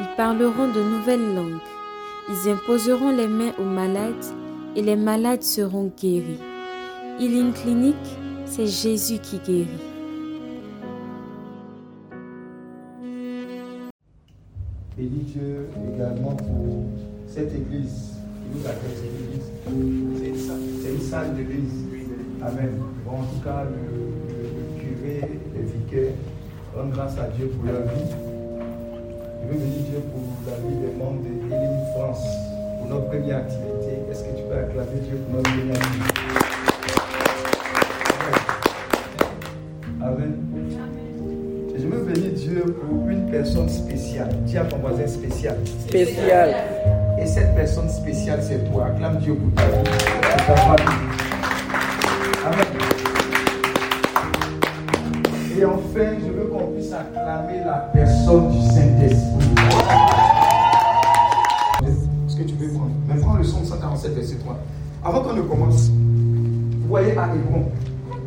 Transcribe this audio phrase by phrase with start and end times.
[0.00, 1.60] ils parleront de nouvelles langues,
[2.28, 4.24] ils imposeront les mains aux malades
[4.76, 6.40] et les malades seront guéris.
[7.20, 7.96] Healing Clinic,
[8.44, 9.68] c'est Jésus qui guérit.
[14.96, 16.84] Bénis Dieu également pour
[17.28, 20.52] cette église qui nous accueille, cette église.
[20.82, 21.84] C'est une salle d'église.
[22.42, 22.72] Amen.
[23.04, 26.14] Bon, en tout cas, le, le, le curé, les vicaires,
[26.76, 28.23] rendent grâce à Dieu pour leur vie.
[29.44, 32.24] Je veux bénir Dieu pour la vie des membres de Healing France,
[32.78, 33.92] pour notre première activité.
[34.10, 36.20] Est-ce que tu peux acclamer Dieu pour notre première activité?
[40.02, 40.32] Amen.
[41.76, 44.30] Et je veux bénir Dieu pour une personne spéciale.
[44.46, 45.56] Dis à ton voisin spécial.
[45.88, 46.54] Spécial.
[47.20, 48.86] Et cette personne spéciale, c'est toi.
[48.86, 49.84] Acclame Dieu pour ta vie,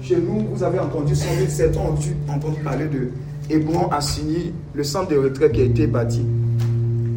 [0.02, 3.10] Chez nous, vous avez entendu, sans doute certains entendre parler de
[3.50, 4.00] Hébron à
[4.74, 6.26] le centre de retraite qui a été bâti.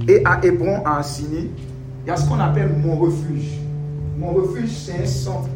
[0.08, 3.58] Et à Hébron, à il y a ce qu'on appelle Mon Refuge.
[4.18, 5.48] Mon Refuge, c'est un centre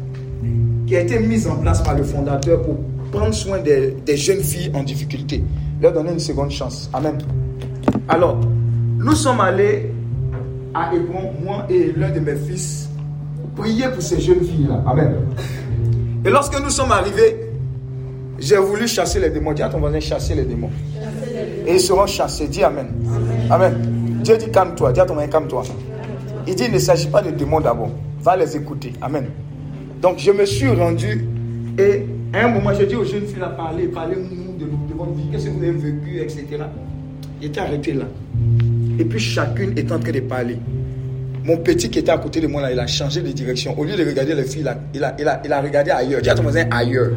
[0.87, 2.75] qui a été mis en place par le fondateur pour
[3.11, 5.43] prendre soin des, des, jeunes filles en difficulté,
[5.81, 6.89] leur donner une seconde chance.
[6.93, 7.17] Amen.
[8.07, 8.39] Alors,
[8.99, 9.91] nous sommes allés
[10.73, 12.89] à Hébron, moi et l'un de mes fils,
[13.55, 14.83] prier pour ces jeunes filles-là.
[14.85, 15.15] Amen.
[16.25, 17.37] Et lorsque nous sommes arrivés,
[18.39, 19.53] j'ai voulu chasser les démons.
[19.53, 20.71] Dis à ton voisin, chasser les démons.
[21.67, 22.47] Et ils seront chassés.
[22.47, 22.87] Dis Amen.
[23.49, 23.71] Amen.
[23.71, 24.19] amen.
[24.23, 24.91] Dieu dit calme-toi.
[24.91, 25.63] Dis à ton voisin, calme-toi.
[26.47, 27.89] Il dit, il ne s'agit pas de démons d'abord.
[28.21, 28.93] Va les écouter.
[29.01, 29.27] Amen.
[30.01, 31.27] Donc je me suis rendu
[31.77, 35.11] et à un moment, j'ai dit aux jeunes filles à parler, parlez-nous de, de, votre
[35.11, 36.45] vie, qu'est-ce que vous avez vécu, etc.
[37.41, 38.05] J'étais arrêté là.
[38.99, 40.57] Et puis chacune est en train de parler.
[41.45, 43.77] Mon petit qui était à côté de moi là, il a changé de direction.
[43.77, 46.19] Au lieu de regarder les filles là, il a, il a, il a regardé ailleurs.
[46.19, 47.11] Dis à ton voisin ailleurs.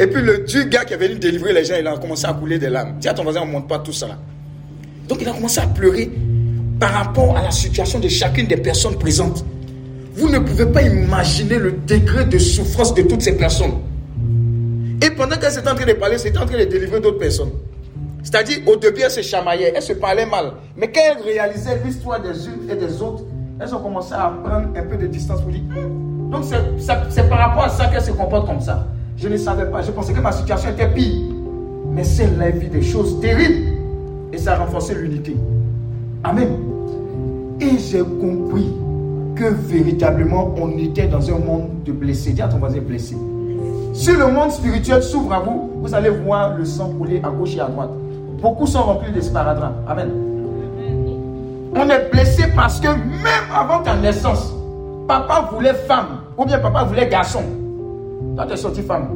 [0.00, 2.32] Et puis le du gars qui est venu délivrer les gens, il a commencé à
[2.32, 2.94] couler des larmes.
[2.98, 4.18] Dis à ton voisin, on ne montre pas tout ça là.
[5.08, 6.10] Donc il a commencé à pleurer
[6.80, 9.44] par rapport à la situation de chacune des personnes présentes.
[10.14, 13.74] Vous ne pouvez pas imaginer le degré de souffrance de toutes ces personnes.
[15.04, 17.50] Et pendant qu'elle s'était en train de parler, c'était en train de délivrer d'autres personnes.
[18.22, 20.52] C'est-à-dire, au début, elle se chamaillait, elle se parlait mal.
[20.78, 23.24] Mais quand elle réalisait l'histoire des unes et des autres,
[23.60, 25.62] elles ont commencé à prendre un peu de distance pour dire.
[26.30, 26.44] Donc,
[27.08, 28.86] c'est par rapport à ça qu'elle se comporte comme ça.
[29.16, 29.82] Je ne savais pas.
[29.82, 31.22] Je pensais que ma situation était pire.
[31.92, 33.72] Mais c'est la vie des choses terribles.
[34.32, 35.36] Et ça a renforcé l'unité.
[36.24, 36.48] Amen.
[37.60, 38.72] Et j'ai compris
[39.36, 42.32] que véritablement, on était dans un monde de blessés.
[42.32, 43.16] Dis à ton voisin blessé.
[43.92, 47.54] Si le monde spirituel s'ouvre à vous, vous allez voir le sang couler à gauche
[47.54, 47.90] et à droite.
[48.42, 49.74] Beaucoup sont remplis de sparadrap.
[49.86, 50.23] Amen.
[51.76, 54.52] On est blessé parce que même avant ta naissance,
[55.08, 57.42] papa voulait femme ou bien papa voulait garçon.
[58.36, 59.08] Toi, tu es sorti femme.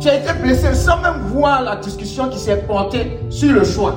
[0.00, 3.94] Tu as été blessé sans même voir la discussion qui s'est portée sur le choix.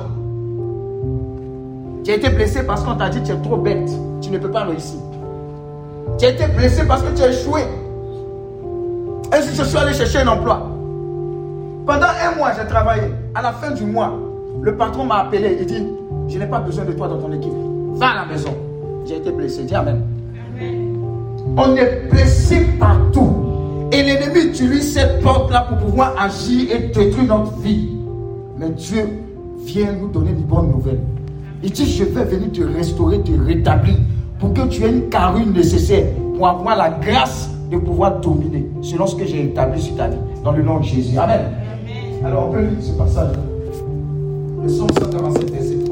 [2.04, 4.50] Tu as été blessé parce qu'on t'a dit tu es trop bête, tu ne peux
[4.50, 4.98] pas réussir.
[6.18, 7.60] Tu as été blessé parce que tu as échoué.
[9.36, 10.66] Et si je suis allé chercher un emploi,
[11.86, 13.02] pendant un mois, j'ai travaillé.
[13.34, 14.12] À la fin du mois,
[14.62, 15.58] le patron m'a appelé.
[15.60, 15.86] Il dit
[16.28, 17.52] Je n'ai pas besoin de toi dans ton équipe.
[17.94, 18.50] Va à la maison.
[19.06, 19.64] J'ai été blessé.
[19.64, 20.02] Dis Amen.
[21.56, 23.32] On est blessé partout.
[23.90, 27.88] Et l'ennemi utilise cette porte-là pour pouvoir agir et détruire notre vie.
[28.58, 29.08] Mais Dieu
[29.64, 31.00] vient nous donner une bonne nouvelle.
[31.62, 33.96] Il dit Je vais venir te restaurer, te rétablir
[34.38, 36.06] pour que tu aies une carrure nécessaire
[36.36, 40.18] pour avoir la grâce de pouvoir dominer selon ce que j'ai établi sur ta vie.
[40.44, 41.16] Dans le nom de Jésus.
[41.18, 41.40] Amen.
[41.40, 42.26] Amen.
[42.26, 43.32] Alors on peut lire ce passage.
[44.62, 45.87] Le psaume 147, verset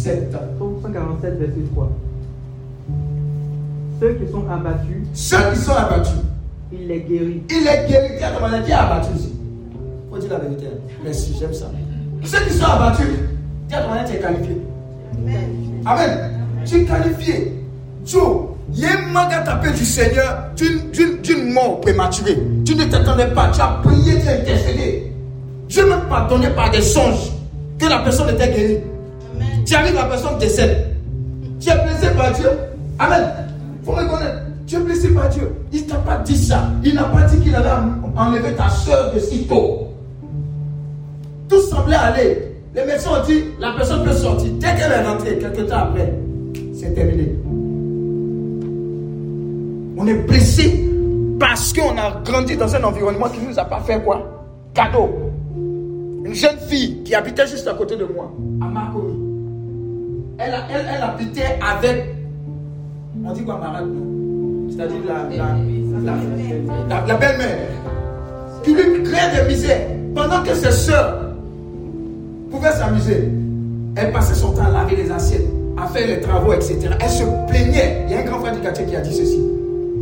[0.00, 0.30] 147.
[0.56, 1.90] Psaume 147, verset 3.
[4.00, 4.96] Ceux qui sont abattus.
[5.12, 6.12] Ceux qui sont abattus.
[6.72, 7.42] Il les guérit.
[7.50, 8.14] Il les guérit.
[8.18, 9.34] Tiens, comment on dit abattu ici?
[10.10, 10.66] Faut dire la vérité?
[11.04, 11.66] Merci, j'aime ça.
[12.24, 13.06] Ceux qui sont abattus.
[13.68, 14.56] Tiens, comment tu es qualifié?
[15.18, 15.82] Amen.
[15.84, 16.18] Amen.
[16.64, 17.64] Tu es qualifié.
[18.04, 22.38] Joe, il y a un manque à taper du Seigneur d'une mort prématurée.
[22.64, 25.12] Tu ne t'attendais pas, tu as prié, tu as intercédé.
[25.68, 27.32] Dieu m'a pardonné par des songes
[27.78, 28.78] que la personne était guérie.
[29.70, 30.96] Tu arrives, la personne décède.
[31.60, 32.48] Tu es blessé par Dieu.
[32.98, 33.22] Amen.
[33.80, 34.40] Il faut reconnaître.
[34.66, 35.48] Tu es blessé par Dieu.
[35.72, 36.72] Il ne t'a pas dit ça.
[36.82, 37.68] Il n'a pas dit qu'il allait
[38.16, 39.86] enlever ta soeur de sitôt.
[41.48, 42.56] Tout semblait aller.
[42.74, 44.50] Les médecins ont dit, la personne peut sortir.
[44.54, 46.14] Dès qu'elle est rentrée, quelques temps après,
[46.74, 47.32] c'est terminé.
[49.96, 50.90] On est blessé
[51.38, 54.20] parce qu'on a grandi dans un environnement qui ne nous a pas fait quoi?
[54.74, 55.10] Cadeau.
[56.24, 59.29] Une jeune fille qui habitait juste à côté de moi, à Marcory.
[60.42, 62.16] Elle, elle, habitait avec,
[63.22, 63.82] on dit quoi, Marat
[64.70, 65.28] C'est-à-dire la,
[67.06, 67.58] la, belle-mère,
[68.64, 71.34] qui lui créait des misères pendant que ses soeurs
[72.50, 73.28] pouvaient s'amuser.
[73.96, 75.46] Elle passait son temps à laver les assiettes,
[75.76, 76.88] à faire les travaux, etc.
[76.98, 78.06] Elle se plaignait.
[78.06, 79.38] Il y a un grand frère du quartier qui a dit ceci.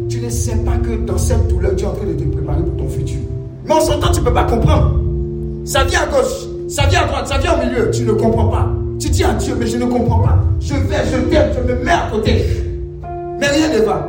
[0.09, 2.63] Tu ne sais pas que dans cette douleur, tu es en train de te préparer
[2.63, 3.19] pour ton futur.
[3.65, 5.01] Mais en son temps, tu ne peux pas comprendre.
[5.65, 7.91] Ça vient à gauche, ça vient à droite, ça vient au milieu.
[7.91, 8.78] Tu ne comprends pas.
[8.99, 10.39] Tu dis à Dieu, mais je ne comprends pas.
[10.61, 12.45] Je vais, je t'aime, je me mets à côté.
[13.39, 14.09] Mais rien ne va.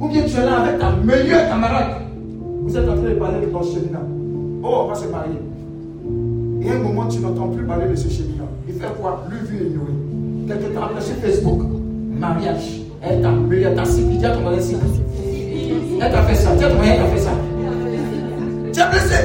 [0.00, 1.96] Ou bien tu es là avec ta meilleure camarade.
[2.62, 4.02] Vous êtes en train de parler de ton cheminat.
[4.64, 5.38] Oh, on va se marier.
[6.62, 8.48] Et à un moment, tu n'entends plus parler de ce cheminat.
[8.68, 9.24] Il fait quoi?
[9.30, 9.92] Lui, vu ignoré.
[10.48, 11.62] Quelque temps après sur Facebook,
[12.18, 12.80] mariage.
[13.02, 14.58] Elle t'a meilleure, ta cible, ton mari
[16.02, 17.30] Elle t'a fait ça, dis à ton mari, elle t'a fait ça.
[18.72, 19.24] Tu es blessé.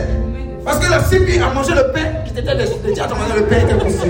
[0.63, 4.07] Parce que la CP a mangé le pain Tu as mangé le pain était conscient.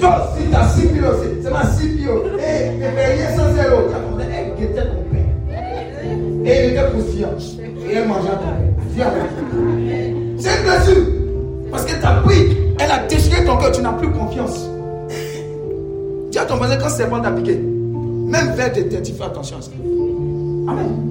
[0.00, 1.28] Toi aussi, ta CP aussi.
[1.42, 2.02] C'est ma CP.
[2.02, 3.82] Et tu fais rien sans zéro.
[3.88, 6.46] Tu as mangé, elle guettait ton pain.
[6.46, 7.60] Et il était conscient.
[7.86, 8.52] Et elle mangeait ton.
[8.94, 9.12] Viens
[10.38, 11.06] C'est une blessure.
[11.70, 12.56] Parce que tu as pris.
[12.78, 13.72] Elle a déchiré ton cœur.
[13.72, 14.66] Tu n'as plus confiance.
[16.30, 17.56] Dis à ton voisin quand c'est bon t'a piqué.
[17.56, 19.70] Même vers tes têtes, tu fais attention à ça.
[20.68, 21.05] Amen.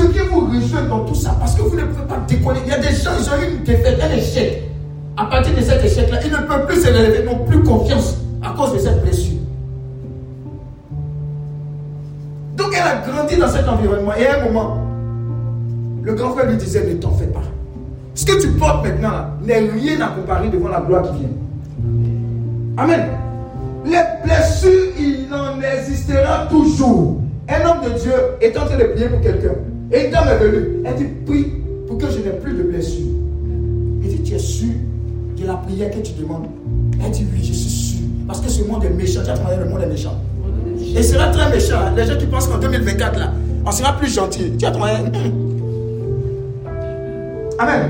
[0.00, 2.60] Je viens vous rejoindre dans tout ça parce que vous ne pouvez pas décoller.
[2.64, 4.62] Il y a des gens, ils ont eu une défaite, un échec.
[5.16, 8.54] À partir de cet échec-là, ils ne peuvent plus se lever, n'ont plus confiance à
[8.56, 9.40] cause de cette blessure.
[12.56, 14.78] Donc elle a grandi dans cet environnement et à un moment,
[16.02, 17.42] le grand frère lui disait Ne t'en fais pas.
[18.14, 21.28] Ce que tu portes maintenant n'est rien à comparer devant la gloire qui vient.
[22.78, 23.06] Amen.
[23.84, 27.20] Les blessures, il en existera toujours.
[27.48, 29.54] Un homme de Dieu est en train de prier pour quelqu'un.
[29.92, 30.66] Et dame est venue.
[30.84, 31.46] Elle dit Prie
[31.86, 33.06] pour que je n'ai plus de blessures.
[34.02, 34.68] Il dit Tu es sûr
[35.36, 36.46] de la prière que tu demandes?
[37.04, 38.06] Elle dit Oui, je suis sûr.
[38.26, 39.20] Parce que ce monde est méchant.
[39.24, 40.16] Tu as demandé le monde est méchant.
[40.96, 41.94] Et sera très méchant.
[41.96, 43.32] Les gens qui pensent qu'en 2024, là,
[43.66, 44.52] on sera plus gentil.
[44.56, 44.92] Tu as demandé.
[47.58, 47.88] Amen.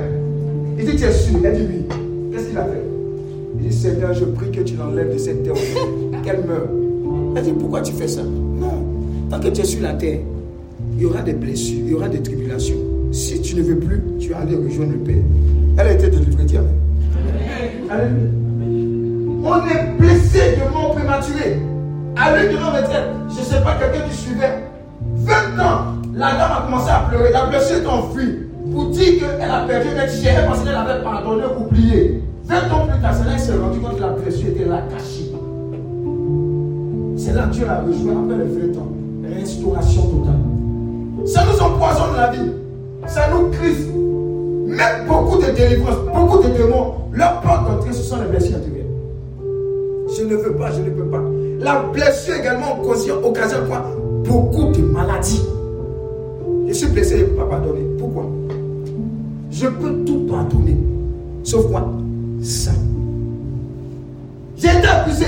[0.79, 1.85] Il dit Tu es sûr Elle dit Oui.
[2.33, 2.83] Qu'est-ce qu'il a fait?
[3.61, 5.53] Il dit Seigneur, je prie que tu l'enlèves de cette terre.
[6.25, 6.69] Qu'elle meure.
[7.37, 8.23] Elle dit Pourquoi tu fais ça?
[8.23, 8.87] Non.
[9.29, 10.21] Tant que tu es sur la terre,
[11.01, 12.77] il y aura des blessures, il y aura des tribulations.
[13.11, 15.23] Si tu ne veux plus, tu vas aller rejoindre le Père.
[15.79, 18.31] Elle a été délivrée, dis Amen.
[19.43, 21.57] On est blessé de mort prématurée.
[22.17, 23.09] Avec de retraite.
[23.31, 24.63] Je ne sais pas, quelqu'un qui suivait.
[25.17, 25.33] 20
[25.65, 27.33] ans, la dame a commencé à pleurer.
[27.33, 28.37] La blessure est enfuie.
[28.71, 32.23] Pour dire qu'elle a perdu un chère parce qu'elle avait pardonné, oublié.
[32.45, 35.33] 20 ans plus tard, c'est là s'est rendu compte que la blessure était là cachée.
[37.17, 38.93] C'est là que Dieu l'a rejoint après les 20 ans.
[39.35, 40.60] Restauration totale.
[41.27, 42.51] Ça nous empoisonne la vie.
[43.07, 43.87] Ça nous crise.
[44.67, 48.87] Même beaucoup de délivrances, beaucoup de démons, leur porte d'entrée, ce sont les blessures intérieures.
[50.17, 51.23] Je ne veux pas, je ne peux pas.
[51.61, 53.85] La blessure également occasionne quoi
[54.25, 55.43] Beaucoup de maladies.
[56.69, 57.85] Je suis blessé, je ne peux pas pardonner.
[57.99, 58.27] Pourquoi?
[59.51, 60.77] Je peux tout pardonner.
[61.43, 61.91] Sauf quoi
[62.43, 62.71] Ça.
[64.57, 65.27] J'ai été accusé.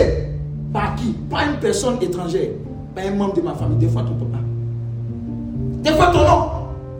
[0.73, 1.15] Par qui?
[1.29, 2.51] Par une personne étrangère.
[2.95, 3.79] Par un membre de ma famille.
[3.79, 4.42] Des fois, ton papa.
[5.83, 6.45] Des fois, ton nom,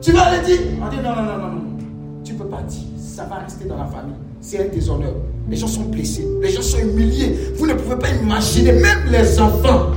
[0.01, 0.59] tu vas le dire.
[0.83, 1.63] On dit non, non, non, non, non.
[2.25, 2.83] Tu ne peux pas dire.
[2.99, 4.15] Ça va rester dans la famille.
[4.41, 5.15] C'est un déshonneur.
[5.49, 6.27] Les gens sont blessés.
[6.43, 7.37] Les gens sont humiliés.
[7.57, 9.91] Vous ne pouvez pas imaginer, même les enfants.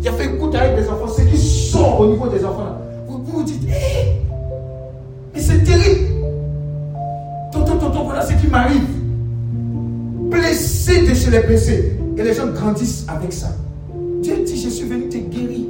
[0.00, 2.78] Il a fait écoute avec des enfants, ceux qui sont au niveau des enfants.
[3.08, 4.22] Vous vous, dites, hé,
[5.34, 6.06] mais c'est terrible.
[7.52, 8.86] Tonton, tonton, voilà ce qui m'arrive.
[10.30, 11.98] Blessé de chez les blessés.
[12.16, 13.48] Et les gens grandissent avec ça.
[14.22, 15.66] Dieu dit, je suis venu te guérir.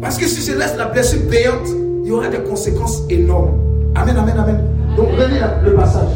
[0.00, 1.68] Parce que si je laisse la blessure payante,
[2.02, 3.52] il y aura des conséquences énormes.
[3.94, 4.60] Amen, amen, amen.
[4.96, 6.08] Donc relis le passage.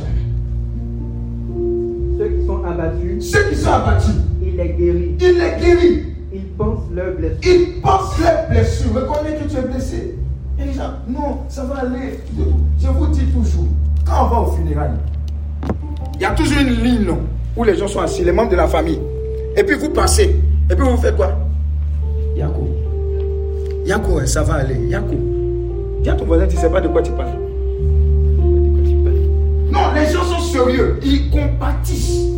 [2.18, 3.30] Ceux qui sont abattus.
[3.30, 4.14] Ceux qui sont abattus.
[4.42, 5.16] Il les guérit.
[5.20, 6.02] Il les guérit.
[6.32, 7.38] Ils pensent leurs blessures.
[7.44, 8.94] Ils pensent leurs blessures.
[8.94, 10.14] Reconnais que tu es blessé.
[10.58, 12.20] Et les gens, non, ça va aller.
[12.80, 13.66] Je vous dis toujours,
[14.06, 14.90] quand on va au funérailles,
[16.14, 17.14] il y a toujours une ligne
[17.56, 19.00] où les gens sont assis, les membres de la famille.
[19.56, 20.36] Et puis vous passez.
[20.70, 21.32] Et puis vous faites quoi?
[23.86, 24.76] Yako, ça va aller.
[24.88, 25.14] Yako.
[26.02, 27.38] Dis à ton voisin, tu ne sais pas de quoi tu parles.
[29.70, 30.98] Non, les gens sont sérieux.
[31.02, 32.28] Ils compatissent.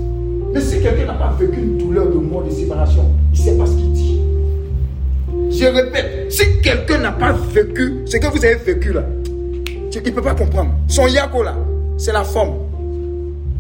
[0.53, 3.57] Mais si quelqu'un n'a pas vécu une douleur de mort, de séparation, il ne sait
[3.57, 4.21] pas ce qu'il dit.
[5.51, 9.03] Je répète, si quelqu'un n'a pas vécu ce que vous avez vécu là,
[9.95, 10.71] il ne peut pas comprendre.
[10.89, 11.55] Son yako là,
[11.97, 12.55] c'est la forme.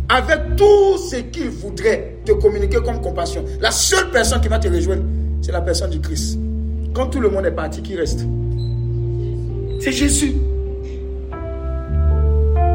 [0.08, 4.68] Avec tout ce qu'il voudrait te communiquer comme compassion, la seule personne qui va te
[4.68, 5.02] rejoindre,
[5.40, 6.38] c'est la personne du Christ.
[6.96, 8.26] Quand tout le monde est parti, qui reste?
[9.80, 10.32] C'est Jésus.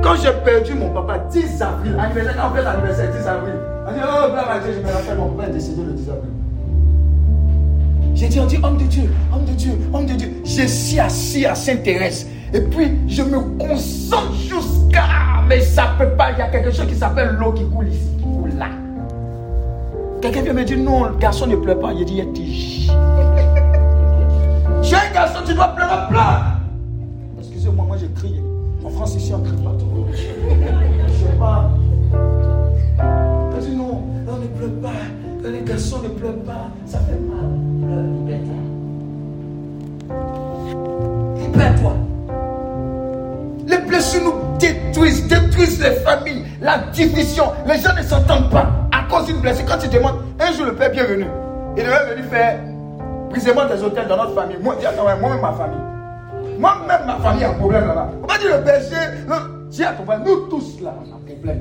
[0.04, 3.54] Quand j'ai perdu mon papa 10 avril, anniversaire, on fait l'anniversaire 10 avril,
[3.88, 6.30] on dit, oh, Dieu, je me rappelle, mon papa est décédé le 10 avril.
[8.14, 10.30] J'ai dit, on dit, homme de Dieu, homme de Dieu, homme de Dieu.
[10.46, 12.28] Je suis assis à Sainte-Thérèse.
[12.54, 15.42] Et puis, je me concentre jusqu'à.
[15.50, 16.32] Mais ça ne peut pas.
[16.34, 18.68] Il y a quelque chose qui s'appelle l'eau qui coule ici, qui coule là.
[20.22, 21.92] Quelqu'un vient me dire, non, le garçon ne pleure pas.
[21.94, 22.92] Il dit, il
[24.82, 26.44] J'ai un garçon, tu dois pleurer, pleure.
[27.40, 28.42] Excusez-moi, moi j'ai crié.
[28.84, 30.08] En France, ici, on ne crie pas trop.
[30.12, 31.70] Je sais pas.
[33.60, 35.50] Dit, non, on ne pleure pas.
[35.50, 36.70] Les garçons ne pleurent pas.
[36.86, 37.52] Ça fait mal.
[41.38, 41.94] Libère-toi.
[43.68, 47.46] Les blessures nous détruisent, détruisent les familles, la division.
[47.68, 49.66] Les gens ne s'entendent pas à cause d'une blessure.
[49.68, 51.26] Quand tu demandes, un jour le Père bienvenu,
[51.78, 52.60] il devait venir faire
[53.32, 54.58] brisement des hôtels dans notre famille.
[54.62, 54.76] Moi,
[55.20, 55.80] moi-même ma famille.
[56.60, 58.10] Moi-même ma famille a un problème là-bas.
[58.24, 58.96] On va dire le péché.
[59.72, 60.24] J'ai un problème.
[60.26, 61.60] Nous tous là, on a un problème.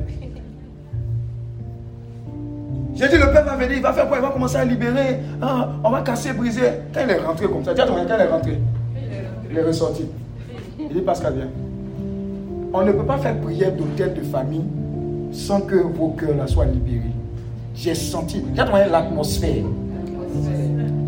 [2.94, 4.18] J'ai dit, le père va venir, il va faire quoi?
[4.18, 5.20] Il va commencer à libérer.
[5.40, 6.82] Ah, on va casser, briser.
[6.92, 8.58] Quand il est rentré comme ça, dis quand il est rentré
[9.50, 10.04] Il est ressorti.
[10.78, 11.48] Il dit, Pascal, viens.
[12.74, 14.64] On ne peut pas faire prière d'hôtel de famille
[15.32, 17.12] sans que vos cœurs là soient libérés.
[17.74, 19.64] J'ai senti, dis l'atmosphère.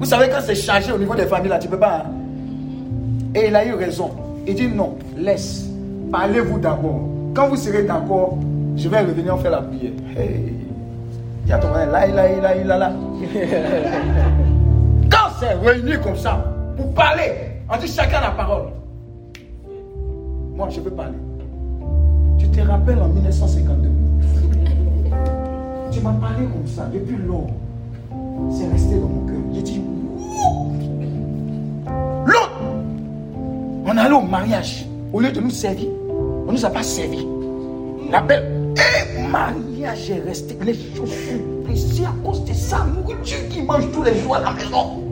[0.02, 1.99] Vous savez, quand c'est chargé au niveau des familles, là, tu ne peux pas.
[1.99, 2.11] Hein?
[3.37, 4.11] Et il a eu raison.
[4.49, 5.68] Il dit non, laisse.
[6.11, 7.02] Parlez-vous d'abord.
[7.32, 8.37] Quand vous serez d'accord,
[8.75, 9.92] je vais revenir faire la prière.
[10.18, 10.54] Hey.
[11.44, 12.92] Il y a ton là, là, là, là, là.
[15.09, 18.71] Quand c'est réuni comme ça, pour parler, on dit chacun la parole.
[20.56, 21.18] Moi, je peux parler.
[22.40, 23.88] Tu te rappelles en 1952
[25.92, 27.54] Tu m'as parlé comme ça depuis longtemps.
[28.51, 29.37] C'est resté dans mon cœur.
[29.55, 29.83] J'ai dit,
[32.27, 32.61] l'autre,
[33.87, 34.87] on allé au mariage.
[35.12, 37.27] Au lieu de nous servir, on ne nous a pas servi.
[38.11, 40.57] La belle et mariage est resté.
[40.62, 42.87] Les chaussures blessées à cause de ça.
[43.25, 45.03] Dieu qui mange tous les jours à la maison.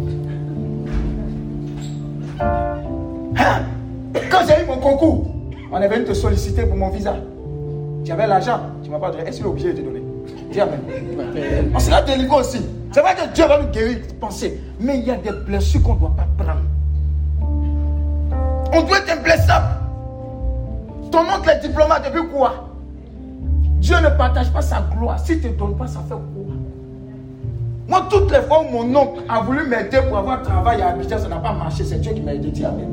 [2.40, 3.62] Hein?
[4.30, 5.26] Quand j'ai eu mon concours,
[5.70, 7.14] on est venu te solliciter pour mon visa.
[8.04, 9.24] Tu avais l'argent, tu ne m'as pas donné.
[9.28, 10.02] Est-ce qu'il est obligé de te donner?
[10.50, 10.80] Dis Amen.
[11.74, 12.60] On sera délivré aussi.
[12.92, 14.60] C'est vrai que Dieu va nous guérir, penser.
[14.80, 16.60] Mais il y a des blessures qu'on ne doit pas prendre.
[18.72, 19.66] On doit être blessable.
[21.12, 22.68] Ton oncle est diplomate depuis quoi?
[23.78, 25.18] Dieu ne partage pas sa gloire.
[25.18, 26.54] Si tu ne donnes pas, ça fait quoi?
[27.88, 31.18] Moi, toutes les fois où mon oncle a voulu m'aider pour avoir travail à Abidjan,
[31.18, 31.84] ça n'a pas marché.
[31.84, 32.50] C'est Dieu qui m'a aidé.
[32.50, 32.88] Dis Amen.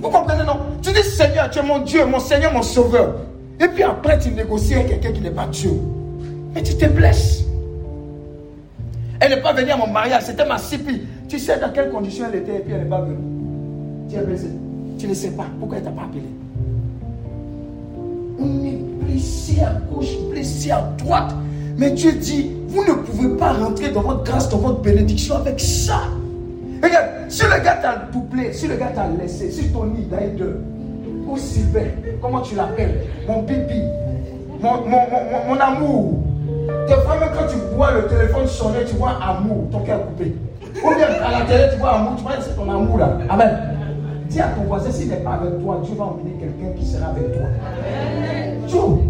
[0.00, 0.58] Vous comprenez, non?
[0.82, 3.14] Tu dis Seigneur, tu es mon Dieu, mon Seigneur, mon Sauveur.
[3.60, 5.72] Et puis après, tu négocies avec quelqu'un qui n'est pas Dieu.
[6.54, 7.41] Mais tu te blesses.
[9.22, 11.02] Elle n'est pas venue à mon mariage, c'était ma sipi.
[11.28, 13.18] Tu sais dans quelles conditions elle était et puis elle n'est pas venue.
[14.10, 14.48] Tu es blessé.
[14.98, 16.22] Tu ne sais pas pourquoi elle ne t'a pas appelé.
[18.40, 21.32] On est blessé à gauche, blessé à droite.
[21.76, 25.60] Mais Dieu dit, vous ne pouvez pas rentrer dans votre grâce, dans votre bénédiction avec
[25.60, 26.00] ça.
[26.82, 30.60] Regarde, si le gars t'a doublé, si le gars t'a laissé, si ton lit deux,
[31.28, 31.86] ou Sylvain,
[32.20, 33.02] comment tu l'appelles?
[33.28, 33.82] Mon pipi,
[34.60, 35.00] mon, mon,
[35.48, 36.24] mon, amour.
[36.86, 40.34] Des fois, même quand tu vois le téléphone sonner, tu vois amour, ton cœur coupé.
[40.82, 43.10] Ou bien à la télé, tu vois amour, tu vois, c'est ton amour là.
[43.28, 43.72] Amen.
[44.28, 47.08] Dis à ton voisin, s'il n'est pas avec toi, Dieu va emmener quelqu'un qui sera
[47.08, 47.42] avec toi.
[48.68, 49.02] Tout.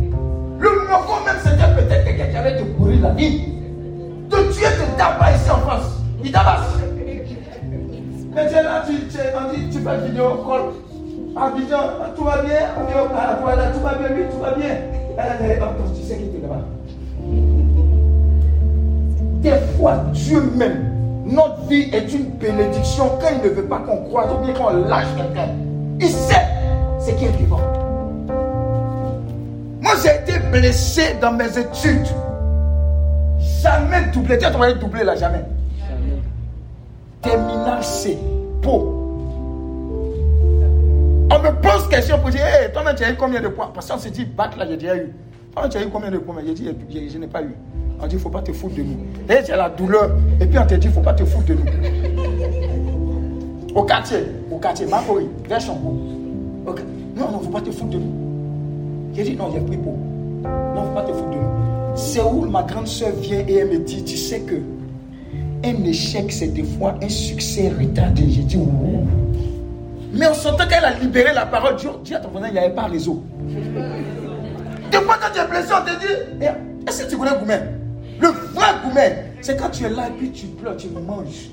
[0.59, 3.41] Le morceau même, c'était peut-être quelqu'un qui avait te courir la vie.
[4.29, 6.01] De tuer te tabac ici en France.
[6.25, 6.79] Il tabasse.
[8.35, 9.19] Mais tu es là, tu, tu,
[9.55, 10.63] dit, tu fais vidéo call.
[11.35, 11.77] En disant,
[12.15, 13.39] tout va bien, ah,
[13.73, 14.77] tout va bien, lui, tout va bien.
[15.95, 16.63] Tu sais qui était là-bas.
[19.43, 20.93] Des fois, Dieu même
[21.27, 24.71] notre vie est une bénédiction quand il ne veut pas qu'on croise ou bien qu'on
[24.71, 25.49] lâche quelqu'un.
[26.01, 26.47] Il sait
[27.01, 27.61] ce qui est vivant.
[29.81, 32.07] Moi, j'ai été blessé dans mes études.
[33.63, 34.39] Jamais doublé.
[34.39, 35.45] Tu as trouvé doublé là, jamais?
[35.79, 36.23] jamais.
[37.21, 38.19] Terminal C,
[38.63, 38.99] peau.
[41.31, 43.71] On me pose question pour dire, hé, toi-même, tu as eu combien de points?
[43.73, 45.13] Parce qu'on s'est dit, bac là, j'ai déjà eu.
[45.55, 46.69] Toi, tu as eu combien de points J'ai dit,
[47.13, 47.55] je n'ai pas eu.
[48.01, 48.97] On dit, il ne faut pas te foutre de nous.
[49.29, 50.11] Et c'est la douleur.
[50.41, 51.65] Et puis on te dit, il ne faut pas te foutre de nous.
[53.75, 55.91] Au quartier, au quartier, Makori, vers Chambo.
[57.15, 59.13] Non, non, il ne faut pas te foutre de nous.
[59.15, 59.95] J'ai dit non, j'ai pris pour.
[60.75, 61.97] Non, faut pas te foutre de nous.
[61.97, 64.55] C'est où ma grande soeur vient et elle me dit, tu sais que
[65.65, 68.25] un échec, c'est des fois un succès retardé.
[68.29, 69.07] J'ai dit, ouh.
[70.15, 71.77] Mais on sentait qu'elle a libéré la parole.
[71.77, 73.23] Dis, dis à ton voisin, il n'y avait pas réseau.
[74.93, 77.63] Des fois, quand tu es blessé, on te dit, eh, est-ce que tu connais Goumet
[78.21, 81.49] Le vrai Goumet, c'est quand tu es là et puis tu pleures, tu manges.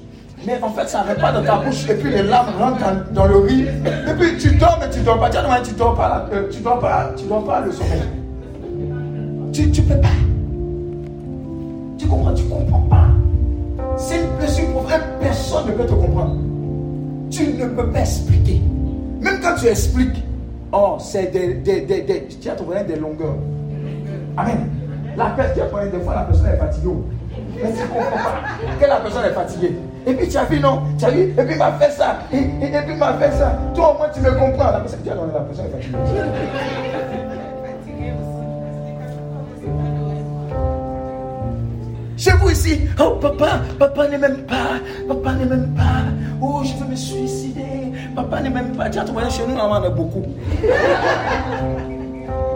[0.46, 3.27] Mais en fait, ça n'arrête pas dans ta bouche et puis les larmes rentrent dans,
[3.27, 3.62] le riz.
[3.63, 5.29] Et puis tu dors, mais tu dors pas.
[5.29, 8.01] Tu dors pas, euh, tu dors pas, tu dors pas le sommeil.
[9.53, 10.08] Tu ne peux pas.
[11.98, 13.08] Tu comprends, tu ne comprends pas.
[13.98, 14.86] C'est une blessure pour
[15.22, 16.36] personne ne peut te comprendre.
[17.31, 18.62] Tu ne peux pas expliquer.
[19.22, 20.24] Même quand tu expliques,
[20.71, 23.35] oh, c'est des, des, des, des, tu as trouvé des longueurs.
[24.38, 24.69] Amen.
[25.17, 26.89] La tu as des fois, la personne est fatiguée.
[27.61, 29.75] Mais tu que la personne est fatiguée.
[30.07, 30.81] Et puis tu as vu, non?
[30.97, 31.33] Tu as vu?
[31.38, 32.19] Et puis m'a fait ça.
[32.31, 33.57] Et, puis il m'a fait ça.
[33.75, 34.71] Toi au moins tu me comprends.
[34.71, 35.97] La personne, la personne est fatiguée.
[42.19, 44.75] Chez vous ici, oh papa, papa ne m'aime pas,
[45.07, 46.03] papa ne m'aime pas,
[46.41, 47.78] oh je veux me suicider,
[48.16, 48.89] papa ne m'aime pas.
[48.89, 50.24] Tu as trouvé chez nous, on en a beaucoup.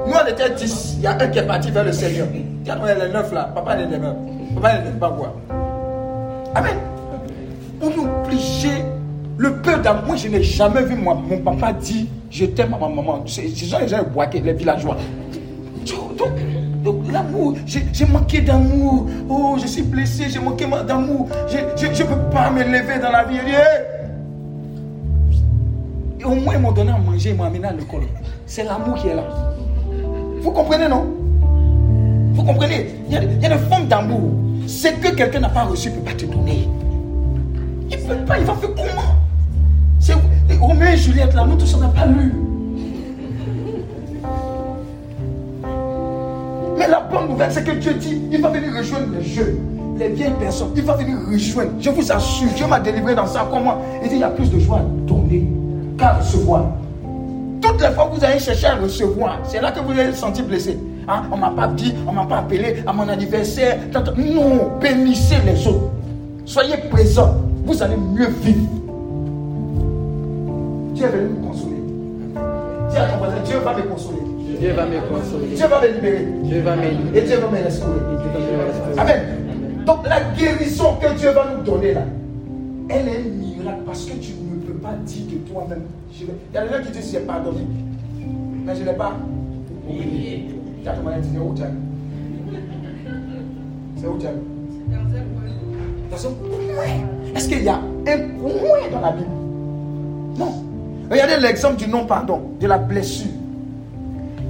[0.05, 2.27] Nous on était 10, il y a un qui est parti vers le Seigneur.
[2.63, 4.15] Tu as trouvé les neuf là, papa ne l'aime pas.
[4.55, 5.35] Papa ne l'aime pas quoi.
[6.55, 6.75] Amen
[7.83, 8.69] on est obligé.
[9.37, 12.87] Le peu d'amour, moi je n'ai jamais vu mon papa dire je t'aime à ma
[12.87, 13.23] maman.
[13.25, 13.97] Ces gens, les gens
[14.31, 14.97] les villageois.
[16.83, 19.07] Donc, l'amour, j'ai manqué d'amour.
[19.29, 21.29] Oh, je suis blessé, j'ai manqué d'amour.
[21.47, 23.39] Je ne peux pas me lever dans la vie.
[26.25, 28.03] Au moins, ils m'ont donné à manger, ils m'ont amené à l'école.
[28.45, 29.23] C'est l'amour qui est là.
[30.41, 31.05] Vous comprenez, non?
[32.33, 32.87] Vous comprenez?
[33.07, 34.31] Il y, a, il y d'amour.
[34.67, 36.67] C'est que quelqu'un n'a pas reçu, ne peut pas te donner.
[37.89, 39.15] Il ne peut pas, il va faire comment?
[39.99, 42.33] C'est et Juliette, là, nous tous, on n'a pas lu.
[46.77, 49.57] Mais la bonne nouvelle, c'est que Dieu dit, il va venir rejoindre les jeunes,
[49.97, 50.69] les vieilles personnes.
[50.75, 51.71] Il va venir rejoindre.
[51.79, 53.47] Je vous assure, Dieu m'a délivré dans ça.
[53.51, 53.81] Comment?
[54.01, 55.47] Il dit, il y a plus de joie à donner
[56.03, 56.65] qu'à recevoir.
[57.61, 60.41] Toutes les fois que vous allez chercher à recevoir, c'est là que vous allez senti
[60.41, 60.77] blessé.
[61.07, 61.23] Hein?
[61.31, 63.79] On ne m'a pas dit, on ne m'a pas appelé à mon anniversaire.
[64.17, 65.91] Non, bénissez les autres.
[66.45, 67.35] Soyez présents
[67.65, 68.67] vous allez mieux vivre.
[70.93, 71.81] Dieu est venu me consoler.
[72.89, 74.17] Dis à ton voisin, Dieu va me consoler.
[74.59, 75.47] Dieu va me consoler.
[75.55, 76.27] Dieu va me libérer.
[76.43, 77.17] Dieu va me libérer.
[77.17, 77.99] Et Dieu va me restaurer.
[78.97, 79.21] Amen.
[79.85, 82.01] Donc la guérison que Dieu va nous donner là,
[82.89, 85.23] elle est un miracle parce que tu ne peux pas dire
[86.11, 87.61] Il y a des gens qui disent c'est pardonné.
[88.65, 89.13] Mais je ne l'ai pas
[89.87, 90.49] oublié.
[90.81, 91.63] Tu as demandé, c'est où tu
[93.97, 94.27] C'est où tu
[97.35, 99.29] est-ce qu'il y a un coin dans la Bible?
[100.37, 100.63] Non.
[101.09, 103.31] Regardez l'exemple du non-pardon, de la blessure.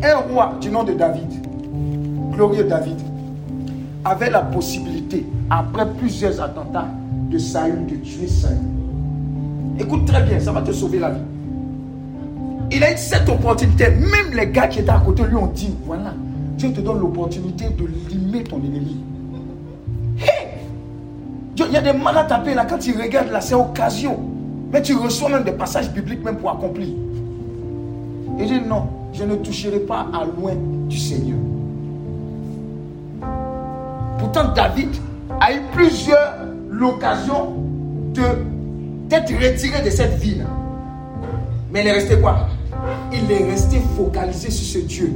[0.04, 1.30] Un roi du nom de David,
[2.34, 2.98] glorieux David,
[4.04, 6.88] avait la possibilité, après plusieurs attentats
[7.30, 8.58] de Saül, de tuer Saül.
[9.80, 11.22] Écoute très bien, ça va te sauver la vie.
[12.72, 13.90] Il a eu cette opportunité.
[13.90, 16.14] Même les gars qui étaient à côté lui ont dit, voilà,
[16.58, 18.98] Dieu te donne l'opportunité de limer ton ennemi.
[21.56, 22.66] Il y a des mal à taper là.
[22.66, 24.20] Quand tu regardes là, c'est occasion.
[24.72, 26.88] Mais tu reçois même des passages bibliques même pour accomplir.
[28.40, 30.54] Il dit non, je ne toucherai pas à loin
[30.88, 31.38] du Seigneur.
[34.18, 34.90] Pourtant, David
[35.40, 36.38] a eu plusieurs
[36.82, 37.54] occasions
[39.10, 40.46] d'être retiré de cette ville.
[41.72, 42.48] Mais il est resté quoi?
[43.12, 45.14] Il est resté focalisé sur ce Dieu.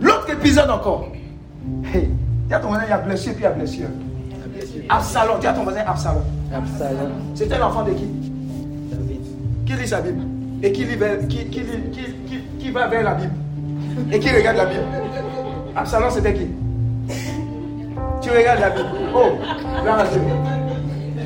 [0.00, 1.08] L'autre épisode encore.
[1.92, 2.08] Hey,
[2.46, 3.84] il y a ton il y a blessé, puis il y a blessé.
[4.88, 5.38] Absalom.
[5.40, 6.22] Dis à ton voisin Absalom.
[6.52, 7.10] Absalom.
[7.34, 8.06] C'était l'enfant de qui?
[8.90, 9.20] David.
[9.66, 10.22] Qui lit sa Bible?
[10.62, 11.62] Et qui, lit qui, qui,
[12.26, 13.32] qui, qui, va vers la Bible?
[14.12, 14.84] Et qui regarde la Bible?
[15.76, 16.46] Absalom, c'était qui?
[18.20, 18.88] Tu regardes la Bible.
[19.14, 19.30] Oh,
[19.84, 20.20] là, Dieu.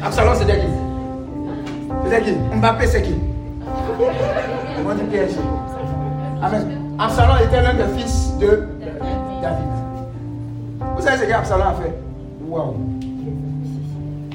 [0.02, 0.83] Absalom, c'était qui?
[2.04, 3.14] C'était qui Mbappé, c'est qui
[4.86, 5.38] On dit PSG.
[6.42, 6.80] Amen.
[6.98, 8.68] Absalom était l'un des fils de
[9.42, 9.66] David.
[10.96, 11.94] Vous savez ce qu'Absalom a fait?
[12.48, 12.74] Waouh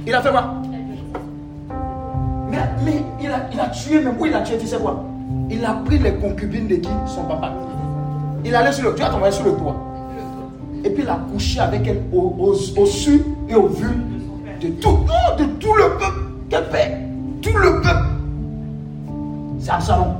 [0.07, 0.55] il a fait quoi?
[2.49, 2.57] Mais,
[3.21, 4.15] il, a, il, a, tué même.
[4.19, 5.03] Où il a tué, tu sais quoi?
[5.51, 6.89] Il a pris les concubines de qui?
[7.05, 7.53] Son papa.
[8.43, 9.75] Il allait sur le, tu as sur le toit.
[10.83, 13.89] Et puis il a couché avec elle au, au, su et au vu
[14.61, 14.97] de tout,
[15.37, 16.21] de tout le peuple.
[16.49, 16.97] Quel père?
[17.41, 18.05] Tout le peuple.
[19.59, 20.15] C'est Absalom.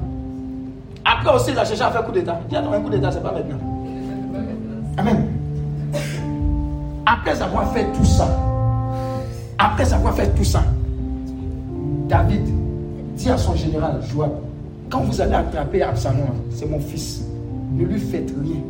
[1.05, 2.39] Après aussi, il a cherché à faire coup d'état.
[2.49, 3.57] Il a un coup d'état, c'est pas maintenant.
[4.97, 5.27] Amen.
[7.05, 8.27] Après avoir fait tout ça,
[9.57, 10.63] après avoir fait tout ça,
[12.07, 12.45] David
[13.15, 14.31] dit à son général Joab,
[14.89, 17.23] quand vous allez attraper Absalom, c'est mon fils.
[17.73, 18.61] ne lui faites rien.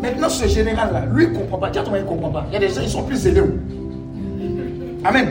[0.00, 1.70] Maintenant, ce général-là, lui, il ne comprend pas.
[1.70, 2.44] Tiens, il ne comprend pas.
[2.48, 3.40] Il y a des gens, ils sont plus zélés.
[5.04, 5.26] Amen.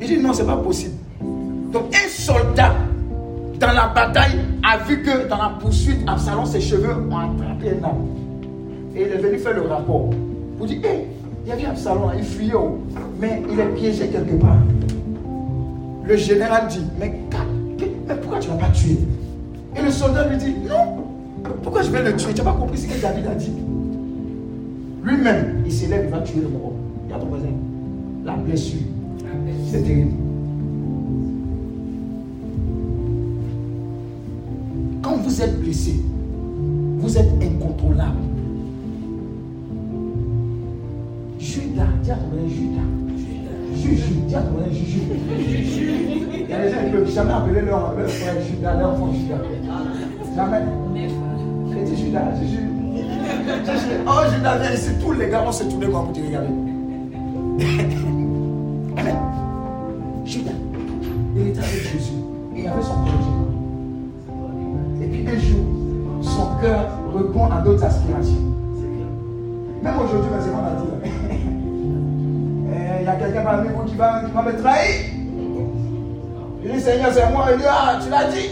[0.00, 0.94] Il dit non, ce n'est pas possible.
[1.72, 2.74] Donc, un soldat
[3.60, 7.84] dans la bataille a vu que dans la poursuite, Absalom, ses cheveux ont attrapé un
[7.84, 8.08] homme.
[8.96, 10.10] Et il est venu faire le rapport.
[10.58, 11.06] Vous dites, hé,
[11.44, 12.78] il y avait Absalom, il fuyait, oh.
[13.20, 14.56] mais il est piégé quelque part.
[16.04, 17.14] Le général dit, mais,
[18.08, 18.98] mais pourquoi tu ne l'as pas tué
[19.76, 21.04] Et le soldat lui dit, non,
[21.62, 22.32] pourquoi je vais le tuer?
[22.34, 23.52] Tu n'as pas compris ce que David a dit?
[25.04, 26.72] Lui-même, il s'élève, il va tuer le mort.
[27.06, 27.46] Il y a ton voisin.
[28.30, 28.78] La blessure.
[29.66, 30.12] C'est terrible.
[35.02, 36.00] Quand vous êtes blessé,
[36.98, 38.20] vous êtes incontrôlable.
[41.40, 42.86] Judas, dis à ton voisin Judas.
[43.74, 45.00] Juju, dis à ton Juju.
[46.32, 49.12] Il y a des gens qui ne peuvent jamais appeler leur, frère Judas, leur enfant
[49.12, 49.42] Judas.
[50.36, 50.62] Jamais.
[50.96, 52.68] Et dit Judas, Juju.
[54.06, 54.90] Oh, Judas, viens ici.
[55.00, 56.50] Tous les gars vont se tourner vous te regarder.
[62.72, 63.14] avait son projet.
[65.02, 65.64] Et puis un jour,
[66.22, 68.50] son cœur répond à d'autres aspirations.
[69.82, 70.90] Même aujourd'hui, c'est qu'on a dit.
[73.00, 74.94] Il y a quelqu'un parmi vous qui va, qui va me trahir.
[76.62, 77.46] Il dit Seigneur, c'est moi.
[77.52, 78.48] Il dit Ah, tu l'as dit.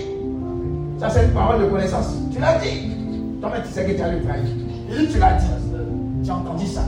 [0.99, 2.17] Ça, c'est une parole de connaissance.
[2.33, 2.91] Tu l'as dit.
[3.41, 4.47] Toi-même, tu sais que tu as le trahir.
[4.91, 5.47] Il dit Tu l'as dit.
[6.29, 6.83] As entendu ça.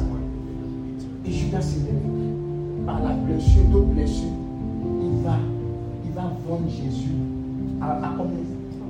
[1.27, 1.93] Et Judas s'est levé.
[2.87, 4.33] Par la blessure, d'autres blessures,
[5.03, 5.37] il va,
[6.21, 7.11] va vendre Jésus
[7.81, 8.37] à, à combien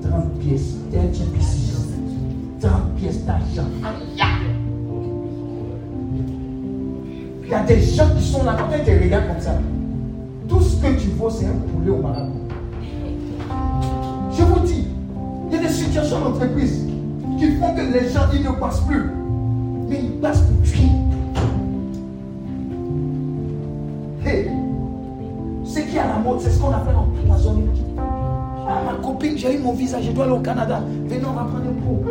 [0.03, 0.75] 30 pièces.
[0.93, 1.77] 30 pièces.
[2.61, 3.69] 30 pièces d'argent.
[7.43, 9.59] Il y a des gens qui sont là, quand ils te regardent comme ça,
[10.49, 12.47] tout ce que tu vois, c'est un poulet au marabout.
[14.33, 14.87] Je vous dis,
[15.49, 16.87] il y a des situations d'entreprise
[17.39, 19.11] qui font que les gens, ils ne passent plus.
[19.89, 20.91] Mais ils passent pour tuer.
[24.25, 24.51] Hey,
[25.65, 26.73] ce qui est à la mode, c'est ce qu'on
[28.69, 30.81] Ah, ma copine, j'ai eu mon visa, je dois aller au Canada.
[31.07, 32.05] Venez, on va prendre un pot.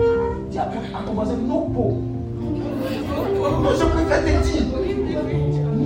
[0.52, 0.70] Dis à
[1.06, 1.98] ton voisin, non pot.
[3.40, 4.64] Non, je préfère te dire.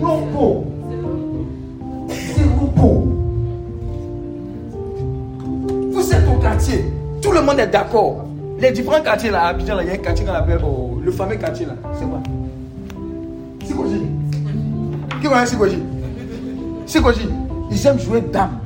[0.02, 0.65] Non pot.
[2.10, 3.08] Zéro pot.
[5.91, 6.86] Vous êtes au quartier.
[7.22, 8.26] Tout le monde est d'accord.
[8.60, 11.12] Les différents quartiers là, à Abidjan, il y a un quartier qu'on appelle oh, le
[11.12, 11.74] fameux quartier là.
[11.93, 12.19] C'est quoi?
[13.63, 14.02] Sikoji.
[15.22, 15.84] Qui connaît Sikoji?
[16.86, 17.30] Sikoji.
[17.69, 18.62] Ils aiment jouer dame.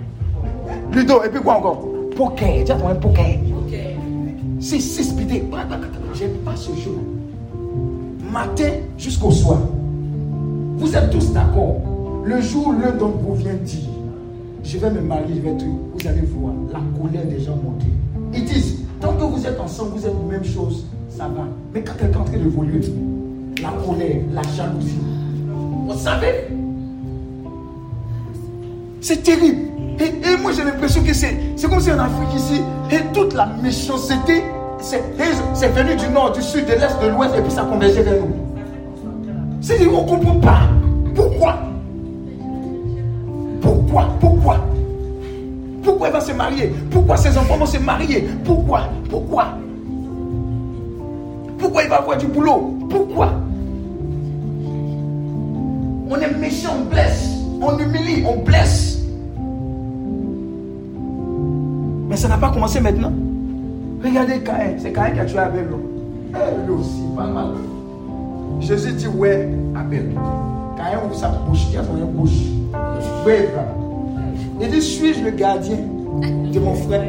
[0.99, 1.85] Et puis quoi encore?
[2.15, 2.63] Poker.
[2.65, 3.25] Tu as un poker.
[4.59, 5.43] C'est six speedés.
[6.15, 6.97] J'aime pas ce jeu.
[8.31, 9.59] Matin jusqu'au soir.
[10.77, 11.81] Vous êtes tous d'accord?
[12.23, 13.89] Le jour où l'un d'entre vous vient dire
[14.63, 15.79] Je vais me marier, je vais tout.
[15.93, 17.87] Vous allez voir la colère des gens monter.
[18.33, 21.43] Ils disent Tant que vous êtes ensemble, vous êtes la même chose, ça va.
[21.73, 22.81] Mais quand quelqu'un est en train d'évoluer,
[23.61, 24.97] la colère, la jalousie,
[25.87, 26.47] vous savez?
[29.01, 29.76] C'est terrible.
[29.99, 33.47] Et, moi j'ai l'impression que c'est, c'est comme si en Afrique ici, et toute la
[33.61, 34.43] méchanceté,
[34.79, 35.03] c'est,
[35.53, 38.21] c'est venu du nord, du sud, de l'est, de l'ouest, et puis ça convergeait vers
[38.21, 38.35] nous.
[39.61, 40.59] C'est on ne comprend pas.
[41.15, 41.57] Pourquoi?
[43.61, 44.09] Pourquoi?
[44.19, 44.57] Pourquoi?
[45.83, 46.71] Pourquoi il va se marier?
[46.91, 48.27] Pourquoi ses enfants vont se marier?
[48.45, 48.81] Pourquoi?
[49.09, 49.47] Pourquoi?
[51.57, 52.77] Pourquoi il va avoir du boulot?
[52.89, 53.31] Pourquoi?
[56.09, 57.29] On est méchant, on blesse.
[57.61, 58.96] On humilie, on blesse.
[62.17, 63.11] Ça n'a pas commencé maintenant.
[64.03, 64.73] Regardez Caïn.
[64.79, 65.67] C'est Caïn qui a tué Abel.
[66.31, 67.49] Eh, lui aussi, pas mal.
[68.59, 70.15] Jésus dit ouais, Abel.
[70.75, 72.31] Caïn ouvre sa bouche, il a son bouche?
[74.59, 75.77] Il dit suis-je le gardien
[76.51, 77.03] de mon frère?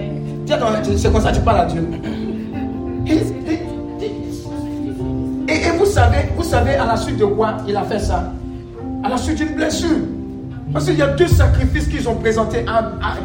[0.47, 1.89] C'est comme ça que tu parles à Dieu.
[3.07, 3.21] Et,
[5.79, 8.31] vous savez, vous savez à la suite de quoi il a fait ça?
[9.03, 9.89] À la suite d'une blessure.
[10.71, 12.67] Parce qu'il y a deux sacrifices qu'ils ont présentés.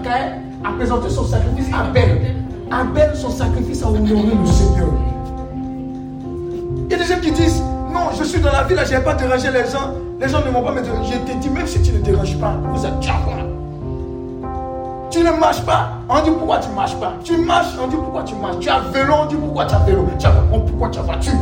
[0.01, 0.31] Caïn
[0.63, 2.35] a présenté son sacrifice à Abel.
[2.71, 4.87] Abel, son sacrifice a honoré le Seigneur.
[6.85, 9.01] Il y a des gens qui disent Non, je suis dans la ville, je n'ai
[9.01, 9.93] pas dérangé les gens.
[10.19, 11.13] Les gens ne vont pas me déranger.
[11.27, 13.45] Je te dis, même si tu ne déranges pas, vous êtes diable.
[15.09, 17.13] Tu ne marches pas, on dit pourquoi tu ne marches pas.
[17.23, 18.59] Tu marches, on dit pourquoi tu marches.
[18.59, 20.07] Tu as vélo, on dit pourquoi tu as vélo.
[20.17, 21.33] Tu as pourquoi tu as voiture.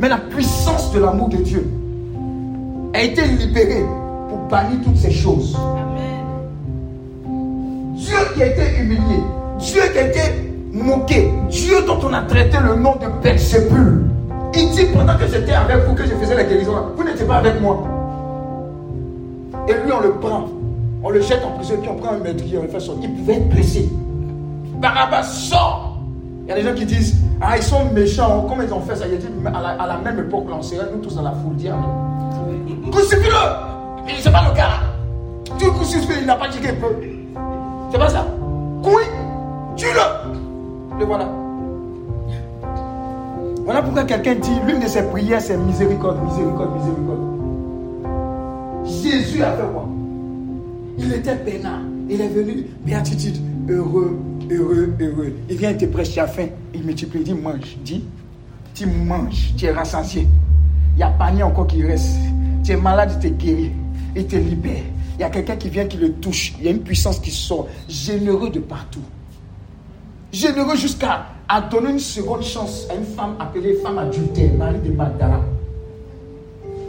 [0.00, 1.70] Mais la puissance de l'amour de Dieu
[2.94, 3.84] a été libérée
[4.28, 5.56] pour bannir toutes ces choses.
[7.96, 9.22] Dieu qui a été humilié,
[9.58, 10.20] Dieu qui a été
[10.72, 14.04] moqué, Dieu dont on a traité le nom de Belzébul.
[14.54, 17.36] Il dit pendant que j'étais avec vous, que je faisais la guérison, vous n'étiez pas
[17.36, 17.82] avec moi.
[19.68, 20.46] Et lui, on le prend.
[21.02, 23.08] On le jette en prison, puis on prend un meurtrier, on le fait sortir.
[23.10, 23.88] Il pouvait être blessé.
[24.80, 25.98] Barabbas sort.
[26.44, 28.46] Il y a des gens qui disent, ah, ils sont méchants.
[28.48, 30.56] Comment ils ont fait ça Il a dit, à la, à la même époque, là,
[30.58, 31.54] on serait nous tous dans la foule.
[31.66, 32.07] Amen.
[32.90, 34.80] Crucifie-le Mais c'est pas le cas.
[35.58, 36.96] Tu crucifies, il n'a pas dit qu'il peut.
[37.90, 38.26] C'est pas ça.
[38.84, 39.02] Oui,
[39.76, 40.98] tue-le.
[40.98, 41.28] Le voilà.
[43.64, 47.28] Voilà pourquoi quelqu'un dit, l'une de ses prières, c'est miséricorde, miséricorde, miséricorde.
[48.86, 49.86] Jésus a fait quoi?
[50.98, 51.80] Il était peinard.
[52.08, 53.36] Il est venu, béatitude,
[53.68, 54.18] heureux,
[54.50, 55.32] heureux, heureux.
[55.50, 56.46] Il vient, il te prêche, tu faim.
[56.72, 57.76] Il multiplie, il dit mange.
[57.84, 58.04] Dis,
[58.74, 60.26] tu manges, tu es rassasié.
[60.96, 62.16] Il y a panier encore qui reste.
[62.64, 63.72] Tu es malade, il te guérit.
[64.16, 64.82] Il te libère.
[65.14, 66.54] Il y a quelqu'un qui vient qui le touche.
[66.58, 67.68] Il y a une puissance qui sort.
[67.88, 69.02] Généreux de partout.
[70.32, 71.26] Généreux jusqu'à
[71.70, 75.40] donner une seconde chance à une femme appelée femme adultère, Marie de Magdala.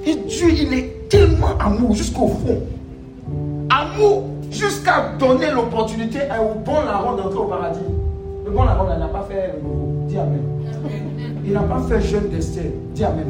[0.05, 2.62] Et Dieu, il est tellement amour jusqu'au fond.
[3.69, 7.79] Amour jusqu'à donner l'opportunité au bon larron d'entrer au paradis.
[8.45, 9.55] Le bon larron n'a pas fait
[10.08, 10.41] Dis Amen.
[11.45, 12.71] Il n'a pas fait jeune d'Esther.
[12.93, 13.25] Dis Amen.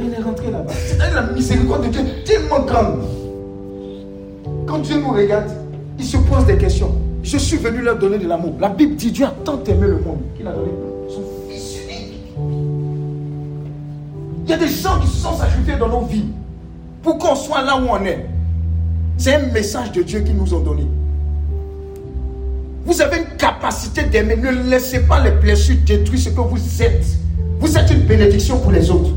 [0.00, 0.72] Est là-bas.
[0.86, 3.02] C'est la miséricorde de Dieu tellement grande.
[4.66, 5.50] Quand Dieu nous regarde,
[5.98, 6.92] il se pose des questions.
[7.22, 8.54] Je suis venu leur donner de l'amour.
[8.58, 10.72] La Bible dit Dieu a tant aimé le monde qu'il a donné
[11.08, 12.14] son Fils unique.
[14.44, 16.26] Il y a des gens qui se sont ajoutés dans nos vies
[17.02, 18.26] pour qu'on soit là où on est.
[19.18, 20.86] C'est un message de Dieu qu'ils nous ont donné.
[22.84, 24.36] Vous avez une capacité d'aimer.
[24.36, 27.06] Ne laissez pas les blessures détruire ce que vous êtes.
[27.60, 29.10] Vous êtes une bénédiction pour les autres.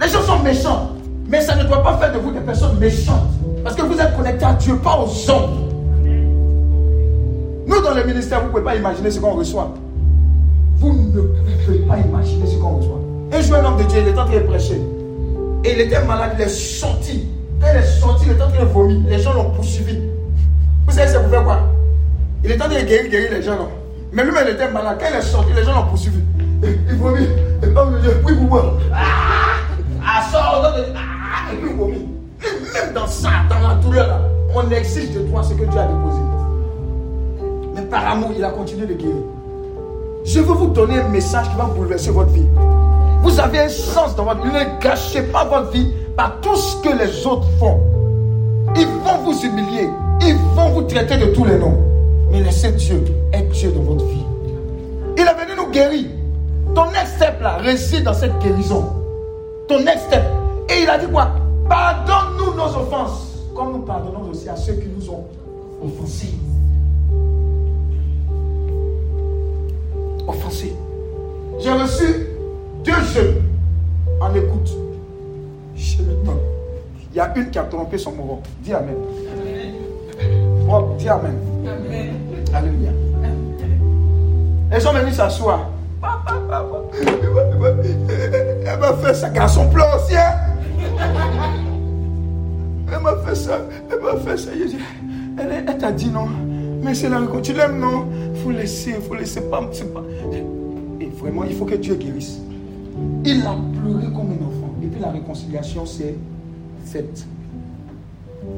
[0.00, 0.90] Les gens sont méchants.
[1.28, 3.30] Mais ça ne doit pas faire de vous des personnes méchantes.
[3.64, 5.66] Parce que vous êtes connectés à Dieu, pas aux hommes.
[7.66, 9.74] Nous, dans le ministère, vous ne pouvez pas imaginer ce qu'on reçoit.
[10.76, 11.20] Vous ne
[11.64, 13.00] pouvez pas imaginer ce qu'on reçoit.
[13.32, 14.80] Un jour, un homme de Dieu, il est en train de prêcher.
[15.64, 17.26] Et il était malade, il est sorti.
[17.60, 18.98] Quand il est sorti, il est en train de vomir.
[19.08, 19.98] Les gens l'ont poursuivi.
[20.86, 21.58] Vous savez, ça vous fait quoi?
[22.44, 23.68] Il est en train de guérir, guérir les gens.
[24.12, 24.98] Mais lui-même, il était malade.
[25.00, 26.20] Quand il est sorti, les gens l'ont poursuivi.
[26.62, 27.26] Il vomit.
[27.62, 28.56] Et l'homme de Dieu, oui, vous.
[28.94, 29.45] Ah,
[30.06, 31.74] ah, sort, ah, et puis.
[32.74, 34.20] Même dans ça, dans la douleur,
[34.54, 36.20] on exige de toi ce que Dieu a déposé.
[37.74, 39.22] Mais par amour, il a continué de guérir.
[40.24, 42.46] Je veux vous donner un message qui va bouleverser votre vie.
[43.22, 44.52] Vous avez un sens dans votre vie.
[44.52, 47.80] Ne gâchez pas votre vie par tout ce que les autres font.
[48.76, 49.88] Ils vont vous humilier.
[50.22, 51.78] Ils vont vous traiter de tous les noms.
[52.30, 54.24] Mais laissez Dieu être Dieu dans votre vie.
[55.16, 56.06] Il est venu nous guérir.
[56.74, 58.95] Ton step là réside dans cette guérison.
[59.68, 60.22] Ton next step.
[60.68, 61.28] Et il a dit quoi?
[61.68, 63.38] Pardonne-nous nos offenses.
[63.54, 65.24] Comme nous pardonnons aussi à ceux qui nous ont
[65.82, 66.34] offensés.
[70.28, 70.74] Offensés.
[71.60, 72.26] J'ai reçu
[72.84, 73.42] deux jeunes
[74.20, 74.70] en écoute.
[77.12, 78.40] Il y a une qui a trompé son moron.
[78.60, 78.94] Dis Amen.
[80.98, 81.34] dis Amen.
[82.52, 82.90] Alléluia.
[84.70, 85.70] Elles sont venues s'asseoir.
[88.68, 90.14] Elle m'a fait ça, garçon plan aussi.
[92.92, 93.60] Elle m'a fait ça.
[93.90, 94.50] Elle m'a fait ça.
[95.38, 96.28] Elle, elle t'a dit non.
[96.82, 98.06] Mais c'est la Tu l'aimes, non?
[98.34, 99.40] Il faut laisser, il faut laisser.
[99.42, 100.04] Pas, pas.
[101.00, 102.40] Et vraiment, il faut que Dieu guérisse.
[103.24, 104.74] Il a pleuré comme un enfant.
[104.82, 106.16] Et puis la réconciliation s'est
[106.84, 107.26] faite.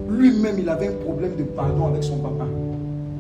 [0.09, 2.45] Lui-même, il avait un problème de pardon avec son papa.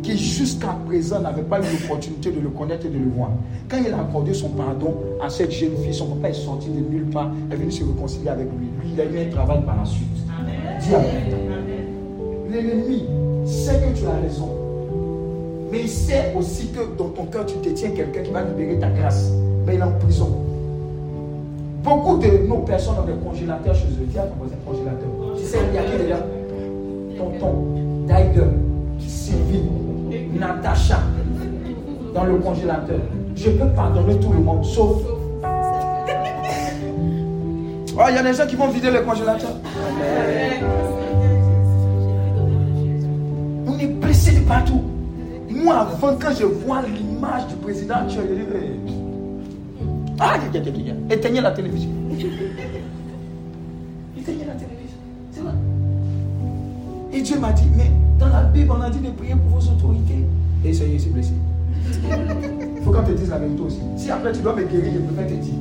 [0.03, 3.31] Qui jusqu'à présent n'avait pas eu l'opportunité de le connaître et de le voir.
[3.69, 6.81] Quand il a accordé son pardon à cette jeune fille, son papa est sorti de
[6.81, 8.69] nulle part, est venu se réconcilier avec lui.
[8.83, 10.09] Lui, il a eu un travail par la suite.
[10.81, 10.91] Dis
[12.51, 13.05] L'ennemi
[13.45, 14.49] sait que tu as raison.
[15.71, 18.89] Mais il sait aussi que dans ton cœur, tu détiens quelqu'un qui va libérer ta
[18.89, 19.31] grâce.
[19.67, 20.31] Mais il est en prison.
[21.83, 24.07] Beaucoup de nos personnes ont des congélateurs chez eux.
[24.07, 25.09] Dis à ton voisin congélateur.
[25.37, 26.17] Tu sais, il y a qui déjà?
[27.19, 28.49] Tonton, Daiger,
[28.99, 29.63] Sylvie,
[30.39, 30.99] Natacha,
[32.15, 33.01] dans le congélateur.
[33.35, 35.03] Je peux pardonner tout le monde, sauf.
[37.97, 39.51] Oh, il y a des gens qui vont vider le congélateur.
[43.67, 44.83] On est blessé de partout.
[45.51, 48.99] Moi, avant, quand je vois l'image du président je dis
[50.21, 50.35] ah,
[51.11, 51.91] éteignez la télévision.
[57.19, 59.73] Et Dieu m'a dit, mais dans la Bible, on a dit de prier pour vos
[59.73, 60.25] autorités.
[60.65, 61.33] Et ça y est, c'est blessé.
[61.85, 63.81] Il faut qu'on te dise la vérité aussi.
[63.97, 65.55] Si après tu dois me guérir, je préfère te dire.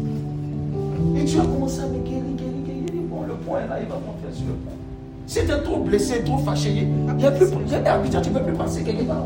[1.15, 3.01] Et Dieu a commencé à me guérir, guérir, guérir.
[3.09, 4.73] Bon, le point est là, il va monter sur le point.
[5.25, 7.47] Si tu es trop blessé, trop fâché, il n'y a plus.
[7.65, 9.25] Il y a tu ne peux plus passer quelque part.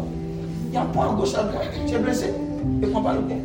[0.69, 1.67] Il y a un point à gauche à droite.
[1.85, 2.31] Tu es blessé.
[2.81, 3.35] Ne prends pas le point.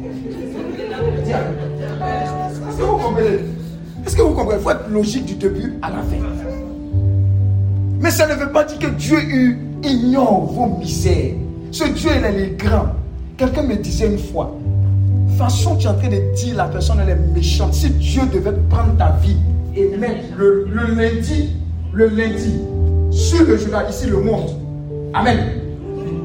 [2.69, 3.41] Est-ce que vous comprenez?
[4.07, 4.61] Est-ce que vous comprenez?
[4.61, 6.19] Il faut être logique du début à la fin.
[8.01, 9.19] Mais ça ne veut pas dire que Dieu
[9.83, 11.35] ignore vos misères.
[11.71, 12.87] Ce Dieu, il est grand.
[13.37, 14.57] Quelqu'un me disait une fois,
[15.37, 17.75] façon tu es en train de dire la personne elle est méchante.
[17.75, 19.37] Si Dieu devait prendre ta vie
[19.75, 21.57] et mettre le, lundi,
[21.93, 22.61] le lundi,
[23.11, 24.51] sur le journal, ici le monde.
[25.13, 25.39] Amen.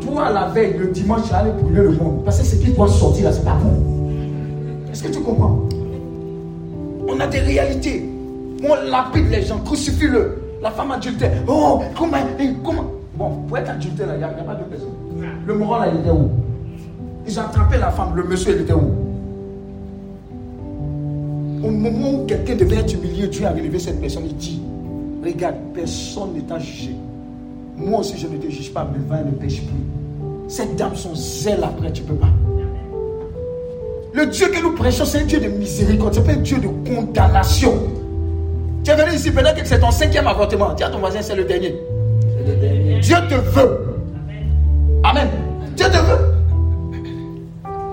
[0.02, 2.24] Toi, la veille, le dimanche, tu allais brûler le monde.
[2.24, 4.10] Parce que ce qui doit sortir là, c'est pas bon.
[4.92, 5.68] Est-ce que tu comprends?
[7.08, 8.06] On a des réalités.
[8.64, 10.41] On lapide les gens, crucifie-le.
[10.62, 11.32] La femme adultère.
[11.48, 12.18] Oh, comment,
[12.64, 12.86] comment?
[13.16, 14.90] Bon, pour être adultère, il n'y a, pas de personne.
[15.46, 16.30] Le moral, là, il était où?
[17.28, 18.92] Ils ont attrapé la femme, le monsieur, il était où?
[21.64, 24.24] Au moment où quelqu'un devait être humilié, Dieu a relevé cette personne.
[24.26, 24.62] Il dit
[25.24, 26.96] Regarde, personne ne t'a jugé.
[27.78, 30.48] Moi aussi, je ne te juge pas, mais va ne pêche plus.
[30.48, 32.30] Cette dame, son zèle après, tu ne peux pas.
[34.14, 36.68] Le Dieu que nous prêchons, c'est un Dieu de miséricorde, c'est pas un Dieu de
[36.90, 37.74] condamnation.
[38.84, 40.74] Tu es venu ici, peut-être que c'est ton cinquième avortement.
[40.74, 41.76] Dis à ton voisin, c'est le dernier.
[42.46, 43.00] Le dernier.
[43.00, 43.96] Dieu te veut.
[45.04, 45.30] Amen.
[45.76, 46.36] Dieu te veut.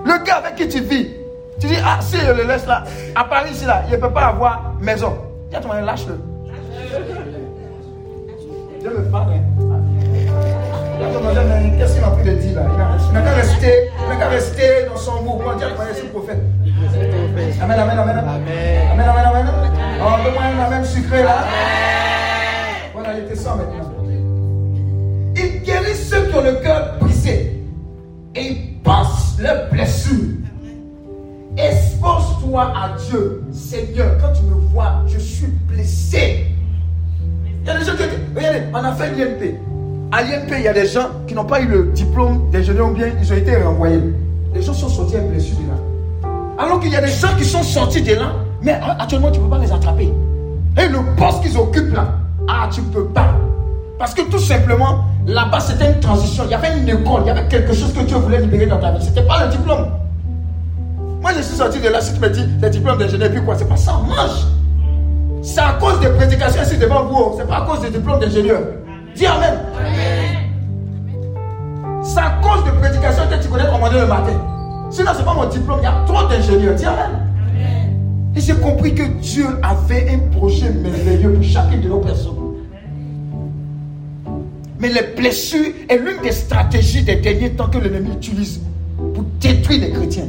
[0.05, 1.09] Le gars avec qui tu vis,
[1.61, 4.11] tu dis, ah, si je le laisse là, à Paris, ici, là, il ne peut
[4.11, 5.12] pas avoir maison.
[5.51, 6.14] Dis à ton voisin, lâche-le.
[8.81, 9.33] Dieu me parle.
[11.79, 12.62] Qu'est-ce qu'il m'a pris de dire là?
[13.09, 13.90] Il n'a qu'à rester,
[14.31, 15.51] rester dans son mouvement.
[15.51, 15.57] A
[15.94, 16.38] c'est le prophète.
[17.62, 18.18] Amen, amen, amen.
[18.18, 19.78] Amen, amen, amen.
[20.01, 21.45] Oh, donne-moi un amen sucré là.
[22.95, 23.93] Voilà, il était sans maintenant.
[25.37, 27.63] Il guérit ceux qui ont le cœur brisé.
[28.35, 30.37] Et il passe leurs blessures.
[31.57, 33.43] Expose-toi à Dieu.
[33.51, 36.47] Seigneur, quand tu me vois, je suis blessé.
[37.63, 38.05] Il y a des gens qui
[38.37, 39.57] regardez, on a fait l'IMP.
[40.13, 43.09] À l'IMP, il y a des gens qui n'ont pas eu le diplôme d'ingénieur bien,
[43.21, 44.01] ils ont été renvoyés.
[44.55, 46.29] Les gens sont sortis avec blessures de là.
[46.59, 49.44] Alors qu'il y a des gens qui sont sortis de là, mais actuellement, tu ne
[49.44, 50.12] peux pas les attraper.
[50.77, 52.09] Et le poste qu'ils occupent là,
[52.49, 53.35] ah, tu ne peux pas.
[53.99, 56.44] Parce que tout simplement, là-bas, c'était une transition.
[56.47, 58.79] Il y avait une école, il y avait quelque chose que Dieu voulait libérer dans
[58.79, 59.03] ta vie.
[59.03, 59.87] Ce n'était pas le diplôme.
[61.21, 63.57] Moi, je suis sorti de là, si tu me dis, le diplôme d'ingénieur, puis quoi,
[63.57, 64.47] c'est pas ça, mange.
[65.42, 68.61] C'est à cause des prédications ici devant vous, c'est pas à cause des diplômes d'ingénieur.
[69.14, 69.59] Dis Amen.
[72.03, 74.33] C'est à cause de prédication que tu connais commander le matin.
[74.90, 76.75] Sinon, ce n'est pas mon diplôme, il y a trop d'ingénieurs.
[76.75, 77.28] Dis Amen.
[78.38, 82.37] Et j'ai compris que Dieu avait un projet merveilleux pour chacune de nos personnes.
[84.79, 88.61] Mais les blessures est l'une des stratégies des derniers temps que l'ennemi utilise
[88.96, 90.29] pour détruire les chrétiens.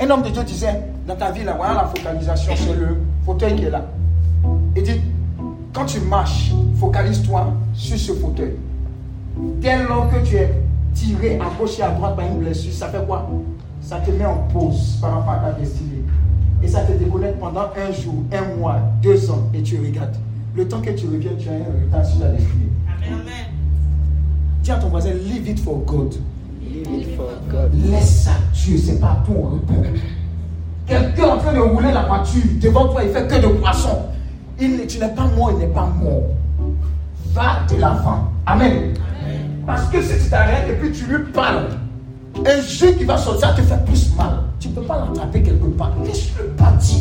[0.00, 3.56] Un homme de Dieu disait, dans ta vie, là, voilà la focalisation sur le fauteuil
[3.56, 3.84] qui est là.
[4.76, 5.00] Il dit,
[5.72, 8.52] quand tu marches, focalise-toi sur ce fauteuil.
[9.60, 10.52] Dès lors que tu es
[10.94, 13.28] tiré à gauche et à droite par une blessure, ça fait quoi?
[13.80, 15.91] Ça te met en pause par rapport à ta destinée.
[16.62, 20.16] Et ça te déconnecte pendant un jour, un mois, deux ans, et tu regardes.
[20.54, 22.68] Le temps que tu reviens, tu as un retard sur ta destinée.
[22.86, 23.20] Amen.
[23.20, 23.46] Amen.
[24.62, 26.14] Dis à ton voisin, live it for God.
[26.62, 27.72] Live it for God.
[27.90, 29.82] Laisse ça Dieu, c'est pas ton repos.
[30.86, 34.02] Quelqu'un en train de rouler la voiture devant toi, il fait que de poissons.
[34.60, 36.24] Il, tu n'es pas mort, il n'est pas mort.
[37.32, 38.28] Va de l'avant.
[38.46, 38.94] Amen.
[39.66, 41.68] Parce que si tu t'arrêtes et puis tu lui parles,
[42.44, 44.42] un jeu qui va sortir te fait plus mal.
[44.62, 45.90] Tu ne peux pas l'attraper quelque part.
[46.04, 47.00] Laisse-le partir.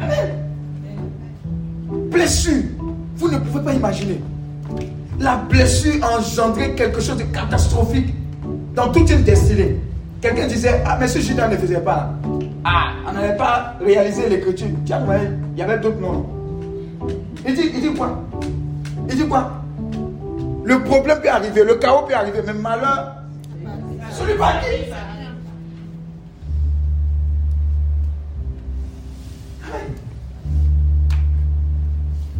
[0.00, 0.30] Amen.
[2.10, 2.62] Blessure.
[3.16, 4.18] Vous ne pouvez pas imaginer.
[5.20, 8.14] La blessure a engendré quelque chose de catastrophique
[8.74, 9.78] dans toute une destinée.
[10.22, 12.14] Quelqu'un disait, ah, mais ce Judas ne faisait pas.
[12.64, 14.68] Ah, on n'avait pas réalisé l'écriture.
[14.86, 16.24] Il y avait d'autres noms.
[17.46, 18.22] Il dit, il dit quoi?
[19.10, 19.50] Il dit quoi?
[20.64, 23.16] Le problème peut arriver, le chaos peut arriver, mais malheur,
[24.12, 24.92] celui qui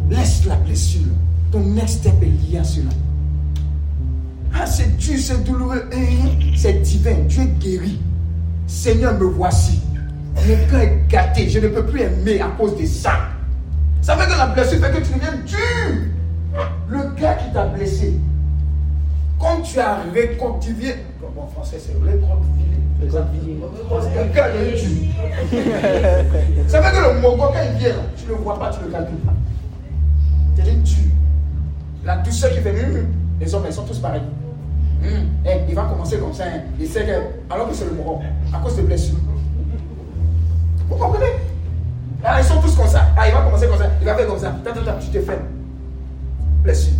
[0.09, 1.01] Laisse la blessure.
[1.51, 2.89] Ton next step est lié à cela.
[4.53, 5.89] Ah, c'est dur, c'est douloureux.
[5.93, 6.29] Hein?
[6.55, 7.15] C'est divin.
[7.27, 7.99] Dieu guérit.
[8.67, 9.79] Seigneur, me voici.
[10.35, 11.49] Mon cœur est gâté.
[11.49, 13.29] Je ne peux plus aimer à cause de ça.
[14.01, 16.13] Ça fait que la blessure fait que tu deviens dur.
[16.89, 18.13] Le gars qui t'a blessé,
[19.53, 20.95] quand tu as réconcilié,
[21.37, 22.63] en français c'est réconcilié.
[26.67, 28.85] Ça fait que le mongo, quand il vient, tu ne le vois pas, tu ne
[28.85, 29.33] le calcules pas.
[30.55, 30.95] Tu es dur.
[32.05, 33.05] La douceur qui fait, hum, hum.
[33.39, 34.21] les hommes, ils sont tous pareils.
[35.03, 35.27] Hum.
[35.45, 36.45] Eh, il va commencer comme ça.
[36.45, 36.61] Hein.
[36.79, 38.21] Il sait que, alors que c'est le moron,
[38.53, 39.17] à cause des blessures.
[40.89, 41.25] Vous comprenez?
[42.23, 43.07] Ah, Ils sont tous comme ça.
[43.17, 43.89] Ah, il va commencer comme ça.
[43.99, 44.55] Il va faire comme ça.
[45.01, 45.39] tu te fais.
[46.63, 46.93] Blessure.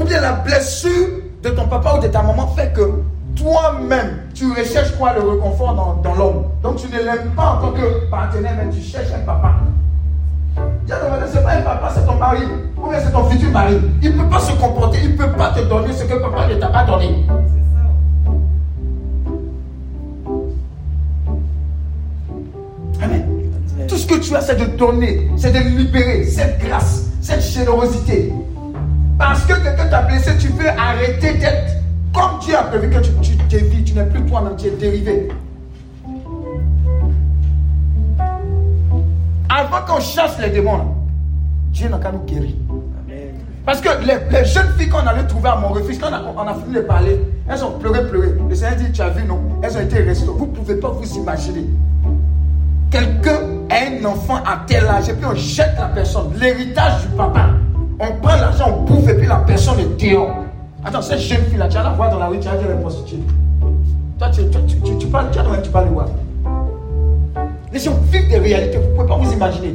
[0.00, 1.08] Ou bien la blessure
[1.42, 3.02] de ton papa ou de ta maman fait que
[3.36, 6.44] toi-même, tu recherches quoi le réconfort dans, l'homme.
[6.62, 9.56] Donc tu ne l'aimes pas en tant que partenaire, mais tu cherches un papa.
[10.86, 12.40] C'est pas un papa, c'est ton mari.
[12.78, 13.78] Ou bien c'est ton futur mari.
[14.02, 16.46] Il ne peut pas se comporter, il ne peut pas te donner ce que papa
[16.48, 17.26] ne t'a pas donné.
[23.02, 23.26] Amen.
[23.86, 28.32] Tout ce que tu as, c'est de donner, c'est de libérer cette grâce, cette générosité.
[29.20, 31.76] Parce que quelqu'un t'a blessé, tu veux arrêter d'être
[32.14, 35.28] comme Dieu a prévu que tu, tu dévies, tu n'es plus toi-même, tu es dérivé.
[39.48, 40.94] Avant qu'on chasse les démons,
[41.70, 42.54] Dieu n'a qu'à nous guérir.
[43.66, 46.76] Parce que les, jeunes filles qu'on allait trouver à mon refuge, quand on a, fini
[46.76, 48.28] de parler, elles ont pleuré, pleuré.
[48.48, 49.38] Le Seigneur dit, tu as vu, non?
[49.62, 50.38] Elles ont été restaurées.
[50.38, 51.66] Vous ne pouvez pas vous imaginer.
[52.90, 56.32] Quelqu'un a un enfant à tel âge et puis on jette la personne.
[56.40, 57.50] L'héritage du papa.
[58.02, 60.34] On prend l'argent, on bouffe et puis la personne est dehors.
[60.82, 62.78] Attends, cette jeune fille-là, tu vas la voir dans la rue, tu vas dire elle
[62.78, 63.18] est prostituée.
[64.18, 66.06] Toi, tu, tu, tu, tu, parles, tu, tu parles de quoi?
[67.70, 69.74] Les gens vivent des réalités, vous ne pouvez pas vous imaginer.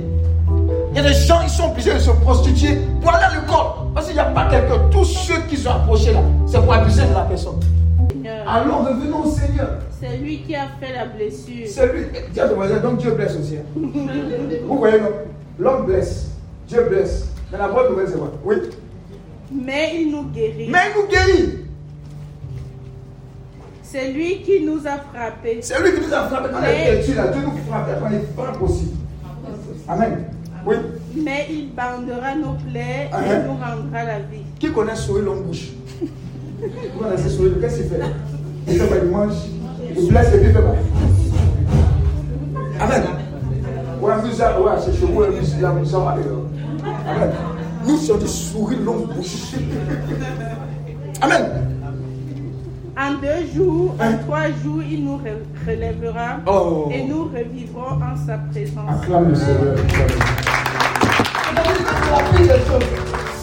[0.89, 3.91] Il y a des gens, ils sont obligés de se prostituer pour aller à l'école.
[3.93, 4.79] Parce qu'il n'y a pas quelqu'un.
[4.89, 7.59] Tous ceux qui sont approchés là, c'est pour abuser de la personne.
[8.47, 9.69] Alors revenons au Seigneur.
[9.99, 11.67] C'est lui qui a fait la blessure.
[11.67, 12.05] C'est lui.
[12.81, 13.57] donc Dieu blesse aussi.
[13.57, 13.63] Hein.
[14.67, 14.97] Vous voyez,
[15.59, 16.31] l'homme blesse.
[16.67, 17.34] Dieu blesse.
[17.51, 18.31] Mais la bonne nouvelle, c'est quoi?
[18.43, 18.55] Oui.
[19.51, 20.69] Mais il nous guérit.
[20.69, 21.59] Mais il nous guérit.
[23.83, 25.59] C'est lui qui nous a frappés.
[25.61, 26.49] C'est lui qui nous a frappés.
[26.51, 27.03] Quand Mais...
[27.07, 27.89] il là, Dieu nous frappe.
[27.89, 28.91] Après, il frappe aussi.
[29.87, 30.25] Amen.
[30.65, 30.75] Oui.
[31.15, 34.43] Mais il bandera nos plaies et nous rendra la vie.
[34.59, 35.69] Qui connaît sourire longue bouche?
[36.59, 38.01] Vous connaissez sourire, qu'est-ce qu'il fait?
[38.67, 39.33] Il fait il mange,
[39.95, 40.75] il blesse et puis il fait quoi?
[42.79, 43.03] Amen.
[44.01, 45.21] Ouais, ouais, c'est chez vous,
[45.61, 46.05] la maison,
[47.07, 47.31] Amen.
[47.87, 49.53] Nous sommes des souris longue bouche.
[51.21, 51.45] Amen.
[52.97, 54.13] En deux jours, en hein?
[54.25, 55.19] trois jours, il nous
[55.67, 56.89] relèvera oh.
[56.91, 59.03] et nous revivrons en sa présence.
[59.03, 59.77] Acclame le Seigneur.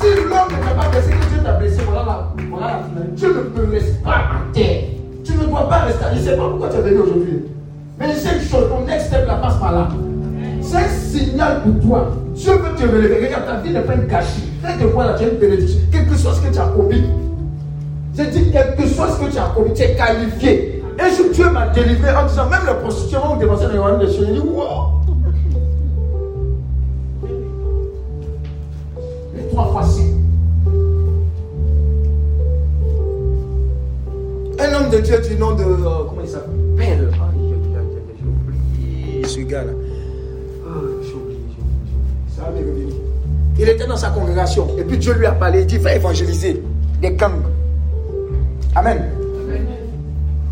[0.00, 3.02] Si l'homme ne t'a pas blessé, que Dieu t'a blessé, voilà la, voilà la.
[3.14, 4.84] Dieu ne te laisse pas à terre.
[5.22, 6.04] Tu ne dois pas rester.
[6.14, 7.44] Je ne sais pas pourquoi tu es venu aujourd'hui.
[7.98, 9.88] Mais c'est une chose, ton next step la passe par là.
[10.62, 12.10] C'est un signal pour toi.
[12.34, 13.26] Dieu veut te relever.
[13.26, 14.50] Regarde, ta vie n'est pas une gâchis.
[14.62, 15.80] Fais de quoi là, tu as une bénédiction.
[15.90, 17.04] Quelque chose que tu as commis.
[18.16, 20.82] J'ai dit quelque chose que tu as commis, tu es qualifié.
[20.98, 24.00] Un jour, Dieu m'a délivré en disant, même le prostituées vont dépenser dans les royaumes
[24.00, 24.12] des.
[24.12, 25.00] J'ai dit, wow.
[29.34, 29.82] Les trois fois
[34.60, 35.62] Un homme de Dieu du nom de.
[35.62, 36.21] Euh,
[43.62, 44.66] Il était dans sa congrégation.
[44.76, 45.60] Et puis Dieu lui a parlé.
[45.60, 46.60] Il dit Va évangéliser
[47.00, 47.44] des gangs.
[48.74, 49.04] Amen.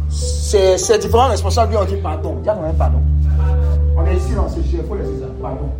[0.08, 2.36] Ces différents responsables lui ont dit Pardon.
[2.40, 2.98] Il y a pardon.
[3.96, 4.78] On est ici dans ce jeu.
[4.78, 5.26] Il faut laisser ça.
[5.42, 5.70] Pardon.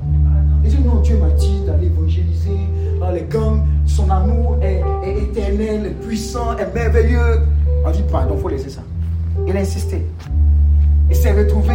[0.64, 2.58] Il dit Non, Dieu m'a dit d'aller évangéliser
[2.98, 3.62] dans les gangs.
[3.86, 4.82] Son amour est,
[5.22, 7.42] éternel, est puissant, est merveilleux.
[7.86, 8.80] On dit Pardon, il faut laisser ça.
[9.46, 10.04] Il a insisté.
[11.08, 11.74] Il s'est retrouvé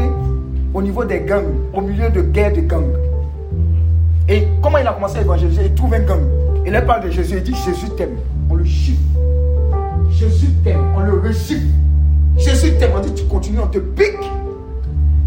[0.74, 2.92] au niveau des gangs, au milieu de guerres de gangs.
[4.28, 5.66] Et comment il a commencé à évangéliser?
[5.66, 6.22] Il trouve un gang.
[6.66, 7.36] Il leur parle de Jésus.
[7.38, 8.18] Il dit Jésus t'aime.
[8.50, 9.00] On le chiffre.
[10.10, 10.82] Jésus t'aime.
[10.96, 11.66] On le rechiffre.
[12.38, 12.92] Jésus t'aime.
[12.96, 14.32] On dit Tu continues, on te pique.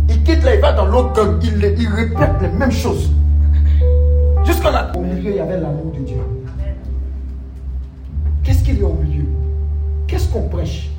[0.08, 1.38] Il quitte là, il va dans l'autre gang.
[1.42, 3.10] Il, il répète les mêmes choses.
[4.44, 4.90] Jusqu'à là.
[4.96, 6.16] Au milieu, il y avait l'amour de Dieu.
[8.42, 9.24] Qu'est-ce qu'il y a au milieu?
[10.08, 10.90] Qu'est-ce qu'on prêche?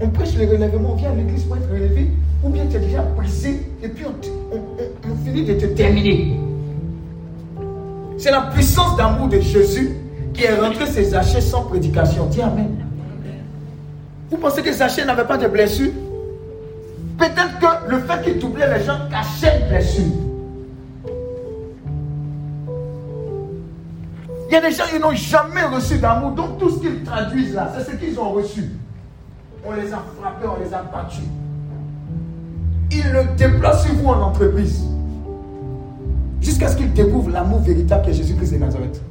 [0.00, 0.92] On prêche le relèvement.
[0.92, 2.10] On vient à l'église pour être relevé.
[2.42, 4.56] Ou bien tu es déjà brisé et puis on,
[5.08, 6.40] on finit de te terminer.
[8.20, 9.96] C'est la puissance d'amour de Jésus
[10.34, 12.26] qui est rentré ses Zachée sans prédication.
[12.26, 12.76] Dis Amen.
[14.30, 15.90] Vous pensez que Zachée n'avait pas de blessure?
[17.16, 20.12] Peut-être que le fait qu'il doublait les gens cachait une blessure.
[24.48, 27.54] Il y a des gens qui n'ont jamais reçu d'amour, donc tout ce qu'ils traduisent
[27.54, 28.68] là, c'est ce qu'ils ont reçu.
[29.64, 31.24] On les a frappés, on les a battus.
[32.90, 34.84] Ils le déplacent sur vous en entreprise.
[36.40, 39.02] Jusqu'à ce qu'il découvre l'amour véritable que Jésus-Christ de Nazareth.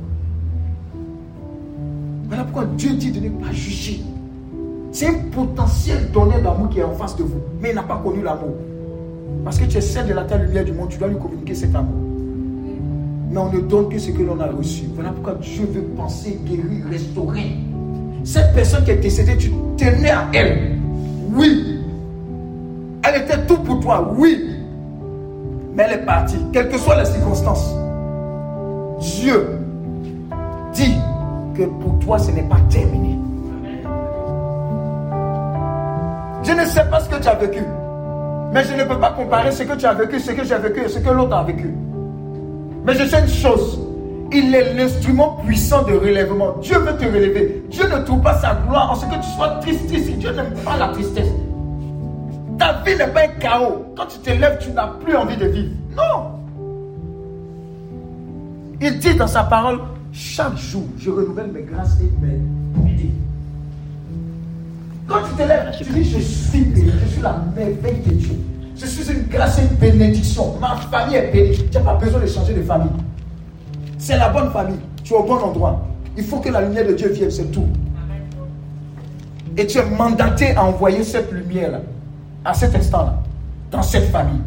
[2.28, 4.02] Voilà pourquoi Dieu dit de ne pas juger.
[4.92, 8.02] C'est un potentiel donneur d'amour qui est en face de vous, mais il n'a pas
[8.04, 8.56] connu l'amour.
[9.44, 11.54] Parce que tu es celle de la terre lumière du monde, tu dois lui communiquer
[11.54, 11.96] cet amour.
[13.32, 14.86] Mais on ne donne que ce que l'on a reçu.
[14.96, 17.58] Voilà pourquoi Dieu veut penser, guérir, restaurer.
[18.24, 20.78] Cette personne qui est décédée, tu tenais à elle.
[21.32, 21.80] Oui.
[23.04, 24.14] Elle était tout pour toi.
[24.18, 24.59] Oui
[25.74, 27.74] mais elle est partie, quelles que soient les circonstances.
[29.00, 29.60] Dieu
[30.74, 30.98] dit
[31.56, 33.18] que pour toi ce n'est pas terminé.
[36.44, 37.64] Je ne sais pas ce que tu as vécu.
[38.52, 40.84] Mais je ne peux pas comparer ce que tu as vécu, ce que j'ai vécu
[40.84, 41.74] et ce que l'autre a vécu.
[42.84, 43.80] Mais je sais une chose.
[44.32, 46.56] Il est l'instrument puissant de relèvement.
[46.62, 47.64] Dieu veut te relever.
[47.70, 49.88] Dieu ne trouve pas sa gloire en ce que tu sois triste.
[49.88, 51.30] Dieu n'aime pas la tristesse.
[52.60, 53.86] Ta vie n'est pas un chaos.
[53.96, 55.72] Quand tu te lèves, tu n'as plus envie de vivre.
[55.96, 56.40] Non.
[58.82, 59.80] Il dit dans sa parole,
[60.12, 62.38] chaque jour, je renouvelle mes grâces et mes
[62.74, 63.12] bontés.
[65.08, 68.36] Quand tu te lèves, tu dis, je suis béni, je suis la merveille de Dieu.
[68.76, 70.58] Je suis une grâce et une bénédiction.
[70.60, 71.58] Ma famille est bénie.
[71.70, 72.92] Tu n'as pas besoin de changer de famille.
[73.98, 74.80] C'est la bonne famille.
[75.04, 75.86] Tu es au bon endroit.
[76.18, 77.68] Il faut que la lumière de Dieu vienne, c'est tout.
[79.58, 81.82] Et tu es mandaté à envoyer cette lumière-là,
[82.46, 83.16] à cet instant-là,
[83.72, 84.42] dans cette famille.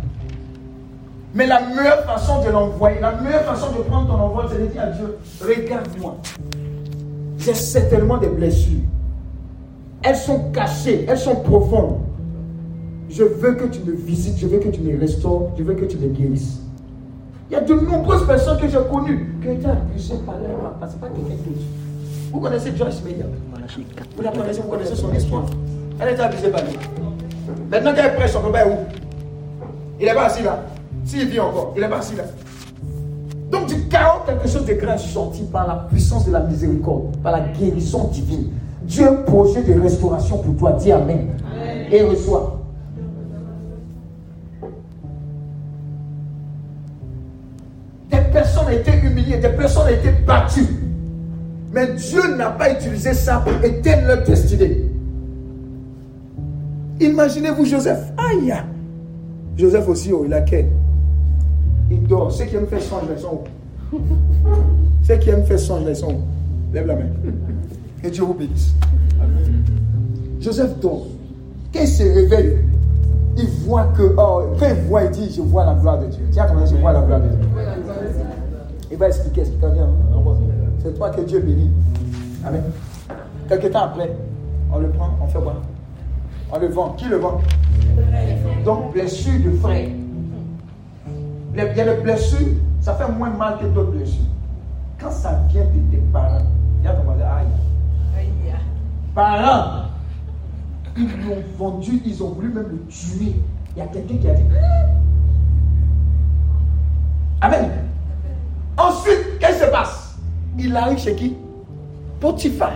[1.35, 4.67] Mais la meilleure façon de l'envoyer, la meilleure façon de prendre ton envoi, c'est de
[4.67, 6.17] dire à Dieu, regarde-moi.
[7.39, 8.81] J'ai certainement des blessures.
[10.03, 12.01] Elles sont cachées, elles sont profondes.
[13.09, 15.85] Je veux que tu me visites, je veux que tu me restaures, je veux que
[15.85, 16.61] tu me guérisses.
[17.51, 20.73] Il y a de nombreuses personnes que j'ai connues qui ont été abusées par leur
[20.81, 21.61] parce que pas quelqu'un d'autre.
[22.33, 23.27] Vous connaissez Joyce Media
[24.17, 25.45] Vous la connaissez, vous connaissez son histoire?
[26.01, 26.79] Elle a été abusée par lui.
[27.71, 28.77] Maintenant qu'elle prêche, son papa est où?
[30.01, 30.61] Il n'est pas assis là.
[31.05, 32.25] S'il vit encore, il n'est pas assis là.
[33.51, 37.17] Donc du chaos, quelque chose de grand est sorti par la puissance de la miséricorde,
[37.23, 38.51] par la guérison divine.
[38.83, 40.73] Dieu a un projet de restauration pour toi.
[40.73, 41.29] Dis Amen.
[41.91, 42.59] Et reçois.
[48.33, 50.67] personnes ont été humiliées, des personnes ont été battues.
[51.73, 54.92] Mais Dieu n'a pas utilisé ça pour éteindre leur destinée.
[57.03, 58.13] Imaginez-vous Joseph.
[58.17, 58.55] Aïe!
[59.57, 60.69] Joseph aussi, oh, il a quel
[61.91, 62.31] Il dort.
[62.31, 63.41] Ceux qui aiment faire songe, ils sont
[63.93, 63.99] où?
[65.03, 66.21] Ceux qui aiment faire songe, ils sont où?
[66.73, 67.07] Lève la main.
[68.03, 68.75] Que Dieu vous bénisse.
[70.41, 71.07] Joseph dort.
[71.73, 72.59] Quand il se réveille,
[73.37, 76.23] il voit que, oh, quand il voit, il dit, je vois la gloire de Dieu.
[76.31, 77.49] Tiens, comment je vois la gloire de Dieu.
[78.91, 79.89] Il va expliquer, expliquer bien.
[80.83, 81.71] C'est toi que Dieu bénit.
[82.45, 82.63] Amen.
[83.49, 84.11] Quelque temps après,
[84.73, 85.63] on le prend, on fait quoi
[86.55, 86.91] On le vend.
[86.91, 87.41] Qui le vend
[88.65, 89.89] Donc, blessure de frère.
[91.55, 94.25] Il y a des blessures, ça fait moins mal que d'autres blessures.
[95.01, 96.47] Quand ça vient de tes parents,
[96.81, 98.29] il y a ton aïe.
[99.15, 99.85] Parents,
[100.97, 103.35] ils l'ont vendu, ils ont voulu même le tuer.
[103.75, 104.43] Il y a quelqu'un qui a dit
[107.41, 107.71] Amen.
[108.77, 110.19] Ensuite, qu'est-ce qui se passe?
[110.59, 111.37] Il arrive chez qui?
[112.21, 112.73] Potiphar.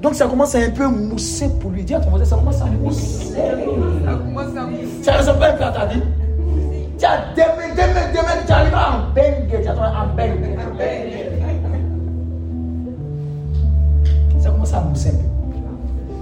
[0.00, 3.34] Donc ça commence à un peu mousser pour lui dire, ça commence à mousser.
[3.34, 5.02] Ça commence à mousser.
[5.02, 6.02] Ça ressemble pas un peu à ta vie
[6.98, 10.58] Tu as demain, demain, demain, tu arrives en bengue, tu arrives en bengue.
[14.40, 15.18] Ça commence à mousser un peu.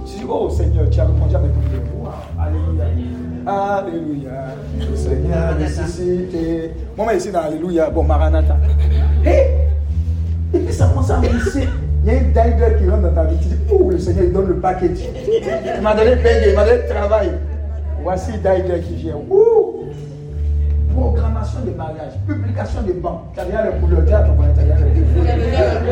[0.07, 1.81] Tu dis, oh Seigneur, tu as répondu à mes prières.
[2.39, 2.85] Alléluia.
[3.45, 4.95] Alléluia.
[4.95, 6.71] Seigneur ressuscité.
[6.97, 7.89] Moi, ici dans Alléluia.
[7.91, 8.57] Bon, Maranatha.
[9.23, 11.67] Et puis ça commence à mousser.
[12.07, 13.35] Il y a une dingue qui rentre dans ta vie.
[13.41, 14.99] Tu dis, oh, le Seigneur, il donne le package.
[15.75, 17.31] Il m'a donné paye, il m'a donné travail.
[18.01, 19.17] Voici dingue qui vient.
[19.29, 19.89] Ouh.
[20.95, 23.33] Programmation de mariage, publication de banques.
[23.33, 24.37] Tu as déjà le couleur, tu as ton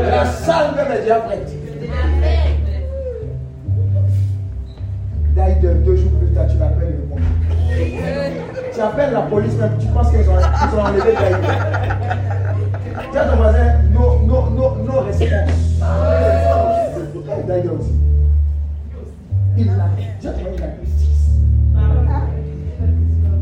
[0.09, 1.53] La salle même est déjà prête.
[5.61, 7.19] Deux jours plus tard, tu l'appelles le monde.
[8.73, 11.47] Tu appelles la police même, tu penses qu'ils ont, ont enlevé Daïder.
[13.11, 14.45] Tu as ton voisin, no, no.
[19.57, 19.89] Il a,
[20.19, 21.29] tu as trouvé la justice.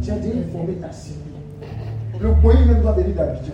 [0.04, 1.20] Tu as déjà informé ta cellule.
[2.20, 3.54] Le pays même doit venir d'habitude.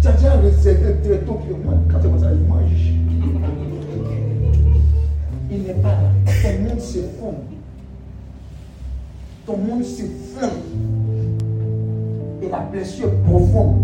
[0.00, 1.74] Tu as déjà réservé très tôt pour moi.
[1.90, 2.92] Quand tu vois ça, il mange.
[5.50, 6.10] Il n'est pas là.
[6.42, 7.38] Ton monde s'effondre.
[9.46, 10.52] Ton monde s'effondre.
[12.42, 13.76] Et la blessure profonde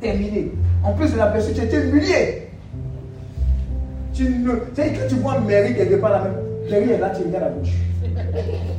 [0.00, 0.52] terminé.
[0.84, 2.47] En plus de la blessure, tu étais humilié.
[4.18, 4.50] Tu ne.
[4.50, 6.32] Quand tu vois Mary quelque part là même,
[6.68, 7.74] Mary est là, tu regardes la bouche.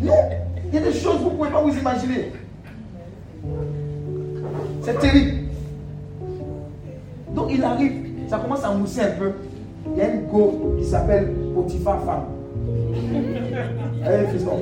[0.03, 0.13] Non,
[0.67, 2.33] il y a des choses vous ne pouvez pas vous imaginer.
[4.81, 5.31] C'est terrible.
[7.33, 7.93] Donc il arrive,
[8.27, 9.31] ça commence à mousser un peu.
[9.93, 12.25] Il y a une go qui s'appelle Potiphar femme.
[14.05, 14.59] Allez, fiston.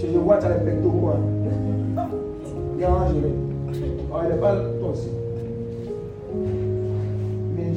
[0.00, 1.10] Tu le vois, tu as les pectoraux.
[1.14, 2.08] Hein.
[2.78, 3.32] Dérange-les.
[4.12, 5.08] Oh, il n'est pas toi aussi.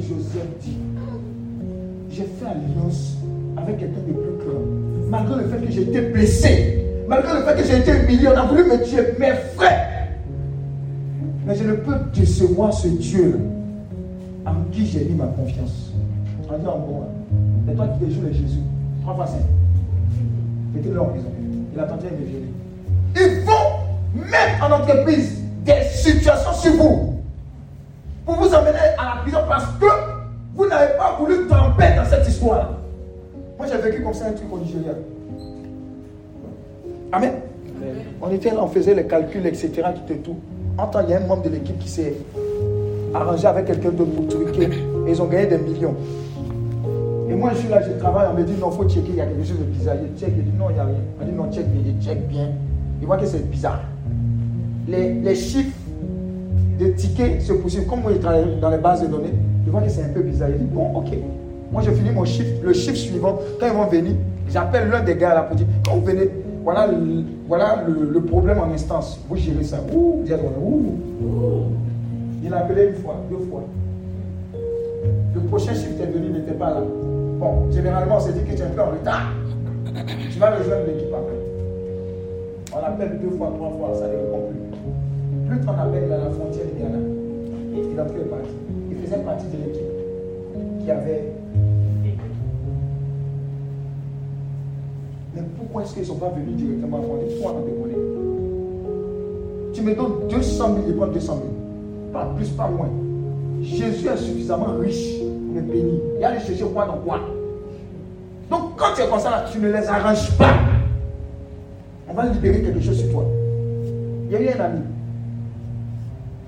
[0.08, 0.76] Joseph dit,
[2.16, 3.16] j'ai fait alliance
[3.58, 4.60] avec quelqu'un de plus grand.
[5.10, 8.38] Malgré le fait que j'ai été blessé, malgré le fait que j'ai été humilié, on
[8.38, 10.08] a voulu me tuer, mes frères.
[11.44, 13.38] Mais je ne peux décevoir ce Dieu
[14.46, 15.92] en qui j'ai mis ma confiance.
[16.48, 17.04] On dit en bon,
[17.66, 18.60] c'est toi qui déjoues les Jésus.
[19.02, 19.42] Trois fois cinq.
[20.74, 21.28] Mettez-le en prison.
[21.74, 22.52] Il attendait de violer.
[23.16, 27.20] Ils vont mettre en entreprise des situations sur vous
[28.24, 30.15] pour vous emmener à la prison parce que
[30.56, 32.70] vous n'avez pas voulu tremper dans cette histoire.
[33.58, 34.92] Moi, j'ai vécu comme ça un truc au Nigeria.
[37.12, 37.32] Amen.
[38.22, 39.70] On était là, on faisait les calculs, etc.
[39.74, 40.36] Tout et tout.
[40.78, 42.14] En temps, il y a un membre de l'équipe qui s'est
[43.14, 44.68] arrangé avec quelqu'un d'autre pour truquer.
[45.06, 45.94] Et ils ont gagné des millions.
[47.28, 49.16] Et moi, je suis là, je travaille, on me dit non, il faut checker, il
[49.16, 49.96] y a quelque chose de bizarre.
[49.96, 50.94] Je check, il dit non, il n'y a rien.
[51.20, 52.48] On dit non, check bien, il check bien.
[53.00, 53.82] Il voit que c'est bizarre.
[54.88, 55.76] Les, les, chiffres
[56.78, 57.86] de tickets se poursuivent.
[57.86, 59.34] Comme moi, je travaille dans les bases de données,
[59.66, 60.50] il voit que c'est un peu bizarre.
[60.50, 61.08] Il dit bon, ok.
[61.72, 63.38] Moi, je finis mon chiffre, le chiffre suivant.
[63.58, 64.12] Quand ils vont venir,
[64.48, 66.30] j'appelle l'un des gars là pour dire quand vous venez,
[66.62, 69.20] voilà, le, voilà le, problème en instance.
[69.28, 69.78] Vous gérez ça.
[69.92, 70.22] Ouh.
[72.44, 73.64] Il a appelé une fois, deux fois.
[75.34, 76.82] Le prochain chiffre est venu, il n'était pas là.
[77.38, 79.32] Bon, généralement, on s'est dit que tu es un peu en retard.
[80.30, 81.36] Tu vas rejoindre l'équipe après.
[82.72, 85.48] On appelle deux fois, trois fois, ça ne répond plus.
[85.48, 86.98] Plus on appelle à la frontière du Ghana,
[87.74, 88.50] il a le parti.
[89.06, 91.32] Faisait partie de l'équipe qui avait.
[95.32, 97.94] Mais pourquoi est-ce qu'ils ne sont pas venus directement à frontière Toi, on déconné?
[99.74, 101.44] Tu me donnes 200 000, il prend 200 000.
[102.12, 102.88] Pas plus, pas moins.
[103.62, 106.00] Jésus est suffisamment riche pour me bénir.
[106.18, 107.20] Il a aller chercher quoi dans quoi.
[108.50, 110.54] Donc quand tu es comme ça, là, tu ne les arranges pas.
[112.08, 113.24] On va libérer quelque chose sur toi.
[114.26, 114.80] Il y a eu un ami.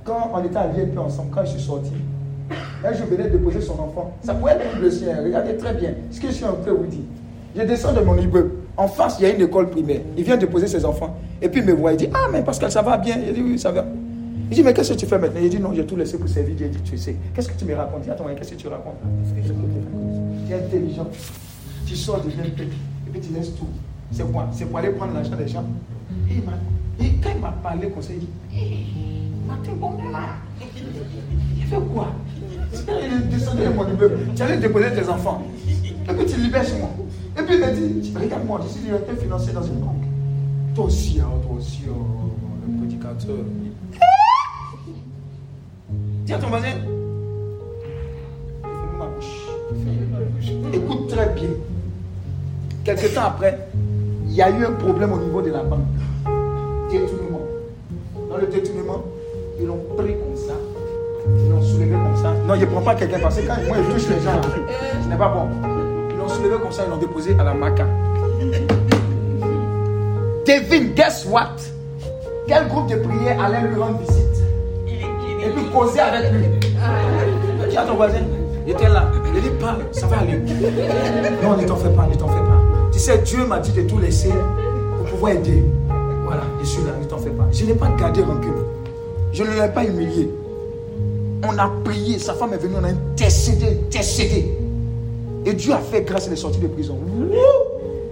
[0.03, 1.93] Quand on était à VNP ensemble, quand je suis sorti,
[2.85, 4.17] un je venais déposer son enfant.
[4.23, 5.17] Ça pouvait être le sien.
[5.23, 7.01] Regardez très bien ce que je suis en train de vous dire.
[7.57, 8.53] Je descends de mon immeuble.
[8.77, 10.01] En face, il y a une école primaire.
[10.17, 11.17] Il vient déposer ses enfants.
[11.43, 11.93] Et puis il me voit.
[11.93, 13.17] Il dit Ah, mais Pascal, ça va bien.
[13.27, 13.85] Il dit Oui, ça va.
[14.51, 15.41] Il dit Mais qu'est-ce que tu fais maintenant?
[15.43, 16.55] Il dit Non, j'ai tout laissé pour servir.
[16.59, 17.17] Il dit Tu sais.
[17.35, 18.09] Qu'est-ce que tu me racontes?
[18.09, 18.95] Attends, qu'est-ce que tu racontes?
[20.47, 21.07] Tu es intelligent.
[21.87, 22.63] Tu sors de VNP.
[22.63, 23.67] Et puis tu laisses tout.
[24.13, 24.49] C'est quoi?
[24.53, 25.65] C'est pour aller prendre l'argent des gens.
[26.31, 26.35] Et,
[27.01, 28.29] il quand il m'a parlé comme ça, il dit
[29.47, 30.37] Martin, bon, là.
[31.57, 32.09] Il fait quoi?
[32.73, 34.19] Il est descendu de mon immeuble.
[34.35, 35.43] Tu allais déposer tes enfants.
[35.67, 36.91] Et puis tu libères chez moi.
[37.39, 40.05] Et puis il m'a dit Regarde-moi, je suis directeur financier dans une banque.
[40.75, 42.31] Toi aussi, hein, toi aussi, oh,
[42.67, 43.37] le prédicateur.
[46.25, 46.69] Dis à ton voisin.
[50.73, 51.49] Écoute très bien.
[52.85, 53.69] Quelque temps après,
[54.27, 55.81] il y a eu un problème au niveau de la banque.
[56.91, 57.41] Détournement.
[58.31, 59.03] Dans le détournement,
[59.59, 60.55] ils l'ont pris comme ça.
[61.37, 62.35] Ils l'ont soulevé comme ça.
[62.47, 64.41] Non, je ne prends pas quelqu'un parce que quand moi je touche les gens,
[65.03, 65.49] ce n'est pas bon.
[66.11, 67.85] Ils l'ont soulevé comme ça, ils l'ont déposé à la maca.
[70.47, 71.57] Devine, guess what?
[72.47, 74.25] Quel groupe de prière allait lui rendre visite?
[74.87, 76.47] Et puis causer avec lui.
[77.69, 78.21] Dis à ton voisin,
[78.67, 79.11] il était là.
[79.35, 80.39] Il dit, parle, ça va aller.
[81.43, 82.63] Non, ne t'en fais pas, ne t'en fais pas.
[82.91, 84.33] Tu sais, Dieu m'a dit de tout laisser
[84.97, 85.63] pour pouvoir aider.
[86.25, 87.47] Voilà, je suis là, ne t'en fais pas.
[87.53, 88.55] Je n'ai pas gardé rancune.
[89.33, 90.31] Je ne l'ai pas humilié.
[91.43, 94.59] On a prié, sa femme est venue, on a intercédé, intercédé.
[95.47, 96.99] Et Dieu a fait grâce, à est sorti de prison.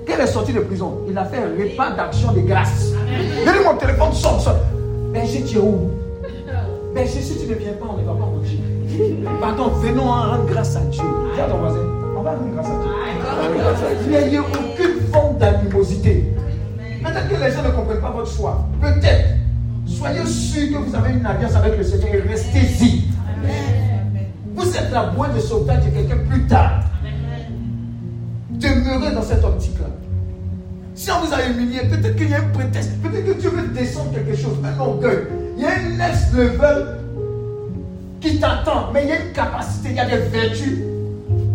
[0.07, 2.93] Qu'elle est sortie de prison, il a fait un repas d'action de grâce.
[3.09, 4.57] Dit mon téléphone sonne, sonne.
[5.13, 5.91] Berger, tu es où?
[6.95, 8.61] Berger, si tu ne viens pas, on ne va pas manger.
[9.41, 11.03] Pardon, venons rendre grâce à Dieu.
[11.35, 11.81] Dis à ton voisin,
[12.17, 14.17] on va rendre grâce à Dieu.
[14.23, 16.33] Il n'y a aucune forme d'animosité.
[17.03, 18.65] Peut-être que les gens ne comprennent pas votre choix.
[18.81, 19.31] Peut-être.
[19.87, 23.03] Soyez sûr que vous avez une alliance avec le Seigneur et restez-y.
[24.55, 26.81] Vous êtes la boîte de sauvetage de quelqu'un plus tard.
[28.51, 29.87] Demeurez dans cette optique-là.
[30.95, 33.69] Si on vous a humilié, peut-être qu'il y a un prétexte, peut-être que Dieu veut
[33.69, 35.19] descendre quelque chose, un orgueil.
[35.57, 36.87] Il y a un next level
[38.21, 40.79] qui t'attend, mais il y a une capacité, il y a des vertus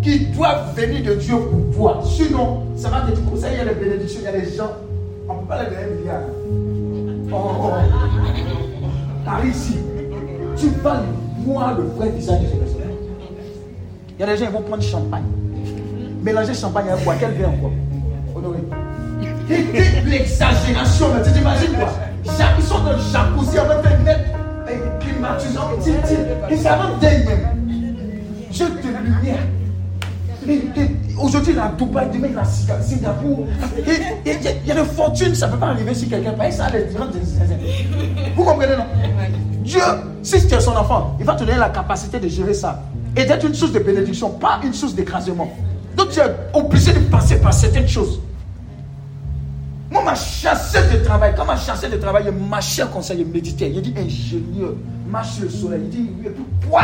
[0.03, 2.03] qui doivent venir de Dieu pour toi.
[2.05, 4.55] Sinon, ça va te comme ça, il y a des bénédictions, il y a des
[4.55, 4.71] gens.
[5.27, 6.21] On ne peut pas les donner un milliard.
[7.31, 7.71] Oh, oh.
[9.25, 9.77] Par ici,
[10.57, 11.01] tu vas
[11.45, 12.81] voir le vrai visage de ces personnes.
[14.17, 15.23] Il y a des gens qui vont prendre champagne.
[16.23, 17.15] Mélanger champagne avec quoi?
[17.19, 17.71] Quel vin encore?
[18.35, 18.59] Honoré.
[20.05, 21.89] L'exagération, tu t'imagines quoi?
[22.23, 24.19] Ils sont dans le jacuzzi avec un net
[24.99, 25.71] climatisant.
[26.49, 27.61] Ils savent même.
[28.51, 29.37] Je te lumière.
[31.21, 33.47] Aujourd'hui, la Dubaï, demain, la Singapour.
[33.85, 36.67] Il y, a des fortunes, ça ne peut pas arriver si quelqu'un paye ça.
[38.35, 38.85] Vous comprenez, non?
[39.63, 39.81] Dieu,
[40.23, 42.83] si tu es son enfant, il va te donner la capacité de gérer ça.
[43.15, 45.51] Et d'être une source de bénédiction, pas une source d'écrasement.
[45.95, 48.21] Donc tu es obligé de passer par certaines choses.
[49.89, 53.69] Moi, ma chassé de travail, quand ma chassé de travail, il marchait ça, il méditait.
[53.69, 54.73] Il dit ingénieur,
[55.09, 55.81] marche le soleil.
[55.83, 56.09] Il dit,
[56.69, 56.83] quoi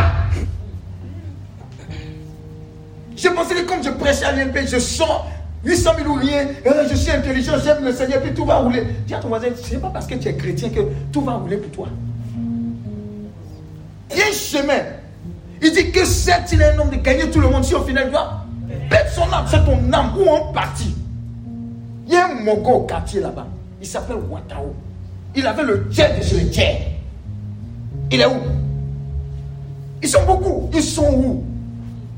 [3.15, 5.21] je pensais que comme je prêchais à l'INP, je sens
[5.65, 6.49] 800 000 ou rien,
[6.87, 8.83] je suis intelligent, j'aime le Seigneur, puis tout va rouler.
[9.07, 11.33] Dis à ton voisin, ce n'est pas parce que tu es chrétien que tout va
[11.33, 11.87] rouler pour toi.
[14.17, 14.83] Un chemin.
[15.61, 17.83] Il dit que certes, il est un homme de gagner tout le monde, si au
[17.83, 18.45] final il doit
[18.89, 20.95] perdre son âme, c'est ton âme où on partit.
[22.07, 23.47] Il y a un mogo au quartier là-bas.
[23.81, 24.73] Il s'appelle Watao.
[25.35, 26.77] Il avait le jet de le jet.
[28.11, 28.39] Il est où?
[30.01, 30.69] Ils sont beaucoup.
[30.73, 31.43] Ils sont où?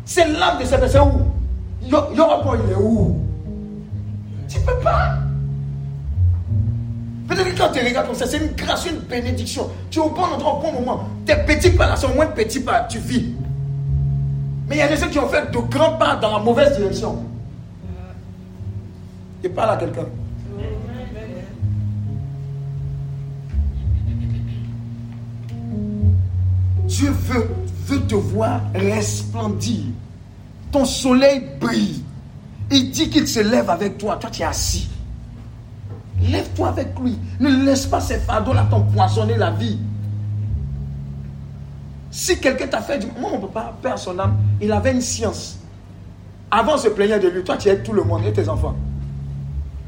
[0.05, 1.21] C'est l'âme de cette personne où?
[1.81, 3.19] Il y aura pas, il est où?
[4.47, 5.17] Tu peux pas.
[7.29, 9.69] Peut-être que quand tu regardes comme ça, c'est une grâce, une bénédiction.
[9.91, 11.03] Tu es au bon endroit, au bon moment.
[11.27, 13.33] Tes petits pas là sont moins petits pas, tu vis.
[14.67, 16.75] Mais il y a des gens qui ont fait de grands pas dans la mauvaise
[16.75, 17.23] direction.
[19.43, 20.05] Je parle à quelqu'un.
[26.85, 27.49] Dieu veut,
[27.85, 29.81] veut te voir resplendir.
[30.71, 32.03] Ton soleil brille.
[32.71, 34.17] Il dit qu'il se lève avec toi.
[34.17, 34.89] Toi, tu es assis.
[36.21, 37.17] Lève-toi avec lui.
[37.39, 39.77] Ne laisse pas ces fardeaux-là t'empoisonner la vie.
[42.11, 45.59] Si quelqu'un t'a fait du moi, mon papa perd son âme, il avait une science.
[46.51, 47.43] Avant, on se plaignait de lui.
[47.43, 48.75] Toi, tu es tout le monde et tes enfants.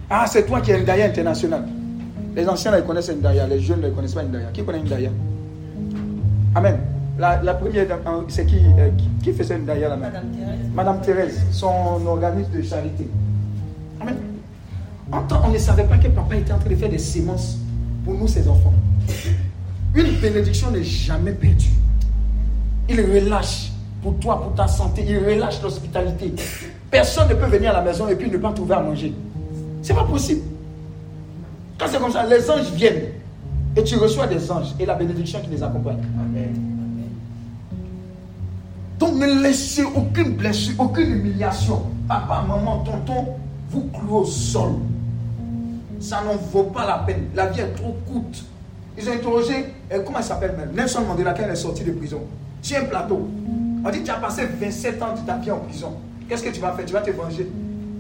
[0.10, 1.68] Ah, c'est toi qui es Ndaya international.
[2.36, 3.48] Les anciens, ils connaissent Ndaya.
[3.48, 4.48] Les jeunes ne connaissent pas Ndaya.
[4.54, 5.10] Qui connaît Ndaya?
[6.56, 6.78] Amen.
[7.18, 8.90] La, première, euh, c'est qui, euh,
[9.22, 10.60] qui, fait ça Ndaya là Madame Thérèse.
[10.74, 13.08] Madame Thérèse, son organisme de charité.
[14.00, 14.16] Amen.
[15.12, 17.58] En temps, on ne savait pas que papa était en train de faire des sémences
[18.04, 18.74] pour nous, ses enfants.
[19.94, 21.70] Une bénédiction n'est jamais perdue.
[22.90, 23.72] Il relâche
[24.02, 25.06] pour toi, pour ta santé.
[25.08, 26.34] Il relâche l'hospitalité.
[26.90, 29.14] Personne ne peut venir à la maison et puis ne pas trouver à manger.
[29.82, 30.42] C'est pas possible.
[31.78, 33.04] Quand c'est comme ça, les anges viennent
[33.76, 36.00] et tu reçois des anges et la bénédiction qui les accompagne.
[36.20, 36.72] Amen.
[39.00, 41.82] Donc ne laissez aucune blessure, aucune humiliation.
[42.08, 43.30] Papa, maman, tonton,
[43.70, 44.74] vous clouez au sol.
[46.02, 47.28] Ça n'en vaut pas la peine.
[47.36, 48.44] La vie est trop courte.
[48.98, 50.72] Ils ont interrogé, euh, comment elle s'appelle même?
[50.76, 52.22] Nelson Mandela, quand elle est sortie de prison.
[52.62, 53.30] Tiens un plateau.
[53.86, 55.94] On dit, tu as passé 27 ans de ta vie en prison.
[56.28, 56.86] Qu'est-ce que tu vas faire?
[56.86, 57.50] Tu vas te venger.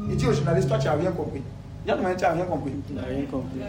[0.09, 1.41] Il dit au journaliste, toi, tu n'as rien compris.
[1.87, 2.73] Il tu n'as rien compris.
[2.87, 3.59] Tu n'as rien compris.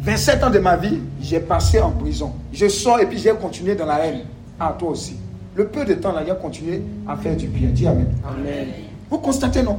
[0.00, 2.32] 27 ans de ma vie, j'ai passé en prison.
[2.52, 4.20] Je sors et puis j'ai continué dans la haine.
[4.60, 5.16] Ah, toi aussi.
[5.54, 7.68] Le peu de temps là, il a continué à faire du bien.
[7.70, 8.14] Dis Amen.
[8.26, 8.68] Amen.
[9.10, 9.78] Vous constatez, non?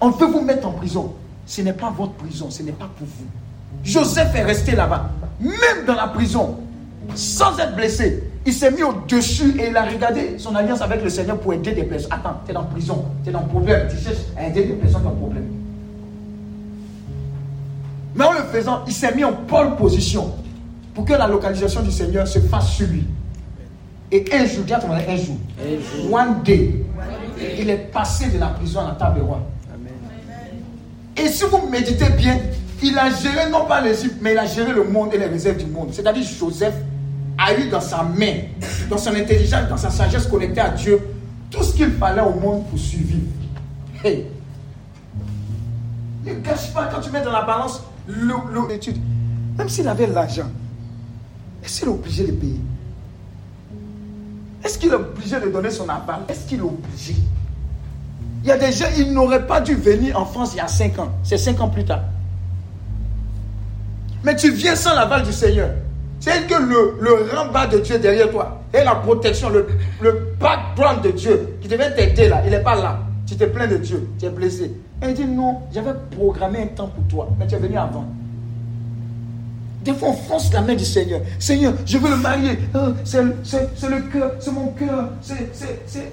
[0.00, 1.12] On veut vous mettre en prison.
[1.50, 3.26] Ce n'est pas votre prison, ce n'est pas pour vous.
[3.82, 6.58] Joseph est resté là-bas, même dans la prison,
[7.16, 8.22] sans être blessé.
[8.46, 11.72] Il s'est mis au-dessus et il a regardé son alliance avec le Seigneur pour aider
[11.72, 12.12] des personnes.
[12.12, 15.02] Attends, tu es dans prison, tu es dans problème, tu cherches à aider des personnes
[15.02, 15.48] dans problème.
[18.14, 20.32] Mais en le faisant, il s'est mis en pole position
[20.94, 23.04] pour que la localisation du Seigneur se fasse sur lui.
[24.12, 25.34] Et un jour, dis à ton un jour,
[26.12, 26.84] one day,
[27.58, 29.40] il est passé de la prison à la table roi.
[31.20, 32.38] Et si vous méditez bien,
[32.82, 35.58] il a géré non pas l'Égypte, mais il a géré le monde et les réserves
[35.58, 35.90] du monde.
[35.92, 36.74] C'est-à-dire Joseph
[37.36, 38.36] a eu dans sa main,
[38.88, 40.98] dans son intelligence, dans sa sagesse connectée à Dieu,
[41.50, 43.26] tout ce qu'il fallait au monde pour survivre.
[44.02, 44.26] Hey.
[46.24, 47.82] Ne cache pas quand tu mets dans la balance
[48.68, 48.96] l'étude.
[49.58, 50.48] Même s'il avait l'argent,
[51.62, 52.60] est-ce qu'il est obligé de payer?
[54.64, 56.20] Est-ce qu'il est obligé de donner son aval?
[56.28, 57.14] Est-ce qu'il est obligé?
[58.42, 60.68] Il y a des gens, ils n'auraient pas dû venir en France il y a
[60.68, 61.10] 5 ans.
[61.22, 62.00] C'est 5 ans plus tard.
[64.24, 65.70] Mais tu viens sans l'aval du Seigneur.
[66.20, 69.66] C'est que le, le de Dieu derrière toi et la protection, le,
[70.02, 73.00] le background de Dieu qui devait t'aider là, il n'est pas là.
[73.26, 74.70] Tu te plains de Dieu, tu es blessé.
[75.02, 78.04] Et il dit non, j'avais programmé un temps pour toi, mais tu es venu avant.
[79.82, 81.22] Des fois, on fonce la main du Seigneur.
[81.38, 82.58] Seigneur, je veux le marier.
[82.74, 86.12] Hein, c'est le cœur, c'est mon cœur, c'est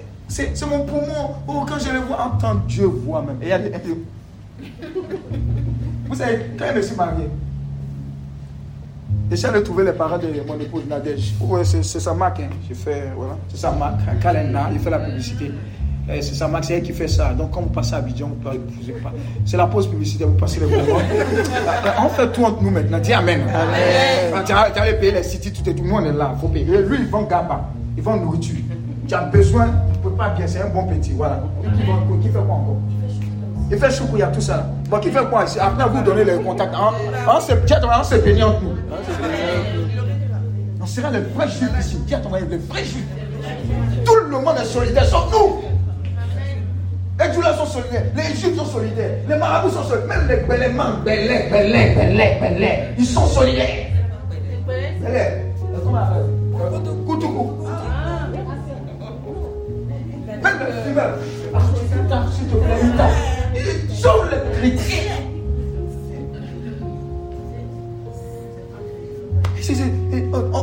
[0.66, 1.34] mon poumon.
[1.46, 3.38] Oh, quand je le vois, entends Dieu voit même.
[3.42, 3.50] Et
[6.08, 7.28] Vous savez, quand je me suis marié,
[9.30, 11.34] J'essaie de trouver les parents de mon épouse Nadège.
[11.40, 12.40] Ouais, c'est sa marque.
[12.40, 12.48] Hein.
[12.72, 14.00] fait, voilà, c'est sa marque.
[14.10, 15.50] Un calendrier, il fait la publicité.
[16.08, 17.34] C'est sa marque, c'est elle qui fait ça.
[17.34, 19.12] Donc, quand vous passez à Abidjan, vous pouvez pas.
[19.44, 20.98] C'est la pause publicité, vous passez les moments.
[22.02, 22.98] on fait tout entre nous maintenant.
[22.98, 23.42] Dis Amen.
[23.42, 24.44] Amen.
[24.46, 25.84] Tu as payé les sites, tout et tout.
[25.84, 26.32] Nous, on est là.
[26.34, 26.64] Il faut payer.
[26.64, 27.68] lui, il vend gaba.
[27.98, 28.56] Il vend nourriture.
[29.08, 30.46] Tu as besoin, tu ne peux pas bien.
[30.46, 31.12] C'est un bon petit.
[31.12, 31.40] Voilà.
[31.62, 32.76] Qui, fait quoi encore?
[33.70, 34.66] Il fait choukou, il y a tout ça.
[34.90, 35.58] Bon, qui fait quoi ici?
[35.58, 36.74] Après, vous donnez les contacts.
[37.26, 38.76] On se bénit entre nous.
[40.80, 41.98] On sera les vrais juifs ici.
[42.06, 43.06] Les vrais juifs.
[44.04, 45.62] Tout le monde est solidaire, sauf nous.
[47.18, 51.00] Les Juifs sont solidaires, les Juifs sont solidaires, les marabouts sont solidaires, même les Bélémans,
[51.04, 53.88] Bélé, Bélé, Bélé, Bélé, ils sont solidaires.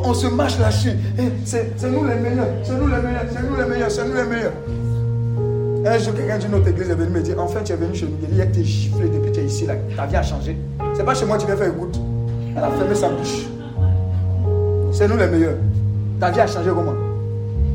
[0.08, 0.98] On, se marche la chine.
[1.46, 4.24] C'est nous les meilleurs, c'est nous les meilleurs, c'est nous les meilleurs, c'est nous les
[4.24, 4.54] meilleurs.
[5.86, 7.96] Un jour, quelqu'un d'une autre église est venu me dire En fait, tu es venu
[7.96, 8.18] chez nous.
[8.30, 9.66] Il y a giflé depuis que tu es ici.
[9.68, 9.76] Là.
[9.96, 10.58] Ta vie a changé.
[10.96, 12.00] C'est pas chez moi tu viens faire écoute.
[12.58, 13.46] Elle a fermé sa bouche.
[14.92, 15.58] C'est nous les meilleurs.
[16.20, 16.94] Ta vie a changé comment?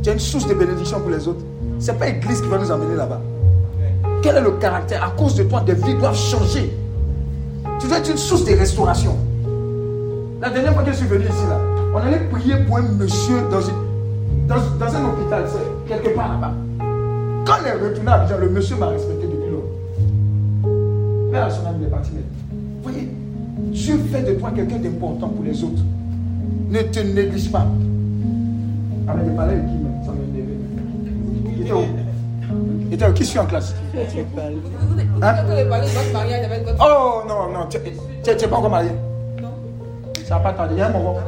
[0.02, 1.44] Tu es une source de bénédiction pour les autres.
[1.80, 3.20] Ce n'est pas l'église qui va nous emmener là-bas.
[4.22, 5.02] Quel est le caractère?
[5.02, 6.70] À cause de toi, des vies doivent changer.
[7.78, 9.16] Tu dois être une source de restauration.
[10.42, 11.58] La dernière fois que je suis venu ici, là,
[11.94, 13.60] on allait prier pour un monsieur dans,
[14.54, 15.44] dans, un hôpital,
[15.88, 16.52] quelque part là-bas.
[17.46, 20.70] Quand on est retourné à le monsieur m'a respecté depuis lors.
[21.32, 22.10] Mais à son âme, est parti.
[22.12, 23.08] Vous voyez,
[23.72, 25.82] Dieu fait de toi quelqu'un d'important pour les autres.
[26.68, 27.66] Ne te néglige pas.
[29.08, 29.79] Avec des palais qui?
[31.70, 31.86] Était où
[32.88, 33.74] Il était où Qui suit en classe
[35.22, 35.34] hein?
[36.80, 38.90] Oh non, non, tu n'es pas encore marié.
[40.26, 40.74] Ça n'a pas tardé.
[40.74, 41.18] Il y a un moment.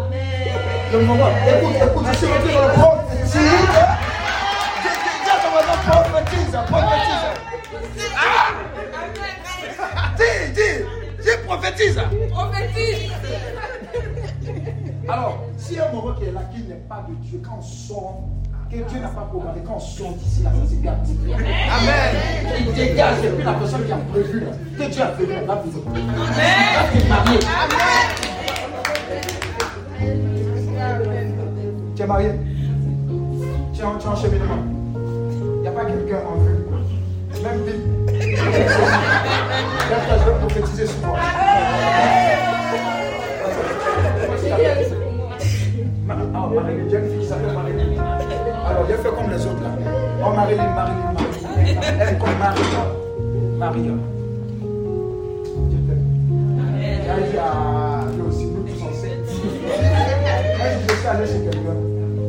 [0.93, 1.26] Le moment.
[1.49, 3.36] Écoute, écoute, je suis rentré dans le prophétise.
[5.43, 7.24] Prophétise, prophétise.
[8.16, 10.76] Ah Dis, dis,
[11.22, 12.01] dis prophétise.
[12.30, 13.12] Prophétise.
[15.09, 15.38] Alors,
[15.78, 18.20] a un moment qui est là, qui n'est pas de Dieu, quand on sort,
[18.73, 20.95] que Dieu n'a pas programmé, quand on sort d'ici, là, ça c'est bien.
[20.95, 22.16] Amen.
[22.59, 24.47] Il dégage, et puis la personne qui a prévu,
[24.79, 25.83] que Dieu a prévu, on va vivre.
[25.89, 27.09] Amen.
[27.09, 27.39] marié.
[27.61, 28.12] Amen.
[31.95, 32.31] Tu es marié?
[33.75, 34.64] Tu es en, tu es en cheminement?
[34.95, 36.64] Il n'y a pas quelqu'un en vue?
[37.43, 37.85] Même vite.
[39.91, 41.18] Là, je vais prophétiser sur moi.
[46.53, 46.91] Marilyn, j'ai
[49.33, 49.70] les autres là.
[50.24, 51.80] Oh, Marilyn, Marilyn, Marilyn.
[52.01, 52.83] Elle est comme Maria.
[53.59, 53.95] Maria.
[55.70, 56.05] Je t'aime.
[57.30, 58.72] Dit à lui aussi, nous tous.
[59.05, 59.20] Elle
[60.78, 61.78] dit, je suis allé chez quelqu'un.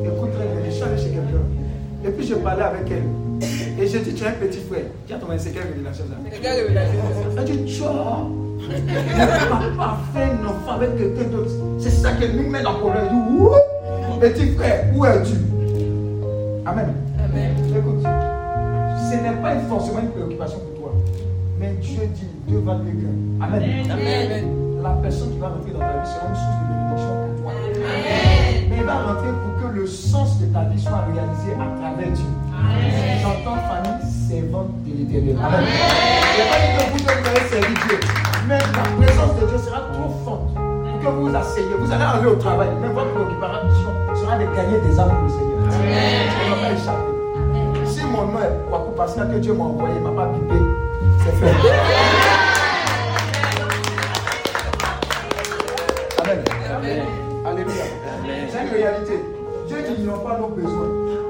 [0.06, 1.45] Écoute très bien, je suis allé chez quelqu'un.
[2.06, 3.08] Et puis, je parlais avec elle.
[3.82, 4.88] Et j'ai dit, tu as un petit frère.
[5.12, 6.16] A ton c'est quelle révélation ça?
[7.38, 8.24] Elle dit, tu as.
[8.64, 11.51] Ne pas fait un enfant avec quelqu'un d'autre.
[11.80, 13.08] C'est ça qui nous met dans le problème.
[14.22, 15.53] Petit frère, où es-tu?
[16.66, 16.95] Amen.
[17.20, 17.51] Amen.
[17.76, 20.91] Écoute, ce n'est pas forcément une préoccupation pour toi.
[21.59, 23.11] Mais Dieu dit, Dieu va quelqu'un.
[23.41, 23.91] Amen.
[23.91, 24.45] Amen.
[24.82, 27.51] La personne qui va rentrer dans ta vie sera une source de bénédiction pour toi.
[27.51, 28.70] Amen.
[28.70, 32.11] Mais il va rentrer pour que le sens de ta vie soit réalisé à travers
[32.11, 32.32] Dieu.
[33.22, 35.36] J'entends famille servante de l'éternel.
[35.43, 35.68] Amen.
[35.68, 37.99] Il n'y a pas dit que vous devez servir Dieu.
[38.47, 41.76] Mais la présence de Dieu sera trop forte pour que vous vous asseyez.
[41.78, 42.70] Vous allez aller au travail.
[42.82, 45.53] Mais votre préoccupation sera de gagner des âmes pour le Seigneur.
[47.86, 50.55] Si mon nom est Kwaku, parce que Dieu m'a envoyé, il ne m'a pas bipé,
[51.24, 51.51] c'est fait.
[56.76, 57.03] Amen.
[57.45, 57.84] Alléluia.
[58.49, 59.20] C'est une réalité.
[59.68, 60.88] Dieu dit n'ont pas nos besoins.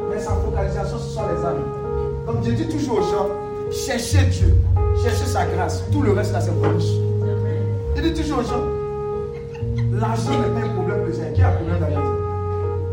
[0.10, 1.64] Mais sa focalisation, ce sont les âmes.
[2.26, 3.28] Comme je dis toujours aux gens,
[3.72, 4.56] cherchez Dieu,
[5.02, 5.84] cherchez sa grâce.
[5.92, 6.94] Tout le reste là, c'est bonus.
[7.96, 8.64] Je dis toujours aux gens,
[9.92, 11.34] l'argent n'est pas un problème les gens.
[11.34, 12.02] Qui a problème d'argent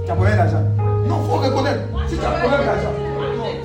[0.04, 0.79] Tu as problème d'argent
[1.10, 1.80] Non, il faut reconnaître.
[2.08, 2.94] Si tu as un problème d'argent,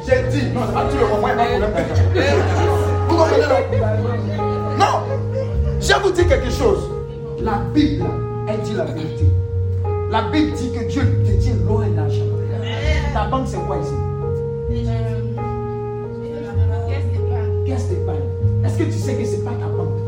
[0.07, 2.65] j'ai dit, non, à tout le moment, il n'y a pas de problème d'argent.
[3.07, 3.45] Vous comprenez
[4.79, 4.93] Non?
[5.79, 6.89] Je vais vous dire quelque chose.
[7.41, 8.05] La Bible,
[8.47, 9.25] elle dit la vérité.
[10.09, 12.23] La Bible dit que Dieu détient l'or et l'argent.
[13.13, 13.93] Ta banque, c'est quoi ici?
[17.63, 18.17] Pièce d'épargne.
[18.63, 19.99] Est-ce que tu sais que ce n'est pas ta banque?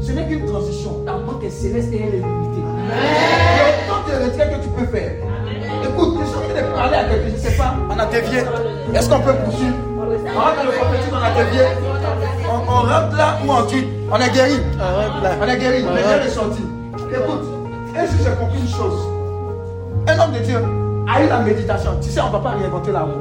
[0.00, 1.02] Ce n'est qu'une transition.
[1.04, 2.62] Ta banque est céleste et elle est limitée.
[2.62, 2.96] Il
[3.58, 5.12] y a autant de retraits que tu peux faire.
[6.84, 8.40] À quelqu'un, je ne sais pas, on a dévié.
[8.94, 9.74] Est-ce qu'on peut poursuivre?
[9.96, 11.62] On rentre dans le prophétique, on a dévié.
[12.46, 14.60] On, on rentre là ou on tue On est guéri.
[15.40, 16.62] On est guéri, mais Dieu est sorti.
[17.10, 17.44] Écoute,
[17.96, 19.00] et si j'ai compris une chose?
[20.08, 20.58] Un homme de Dieu
[21.10, 21.92] a eu la méditation.
[22.02, 23.20] Tu sais, on ne va pas réinventer la roue.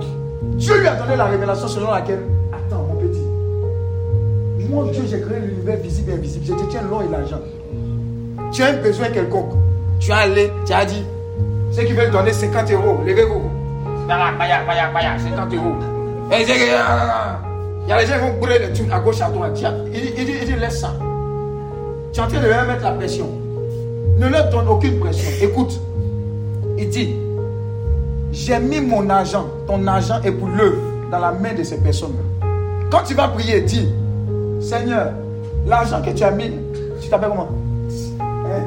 [0.55, 3.21] Dieu lui a donné la révélation selon laquelle Attends, mon petit.
[4.69, 6.45] Moi, Dieu, j'ai créé l'univers visible et invisible.
[6.45, 7.39] Je te tiens l'or et l'argent.
[8.51, 9.53] Tu as un besoin quelconque.
[9.99, 11.05] Tu as allé, tu as dit
[11.75, 13.41] ceux qui veulent donner 50 euros, levez-vous.
[15.19, 15.75] 50 euros.
[16.31, 19.59] il y a les gens qui vont brûler les trucs à gauche, à droite.
[19.93, 20.93] Il dit, laisse ça.
[22.11, 23.27] Tu es en train de leur mettre la pression.
[24.19, 25.29] Ne leur donne aucune pression.
[25.41, 25.79] Écoute,
[26.77, 27.15] il dit,
[28.31, 30.49] j'ai mis mon argent, ton argent est pour
[31.11, 32.15] dans la main de ces personnes.
[32.89, 33.87] Quand tu vas prier, dis,
[34.59, 35.11] Seigneur,
[35.65, 36.51] l'argent que tu as mis,
[37.01, 37.49] tu t'appelles comment?
[38.19, 38.61] Hein?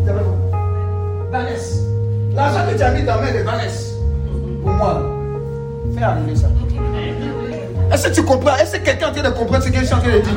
[0.00, 1.30] Tu t'appelles comment?
[1.30, 1.76] Vanessa.
[2.34, 3.87] L'argent que tu as mis dans la main de Vanessa,
[4.78, 5.02] moi,
[5.96, 6.46] fais arriver ça.
[7.92, 8.56] Est-ce que tu comprends?
[8.56, 10.20] Est-ce que quelqu'un est en train de comprendre ce que je suis en train de
[10.20, 10.32] dire?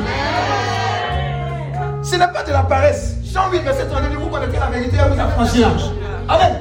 [2.02, 3.16] Ce n'est pas de la paresse.
[3.24, 5.68] Jean 8, verset 32, vous connaissez la vérité et vous affranchir.
[6.28, 6.52] Amen.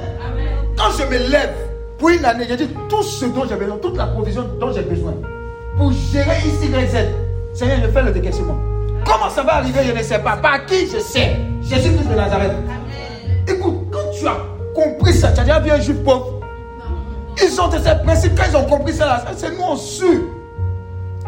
[0.78, 1.54] Quand je me lève
[1.98, 4.84] pour une année, je dis tout ce dont j'ai besoin, toute la provision dont j'ai
[4.84, 5.14] besoin
[5.78, 7.08] pour gérer ici les Z.
[7.54, 8.58] Seigneur, je fais le décaissement.
[9.06, 10.38] Comment ça va arriver, je ne sais pas.
[10.38, 11.36] Par qui, je sais?
[11.64, 12.52] Jésus-Christ de Nazareth.
[13.48, 14.38] Écoute, quand tu as
[14.76, 16.41] compris ça, tu as déjà vu un juif pauvre.
[17.44, 20.22] Ils ont de ces principes, quand ils ont compris ça, c'est nous on su.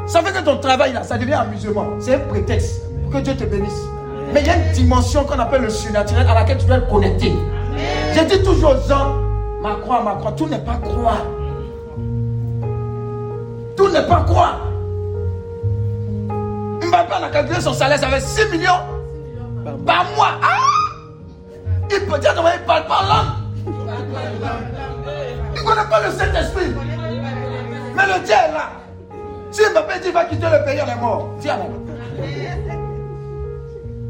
[0.05, 1.85] Ça fait que ton travail là, ça devient amusement.
[1.99, 3.81] C'est un prétexte pour que Dieu te bénisse.
[4.33, 6.89] Mais il y a une dimension qu'on appelle le surnaturel à laquelle tu dois être
[6.89, 7.33] connecter.
[8.13, 9.15] J'ai dit toujours aux gens,
[9.61, 11.17] ma croix, ma croix, tout n'est pas croix.
[13.77, 14.55] Tout n'est pas croix.
[16.81, 18.81] Mbappé a calculé son salaire, ça fait 6 millions
[19.85, 20.39] par mois.
[20.41, 20.57] Ah!
[21.89, 23.43] Il peut dire qu'il ne parle pas langue.
[25.63, 26.73] Ne connaît pas le Saint-Esprit?
[27.95, 28.71] Mais le Dieu est là.
[29.51, 31.29] Si Mbappé dit va quitter le pays, on est mort.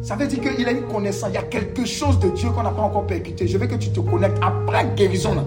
[0.01, 1.29] Ça veut dire qu'il a une connaissance.
[1.31, 3.47] Il y a quelque chose de Dieu qu'on n'a pas encore percuté.
[3.47, 5.35] Je veux que tu te connectes après guérison.
[5.35, 5.43] Là.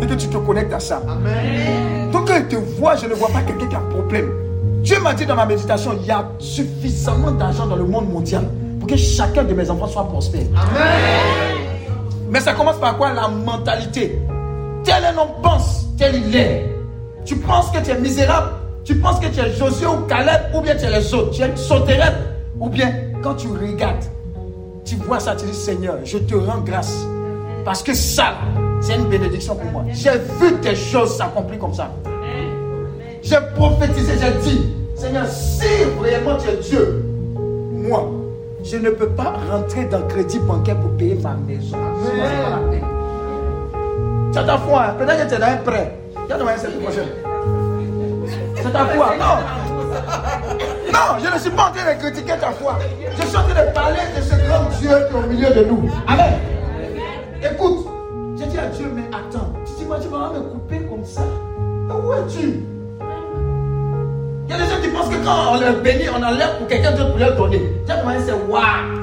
[0.00, 1.02] Et que tu te connectes à ça.
[1.08, 2.10] Amen.
[2.12, 4.30] Donc quand il te voit, je ne vois pas quelqu'un qui a un problème.
[4.82, 8.48] Dieu m'a dit dans ma méditation, il y a suffisamment d'argent dans le monde mondial
[8.78, 10.46] pour que chacun de mes enfants soit prospère.
[10.56, 11.58] Amen.
[12.30, 13.12] Mais ça commence par quoi?
[13.12, 14.20] La mentalité.
[14.84, 16.74] Tel un homme pense, tel il est.
[17.24, 18.50] Tu penses que tu es misérable,
[18.84, 21.42] tu penses que tu es Josué ou Caleb, ou bien tu es les autres, tu
[21.42, 22.14] es sauterelle,
[22.58, 24.04] ou bien quand tu regardes,
[24.84, 27.06] tu vois ça, tu dis Seigneur, je te rends grâce.
[27.64, 28.34] Parce que ça,
[28.80, 29.84] c'est une bénédiction pour moi.
[29.92, 31.90] J'ai vu des choses s'accomplir comme ça.
[33.22, 35.66] J'ai prophétisé, j'ai dit, Seigneur, si
[35.98, 37.04] vraiment tu es Dieu,
[37.72, 38.08] moi,
[38.64, 41.76] je ne peux pas rentrer dans le crédit bancaire pour payer ma maison.
[44.36, 44.94] As ta foi, hein?
[44.98, 45.98] peut-être que tu es dans un prêt.
[46.26, 47.08] Tu as demandé cette prochaine.
[48.56, 49.36] C'est ta foi, non.
[50.92, 52.78] Non, je ne suis pas en train de critiquer ta foi.
[53.16, 55.64] Je suis en train de parler de ce grand Dieu qui est au milieu de
[55.64, 55.90] nous.
[56.06, 56.34] Amen.
[57.42, 57.86] Écoute,
[58.38, 61.22] j'ai dit à Dieu, mais attends, tu dis, moi, tu vas me couper comme ça.
[61.22, 62.64] Où es-tu?
[64.46, 66.66] Il y a des gens qui pensent que quand on leur bénit, on enlève pour
[66.66, 67.62] quelqu'un d'autre pour leur donner.
[67.86, 68.98] Demandé, c'est waouh.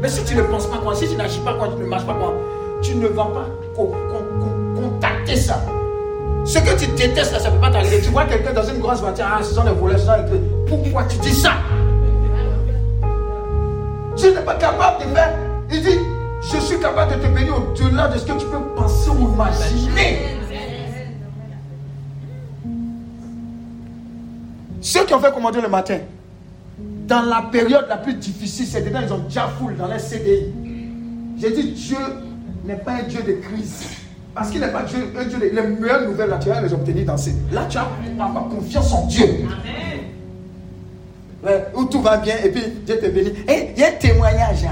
[0.00, 2.06] Mais si tu ne penses pas quoi, si tu n'agis pas quoi, tu ne marches
[2.06, 2.34] pas quoi,
[2.82, 3.48] tu ne vas pas
[4.74, 5.62] contacter ça.
[6.44, 8.00] Ce que tu détestes là, ça ne peut pas t'arriver.
[8.00, 10.38] Tu vois quelqu'un dans une grosse voiture, ah, ce sont des voleurs, des...
[10.68, 11.54] Pourquoi tu dis ça?
[14.16, 15.34] Tu n'es pas capable de faire.
[15.72, 15.98] Il dit,
[16.42, 20.36] je suis capable de te bénir au-delà de ce que tu peux penser ou imaginer.
[24.80, 25.98] Ceux qui ont fait commander le matin,
[26.78, 30.52] dans la période la plus difficile, c'est dedans, ils ont déjà foule dans les CDI.
[31.38, 31.96] J'ai dit, Dieu
[32.66, 33.84] n'est pas un Dieu de crise.
[34.34, 35.54] Parce qu'il n'est pas Dieu, un Dieu de...
[35.54, 37.34] Les meilleures nouvelles, là, tu vas les obtenir dans ces...
[37.52, 37.88] Là, tu as
[38.50, 39.46] confiance en Dieu.
[41.44, 43.28] Ouais, où tout va bien et puis Dieu te bénit.
[43.28, 44.66] Et eh, il y a un témoignage.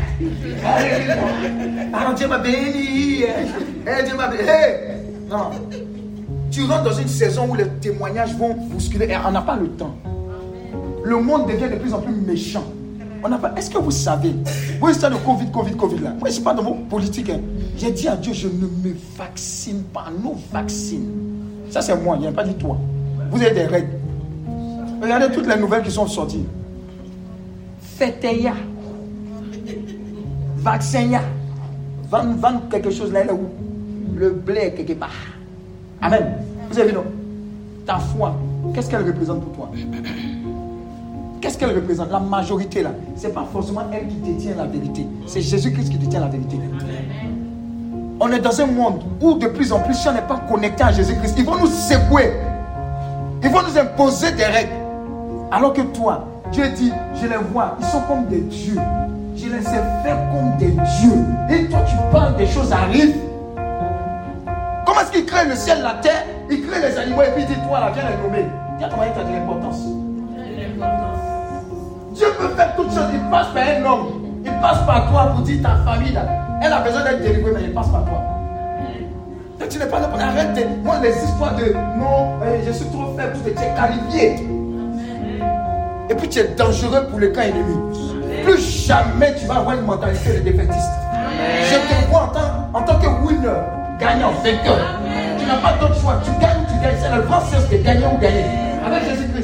[1.93, 3.23] Ah, Dieu m'a béni.
[3.23, 4.43] Eh, Dieu m'a béni.
[5.31, 5.51] non.
[6.51, 9.69] Tu rentres dans une saison où les témoignages vont bousculer et on n'a pas le
[9.69, 9.97] temps.
[11.05, 12.65] Le monde devient de plus en plus méchant.
[13.57, 14.35] Est-ce que vous savez,
[14.81, 16.11] vous êtes de Covid, Covid, Covid là.
[16.11, 17.31] Moi, je ne suis pas dans vos politiques.
[17.31, 17.41] Hein.
[17.77, 20.07] J'ai dit à Dieu, je ne me vaccine pas.
[20.23, 21.11] Nos vaccines.
[21.71, 22.77] Ça, c'est moi, il n'y a pas dit toi.
[23.31, 23.99] Vous avez des règles.
[25.01, 26.45] Regardez toutes les nouvelles qui sont sorties.
[27.81, 28.55] Fêteya.
[30.59, 31.21] Vaccin
[32.11, 33.49] Vendre quelque chose là, là où
[34.17, 35.11] le blé quelque part.
[36.01, 36.37] Amen.
[36.71, 37.05] Vous avez vu, non?
[37.87, 38.35] Ta foi,
[38.75, 39.71] qu'est-ce qu'elle représente pour toi?
[41.45, 45.07] Qu'est-ce qu'elle représente La majorité, là, ce n'est pas forcément elle qui détient la vérité.
[45.27, 46.59] C'est Jésus-Christ qui détient la vérité.
[48.19, 50.83] On est dans un monde où de plus en plus, si on n'est pas connecté
[50.83, 52.33] à Jésus-Christ, ils vont nous secouer.
[53.43, 54.73] Ils vont nous imposer des règles.
[55.53, 56.91] Alors que toi, Dieu dit,
[57.21, 58.81] je les vois, ils sont comme des dieux.
[59.37, 61.27] Je les ai faits comme des dieux.
[61.51, 63.17] Et toi, tu parles des choses arrivent.
[64.87, 66.25] Comment est-ce qu'il crée le ciel, la terre?
[66.51, 68.49] Il crée les animaux et puis il dit Toi, là, viens les nommer.
[68.79, 69.85] Tiens, comment il t'a de l'importance
[72.15, 73.11] Dieu peut faire toutes choses.
[73.13, 74.07] Il passe par un homme.
[74.45, 76.27] Il passe par toi pour dire ta famille, là,
[76.63, 78.23] elle a besoin d'être délivrée, mais il passe par toi.
[79.59, 80.67] Donc, tu n'es pas là pour arrêter.
[80.83, 84.47] Moi, les histoires de non, euh, je suis trop faible, tu es qualifié.
[86.11, 87.77] Et puis tu es dangereux pour le camp ennemi.
[88.45, 90.91] Plus jamais tu vas avoir une mentalité de défaitiste.
[91.65, 93.49] Je te vois en tant, en tant que winner
[93.99, 94.79] gagnant, vainqueur.
[95.39, 96.21] Tu n'as pas d'autre choix.
[96.23, 96.97] Tu gagnes ou tu gagnes.
[97.01, 98.45] C'est le grand sens de gagner ou gagner.
[98.87, 99.44] Avec Jésus-Christ.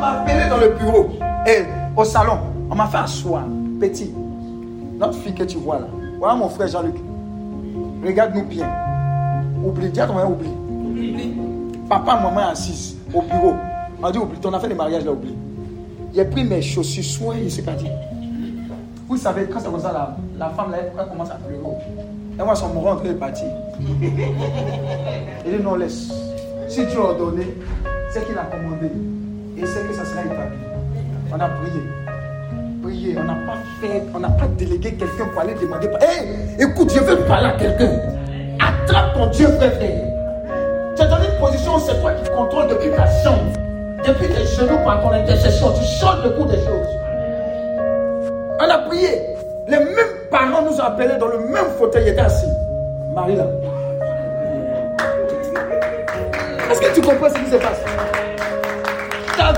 [0.00, 1.10] On m'a appelé dans le bureau.
[1.46, 1.62] Et
[1.94, 2.38] au salon,
[2.70, 3.44] on m'a fait asseoir.
[3.78, 4.10] Petit.
[4.98, 5.88] Notre fille que tu vois là.
[6.18, 6.94] Voilà mon frère Jean-Luc.
[8.02, 8.66] Regarde-nous bien.
[9.62, 9.90] Oublie.
[9.90, 10.54] Dis à ton oublie.
[11.86, 13.52] Papa, maman assise au bureau.
[14.00, 14.38] On a dit oublie.
[14.40, 15.36] Ton affaire de mariage là, oublie.
[16.14, 17.92] J'ai pris mes chaussures, ne sais pas dire.
[19.06, 21.60] Vous savez, quand c'est comme ça, la, la femme, là, elle commence à pleurer.
[22.38, 23.44] Et moi, son rentre est parti.
[25.44, 26.10] Il dit non, laisse.
[26.68, 27.54] Si Dieu a ordonné,
[28.10, 28.90] c'est qu'il a commandé.
[29.62, 30.56] Et c'est que ça sera établi.
[31.30, 31.82] On a prié.
[32.82, 33.16] Prié.
[33.18, 35.86] On n'a pas fait, on n'a pas délégué quelqu'un pour aller demander.
[36.00, 37.92] Hé, écoute, je veux parler à quelqu'un.
[38.58, 40.00] Attrape ton Dieu préféré.
[40.96, 43.52] Tu es dans une position où c'est toi qui contrôle depuis ta chambre.
[44.06, 46.88] Depuis tes genoux par ton intercession, tu changes le cours des choses.
[48.60, 49.10] On a prié.
[49.68, 52.48] Les mêmes parents nous ont appelés dans le même fauteuil, étaient assis.
[53.14, 53.44] Marie là.
[56.70, 58.19] Est-ce que tu comprends ce qui se passe?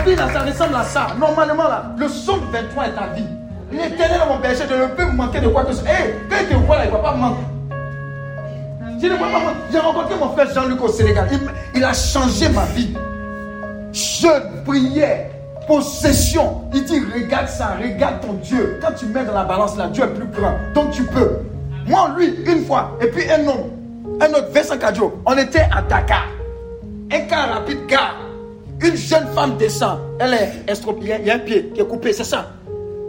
[0.04, 1.06] Vie là, ça ressemble à ça.
[1.18, 3.26] Normalement là, le vers toi est ta vie.
[3.72, 5.90] L'éternel mon berger, je ne peux manquer de quoi que ce soit.
[5.90, 7.42] Hé, quand il te voit là, il ne va pas manquer.
[9.00, 9.56] Je ne vois pas manquer.
[9.72, 11.28] J'ai rencontré mon frère Jean-Luc au Sénégal.
[11.74, 12.94] Il, a changé ma vie.
[13.92, 15.26] Jeûne, prière,
[15.66, 16.64] possession.
[16.74, 18.78] Il dit regarde ça, regarde ton Dieu.
[18.82, 20.54] Quand tu mets dans la balance là, Dieu est plus grand.
[20.74, 21.38] Donc tu peux.
[21.86, 23.70] Moi, lui, une fois, et puis un homme,
[24.20, 26.28] un autre, Vincent Cadio, on était à Dakar.
[27.10, 28.16] Un car rapide, gare.
[28.84, 29.98] Une jeune femme descend.
[30.18, 32.50] Elle est estropiée, il y a un pied qui est coupé, c'est ça.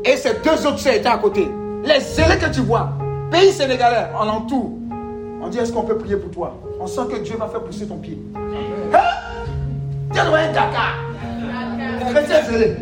[0.06, 1.48] Et ces deux autres étaient à côté.
[1.84, 2.92] Les zélés que tu vois,
[3.32, 4.72] pays sénégalais, on l'entoure.
[5.42, 6.58] On dit est-ce qu'on peut prier pour toi?
[6.80, 8.18] On sent que Dieu va faire pousser ton pied.
[8.36, 9.00] Hein?
[10.14, 10.96] Tiens, un Dakar.
[12.12, 12.76] Chrétien zélé.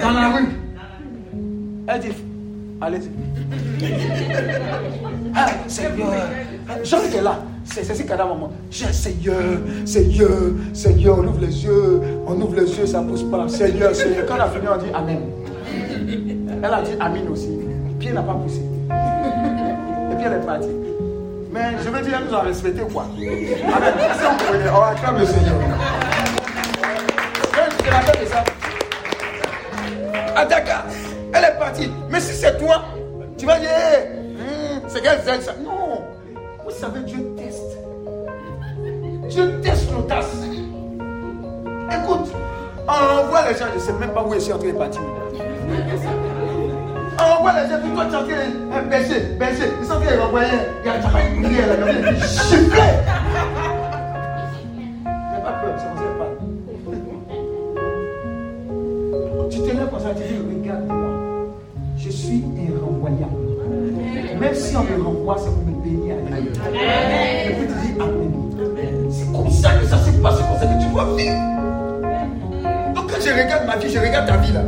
[0.00, 0.48] Dans la rue.
[1.86, 2.12] Elle dit
[2.80, 3.10] allez-y.
[5.36, 6.12] Ah, Seigneur.
[6.84, 7.38] Jean est là.
[7.64, 8.50] C'est ce qu'il maman.
[8.70, 9.36] Seigneur,
[9.84, 10.30] Seigneur,
[10.72, 12.00] Seigneur, on ouvre les yeux.
[12.26, 13.48] On ouvre les yeux, ça ne pousse pas.
[13.48, 14.26] Seigneur, Seigneur.
[14.26, 15.20] Quand on a fini, dit Amen.
[16.62, 17.50] Elle a dit Amen aussi.
[17.98, 18.60] Pied n'a pas poussé.
[18.60, 20.68] Et puis elle est partie.
[21.52, 23.06] Mais je veux dire, elle nous a respecté quoi.
[23.16, 23.94] Amen.
[24.18, 25.54] Si on connaît, on acclame le Seigneur.
[30.36, 30.42] À
[31.34, 31.90] elle est partie.
[32.10, 32.84] Mais si c'est toi,
[33.38, 35.52] tu vas dire, hmm, c'est qu'elle aide ça.
[35.64, 35.83] Non.
[36.64, 37.78] Vous savez, Dieu teste.
[39.28, 40.34] Dieu teste l'audace.
[41.90, 42.32] Écoute,
[42.88, 44.78] on envoie les gens, je ne sais même pas où je suis en train de
[44.78, 45.02] partir.
[47.18, 49.68] On envoie les gens, puis toi tu es en train de berger, berger.
[49.80, 50.48] Ils sont en train de renvoyer.
[50.84, 51.02] Il y a une
[51.42, 52.94] prière là, il y a une chiffrée.
[55.04, 56.30] N'aie pas peur, c'est comme ça pas.
[59.50, 61.12] Tu te lèves comme ça, tu dis, regarde-moi.
[61.98, 63.44] Je suis irrenvoyable.
[64.40, 65.73] Même si on me renvoie, c'est pour me
[66.74, 69.10] Et puis tu dis Amen.
[69.10, 71.36] C'est comme ça que ça se passe, c'est comme ça que tu dois vivre.
[72.94, 74.60] Donc quand je regarde ma vie, je regarde ta vie là.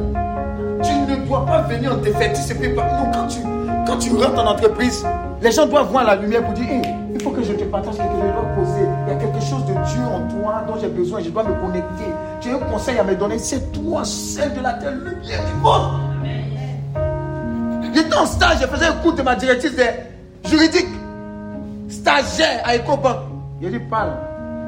[0.82, 2.84] Tu ne dois pas venir en défaitiste et puis pas.
[2.84, 3.40] Non, quand tu,
[3.86, 5.04] quand tu rentres en entreprise,
[5.42, 6.82] les gens doivent voir la lumière pour dire hey,
[7.12, 8.86] il faut que je te partage quelque chose, je dois poser.
[9.06, 11.54] Il y a quelque chose de Dieu en toi dont j'ai besoin, je dois me
[11.54, 12.04] connecter.
[12.40, 15.54] Tu as un conseil à me donner, c'est toi, celle de la terre, lumière du
[15.60, 16.00] monde.
[17.94, 19.72] J'étais en stage, je faisais un cours de ma directrice
[20.44, 20.86] juridique.
[22.06, 23.16] Stagiaire à Ecobank.
[23.60, 24.12] Il dit parle,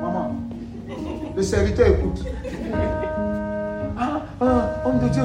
[0.03, 0.35] maman.
[1.37, 2.25] Le serviteur écoute.
[3.97, 4.47] Ah, ah,
[4.85, 5.23] homme de Dieu,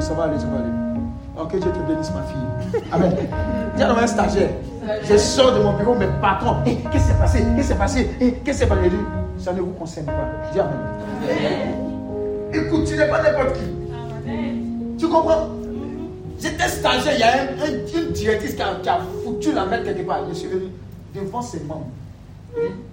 [0.00, 0.68] ça va aller, ça va aller.
[1.40, 2.82] Ok, Dieu te bénisse, ma fille.
[2.92, 3.12] Amen.
[3.78, 4.50] Y a un stagiaire.
[5.08, 6.56] Je sors de mon bureau, mes patrons.
[6.66, 7.38] Hey, qu'est-ce qui s'est passé?
[7.38, 8.10] Qu'est-ce qui s'est passé?
[8.20, 8.90] Hey, Qu'est-ce qui s'est passé?
[9.38, 10.12] Ça ne vous concerne pas.
[10.52, 10.76] Dis Amen.
[12.52, 14.98] Écoute, tu n'es pas n'importe qui.
[14.98, 15.48] Tu comprends?
[16.38, 20.20] J'étais stagiaire, il y a une directrice qui a, foutu la mettre quelque part.
[20.28, 20.66] Je suis venu
[21.14, 21.88] devant ses membres.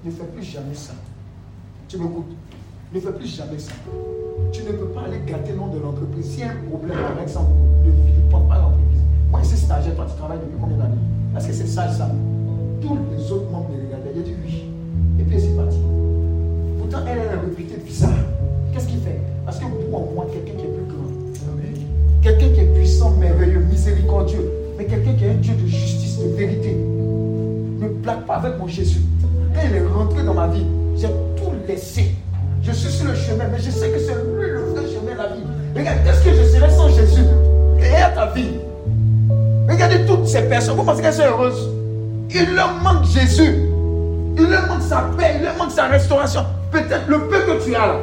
[0.04, 0.94] ne fais plus jamais ça.
[1.88, 2.36] Tu m'écoutes?
[2.94, 3.72] Ne fais plus jamais ça.
[4.52, 6.26] Tu ne peux pas aller gâter le nom de l'entreprise.
[6.32, 9.02] S'il y a un problème avec ça, ne prends pas l'entreprise.
[9.30, 10.96] Moi, je suis stagiaire, toi, tu travailles depuis combien d'années?
[11.38, 12.10] Est-ce que c'est sage ça
[12.82, 14.12] Tous les autres membres me regardaient.
[14.16, 14.66] J'ai dit oui.
[15.20, 15.78] Et puis c'est parti.
[16.80, 18.12] Pourtant, elle, elle est réputée bizarre.
[18.72, 19.20] Qu'est-ce qu'il fait?
[19.46, 21.06] Parce que pour moi, quelqu'un qui est plus grand,
[22.22, 26.30] quelqu'un qui est puissant, merveilleux, miséricordieux, mais quelqu'un qui est un Dieu de justice, de
[26.30, 26.76] vérité.
[28.06, 29.02] Ne plaque pas avec mon Jésus.
[29.56, 30.66] Quand il est rentré dans ma vie,
[30.96, 32.14] j'ai tout laissé.
[32.62, 35.18] Je suis sur le chemin, mais je sais que c'est lui le vrai chemin de
[35.18, 35.42] la vie.
[35.76, 37.24] Regarde, qu'est-ce que je serais sans Jésus?
[38.04, 38.60] À ta vie?
[39.68, 41.68] Regardez toutes ces personnes, vous pensez qu'elles sont heureuses?
[42.30, 43.70] Il leur manque Jésus.
[44.38, 46.42] Il leur manque sa paix, il leur manque sa restauration.
[46.72, 47.96] Peut-être le peu que tu as là,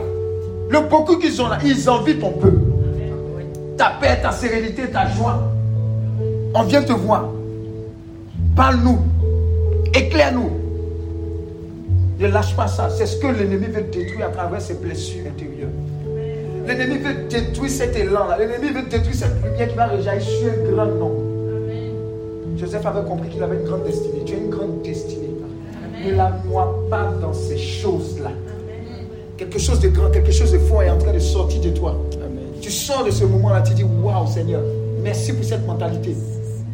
[0.68, 2.52] le beaucoup qu'ils ont là, ils envient ton peu
[3.78, 5.42] ta paix, ta sérénité, ta joie.
[6.54, 7.26] On vient te voir.
[8.56, 9.11] Parle-nous.
[10.12, 10.50] Éclaire-nous.
[12.18, 12.90] Ne lâche pas ça.
[12.90, 15.70] C'est ce que l'ennemi veut détruire à travers ses blessures intérieures.
[16.66, 18.36] L'ennemi veut détruire cet élan-là.
[18.36, 21.12] L'ennemi veut détruire cette lumière qui va rejaillir sur un grand nom.
[22.58, 24.22] Joseph avait compris qu'il avait une grande destinée.
[24.26, 25.30] Tu as une grande destinée.
[26.04, 28.32] Ne la noie pas dans ces choses-là.
[29.38, 31.96] Quelque chose de grand, quelque chose de fort est en train de sortir de toi.
[32.60, 34.60] Tu sors de ce moment-là, tu dis Waouh Seigneur,
[35.02, 36.14] merci pour cette mentalité.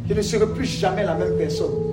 [0.09, 1.88] Je ne serai plus jamais la même personne.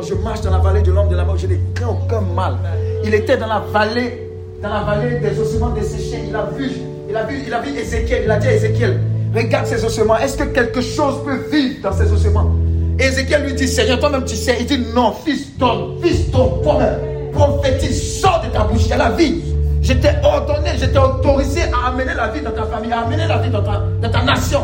[0.00, 2.56] Quand je marche dans la vallée de l'homme de la mort, je n'ai aucun mal.
[3.04, 4.30] Il était dans la vallée,
[4.62, 6.24] dans la vallée des ossements desséchés.
[6.26, 6.70] Il a vu,
[7.06, 8.22] il a vu, il a vu Ézéchiel.
[8.24, 8.98] Il a dit à Ézéchiel,
[9.36, 10.16] regarde ces ossements.
[10.16, 12.50] Est-ce que quelque chose peut vivre dans ces ossements?
[12.98, 14.56] Ézéchiel lui dit, Seigneur, toi-même tu sais.
[14.60, 18.92] Il dit, non, fils ton, fils ton, toi-même, prophétise, sors de ta bouche, il y
[18.94, 19.42] a la vie.
[19.82, 23.50] J'étais ordonné, j'étais autorisé à amener la vie dans ta famille, à amener la vie
[23.50, 24.62] dans ta, dans ta nation.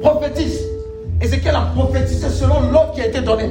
[0.00, 0.58] Prophétise.
[1.20, 3.50] Ézéchiel a prophétisé selon l'ordre qui a été donné.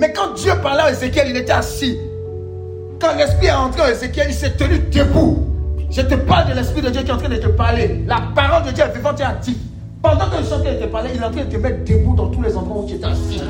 [0.00, 1.98] Mais quand Dieu parlait à Ézéchiel, il était assis.
[2.98, 5.46] Quand l'Esprit est entré en Ézéchiel, il s'est tenu debout.
[5.90, 8.02] Je te parle de l'Esprit de Dieu qui est en train de te parler.
[8.06, 9.58] La parole de Dieu est vivante et active.
[10.02, 12.28] Pendant que le chanteur te parlait, il est en train de te mettre debout dans
[12.28, 13.42] tous les endroits où tu es assis.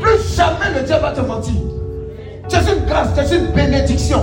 [0.00, 1.54] Plus jamais le diable va te mentir.
[2.48, 4.22] C'est une grâce, c'est une bénédiction.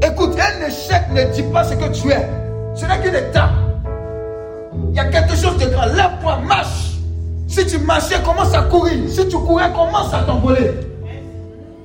[0.00, 2.28] Écoute, un échec ne dit pas ce que tu es.
[2.76, 3.50] Ce n'est qu'une étape.
[4.90, 5.86] Il y a quelque chose de grand.
[5.86, 6.91] Lève-toi, marche.
[7.52, 9.06] Si tu marchais, commence à courir.
[9.10, 10.70] Si tu courais, commence à t'envoler.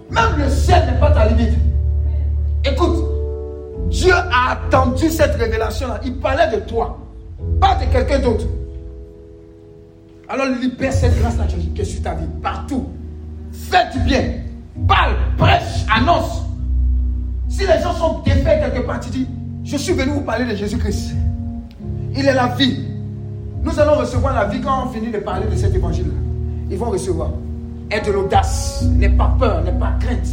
[0.10, 1.56] Même le ciel n'est pas ta limite.
[2.64, 3.04] Écoute,
[3.90, 6.00] Dieu a attendu cette révélation-là.
[6.06, 6.98] Il parlait de toi,
[7.60, 8.46] pas de quelqu'un d'autre.
[10.30, 12.88] Alors libère cette grâce-là qui est sur ta vie, partout.
[13.52, 14.24] Fais du bien.
[14.88, 16.44] Parle, prêche, annonce.
[17.50, 19.28] Si les gens sont défaits quelque part, tu dis,
[19.66, 21.12] je suis venu vous parler de Jésus-Christ.
[22.16, 22.86] Il est la vie.
[23.68, 26.14] Nous allons recevoir la vie quand on finit de parler de cet évangile-là.
[26.72, 27.32] Ils vont recevoir.
[27.92, 30.30] Aie de l'audace, n'aie pas peur, n'aie pas crainte.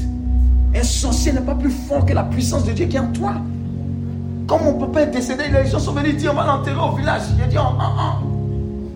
[0.73, 3.33] Un sorcier n'est pas plus fort que la puissance de Dieu qui est en toi.
[4.47, 7.23] Quand mon papa est décédé, les gens sont venus dire on va l'enterrer au village.
[7.37, 8.27] J'ai dit oh, oh, oh.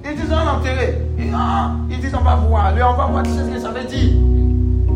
[0.09, 1.03] Ils disent on va l'enterrer.
[1.19, 2.73] Ils disent on va voir.
[2.77, 3.23] Lui, on va voir.
[3.25, 4.13] Tu sais ce que ça veut dire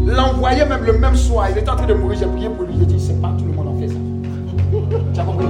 [0.06, 1.48] L'envoyer même le même soir.
[1.50, 2.16] Il est en train de mourir.
[2.20, 2.74] J'ai prié pour lui.
[2.78, 3.94] J'ai dit c'est pas tout le monde en fait ça.
[5.12, 5.46] Tu as compris?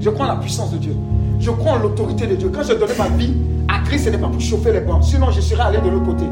[0.00, 0.96] Je crois en la puissance de Dieu.
[1.40, 2.50] Je crois en l'autorité de Dieu.
[2.54, 3.34] Quand je donnais ma vie
[3.66, 5.02] à Christ, ce n'est pas pour chauffer les bancs.
[5.02, 6.26] Sinon, je serais allé de l'autre côté.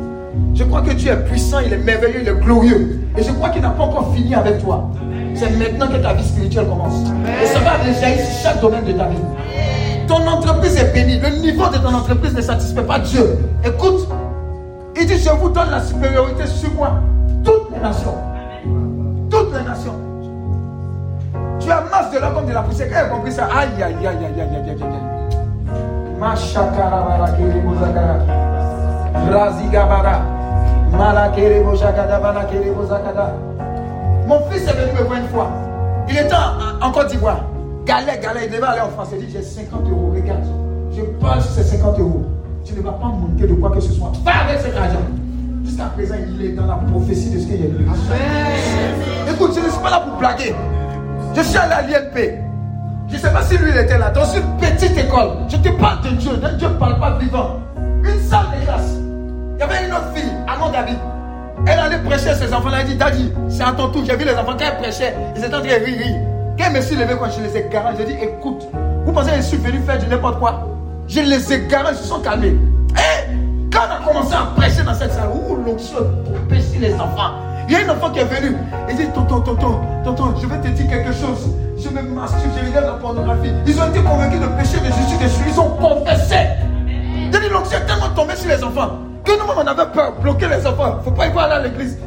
[0.54, 3.00] Je crois que Dieu est puissant, il est merveilleux, il est glorieux.
[3.16, 4.90] Et je crois qu'il n'a pas encore fini avec toi.
[5.34, 7.08] C'est maintenant que ta vie spirituelle commence.
[7.42, 9.16] Et ça va jaillir sur chaque domaine de ta vie.
[10.06, 11.18] Ton entreprise est bénie.
[11.18, 13.38] Le niveau de ton entreprise ne satisfait pas Dieu.
[13.64, 14.08] Écoute,
[15.00, 17.00] il dit, je vous donne la supériorité sur moi.
[17.44, 18.14] Toutes les nations.
[19.30, 20.07] Toutes les nations.
[22.08, 22.88] Masse de l'homme comme de la poussière.
[22.88, 24.98] Qui a compris ça Aïe, aïe, aïe, aïe, aïe, aïe, aïe, aïe.
[26.18, 27.26] Machakara,
[29.30, 30.22] Razigabara.
[34.26, 35.50] Mon fils est venu me voir une fois.
[36.08, 36.34] Il était
[36.80, 37.44] en, Côte d'Ivoire.
[37.84, 39.08] Galet, galet, il devait aller en France.
[39.12, 40.44] Il dit J'ai 50 euros, regarde.
[40.96, 42.24] Je parle sur ces 50 euros.
[42.64, 44.12] Tu ne vas pas manquer de quoi que ce soit.
[44.24, 44.98] Va avec cet argent.
[45.64, 49.68] Jusqu'à présent, il est dans la prophétie de ce qu'il y a Écoute, je ne
[49.70, 50.54] suis pas là pour blaguer.
[51.38, 52.16] Je suis allé à l'INP.
[53.08, 54.10] Je ne sais pas si lui il était là.
[54.10, 55.30] Dans une petite école.
[55.48, 56.32] Je te parle de Dieu.
[56.58, 57.60] Dieu ne parle pas vivant.
[57.76, 58.96] Une salle de classe.
[59.54, 60.96] Il y avait une autre fille, Amon David.
[61.64, 62.70] Elle allait prêcher à ses enfants.
[62.72, 64.02] Elle a dit Daddy, c'est à ton tour.
[64.04, 65.14] J'ai vu les enfants quand elle prêchait.
[65.36, 65.98] Ils étaient en train de rire.
[65.98, 66.16] rire.
[66.58, 68.66] Quand elle me suis levé, quand je les ai garés, j'ai dit Écoute,
[69.04, 70.66] vous pensez que je suis venu faire du n'importe quoi?
[71.06, 72.56] Je les ai garés, ils se sont calmés.
[72.96, 75.98] Et quand on a commencé à prêcher dans cette salle, où l'onction
[76.48, 77.34] pêcher les enfants,
[77.68, 78.56] il y a un enfant qui est venu.
[78.88, 81.54] Il dit Tonton, tonton, tonton, je vais te dire quelque chose.
[81.78, 83.52] Je me masturbe, je regarde la pornographie.
[83.66, 85.44] Ils ont été convaincus de péché de Jésus dessus.
[85.48, 86.46] Ils ont confessé.
[87.30, 90.66] Dit L'onction est tellement tombée sur les enfants que nous-mêmes on avait peur, bloquer les
[90.66, 90.94] enfants.
[90.94, 91.98] Il ne faut pas y voir à l'église.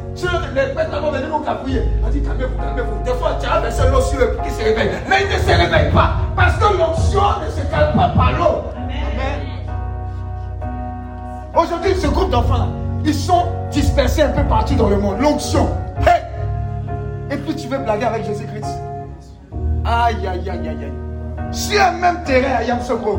[0.54, 1.82] Les pères vont venir nous capouiller.
[2.04, 3.04] On dit calmez-vous, calmez-vous.
[3.04, 4.90] Des fois, tu as versé l'eau sur eux qui se réveille.
[5.08, 6.16] Mais ils ne se réveillent pas.
[6.36, 8.64] Parce que l'onction ne se calme pas par l'eau.
[11.54, 12.66] Aujourd'hui, ce groupe d'enfants-là,
[13.04, 15.16] ils sont dispersés un peu partout dans le monde.
[15.20, 15.68] L'onction.
[16.06, 16.22] Hey!
[17.30, 18.66] Et puis tu veux blaguer avec Jésus-Christ.
[19.84, 20.92] Aïe, aïe, aïe, aïe, aïe.
[21.50, 23.18] Sur un même terrain à Yamsogro,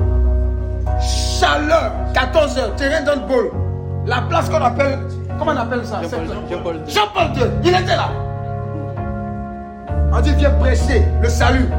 [1.40, 3.52] chaleur, 14 heures, terrain d'un bol.
[4.06, 5.00] La place qu'on appelle,
[5.38, 6.02] comment on appelle ça?
[6.50, 6.94] Jean-Paul II.
[6.94, 8.10] Jean-Paul II, il était là.
[10.12, 11.70] On dit, viens prêcher le salut.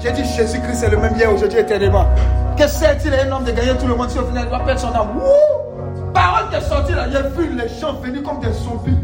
[0.00, 2.06] J'ai dit, Jésus-Christ est le même hier, aujourd'hui, éternellement.
[2.56, 4.64] Que sert-il à un homme de gagner tout le monde si au final il doit
[4.64, 5.08] perdre son âme
[6.18, 8.98] Parole qui est sortie là, j'ai vu les gens venir comme des zombies,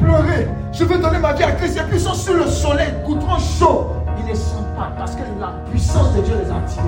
[0.00, 0.48] pleurer.
[0.72, 1.76] Je veux donner ma vie à Christ.
[1.76, 3.92] Et puis ils sont sur le soleil, goudron chaud.
[4.18, 6.82] Ils ne sentent pas parce que la puissance de Dieu les a attirés.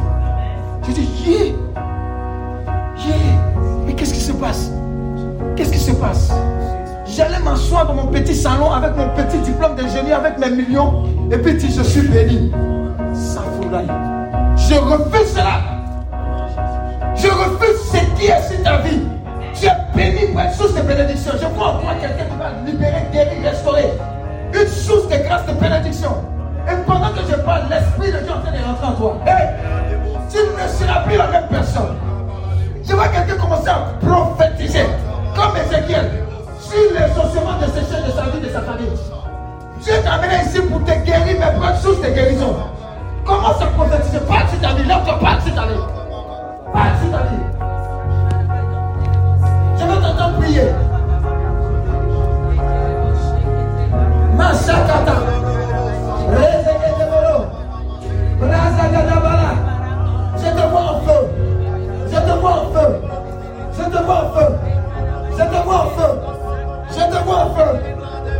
[0.82, 1.44] Je dis, yeah,
[3.06, 3.14] yeah.
[3.86, 4.72] Mais qu'est-ce qui se passe?
[5.54, 6.32] Qu'est-ce qui se passe?
[7.06, 11.38] J'allais m'asseoir dans mon petit salon avec mon petit diplôme d'ingénieur, avec mes millions, et
[11.38, 12.50] puis je suis béni.
[13.14, 13.44] Ça
[14.56, 15.60] Je refuse cela.
[17.14, 19.17] Je refuse ce qui est sur ta vie?
[19.60, 21.32] Tu es béni pour être source de bénédiction.
[21.34, 23.92] Je crois en toi quelqu'un qui va libérer, guérir, restaurer.
[24.54, 26.10] Une source de grâce de bénédiction.
[26.70, 29.16] Et pendant que je parle, l'Esprit de Dieu en train de rentrer en toi.
[30.30, 31.96] tu ne seras plus la même personne.
[32.86, 34.86] Je vois quelqu'un commencer à prophétiser,
[35.34, 36.10] comme Ézéchiel,
[36.60, 38.86] sur les ossements de ses chaînes de sa vie, de sa famille.
[39.82, 42.56] Dieu t'a amené ici pour te guérir, mais pas sous tes guérisons.
[43.24, 44.20] Commence à prophétiser.
[44.20, 44.86] Parle sur ta vie.
[44.86, 45.80] Lève-toi, parle sur ta vie.
[46.72, 47.57] Parle sur ta vie.
[50.38, 50.72] Prier.
[54.36, 55.16] Mashakata.
[60.36, 61.00] Je te vois.
[62.06, 63.00] Je te vois en feu.
[63.76, 64.32] Je te vois.
[65.30, 65.86] Je te vois.
[66.90, 67.08] Je te vois.
[67.08, 67.46] Je te vois.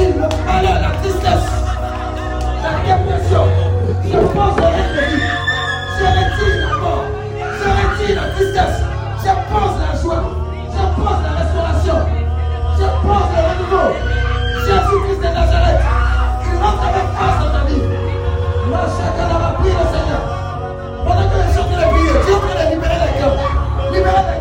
[0.02, 1.50] Vie, le malheur, la tristesse,
[2.64, 3.46] la dépression.
[4.04, 5.24] Je pense au reste de vie.
[5.98, 7.06] Je retire la mort?
[7.40, 8.80] Je retire la tristesse?
[9.24, 10.24] Je pense la joie.
[10.72, 12.00] Je pense la restauration.
[12.78, 13.90] Je pense le renouveau.
[14.66, 15.82] Jésus-Christ de Nazareth.
[16.46, 17.86] Il rentre avec grâce dans ta vie.
[18.68, 20.24] Moi, chacun va prier le Seigneur.
[21.06, 23.38] Pendant que les gens de prier, Dieu peut libérer les cœurs.
[23.94, 24.41] Libérer les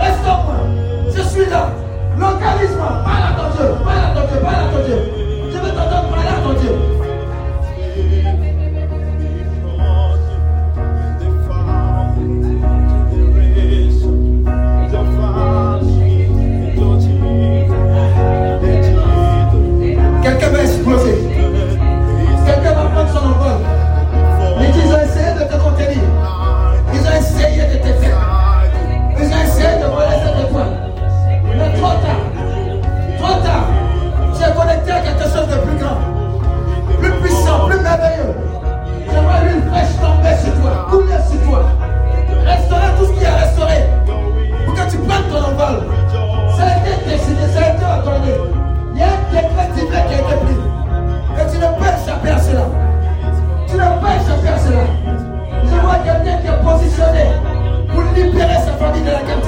[0.00, 0.54] Restaure-moi.
[1.14, 1.68] Je suis là.
[2.18, 3.02] Localise-moi.
[3.04, 3.74] Parle à ton Dieu.
[3.84, 4.40] Parle à ton Dieu.
[4.40, 5.21] Parle à ton Dieu.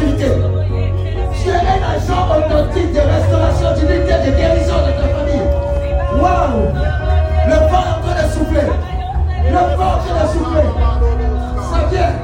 [0.05, 0.31] Captivité.
[1.35, 5.49] Tu es un agent authentique de restauration, d'unité, de guérison de ta famille.
[6.21, 6.73] Waouh!
[7.47, 8.69] Le vent est en train de souffler.
[9.45, 10.69] Le vent est en train de souffler.
[11.71, 12.15] Ça vient.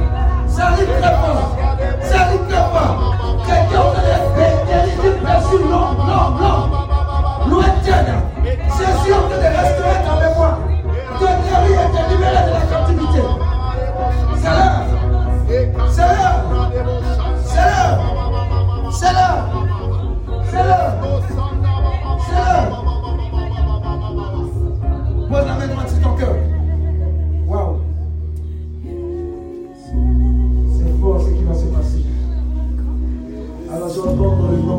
[0.46, 1.56] Ça arrive très fort.
[2.02, 3.16] Ça arrive très fort.
[3.46, 4.08] Quelqu'un est en train de
[4.66, 5.10] guérir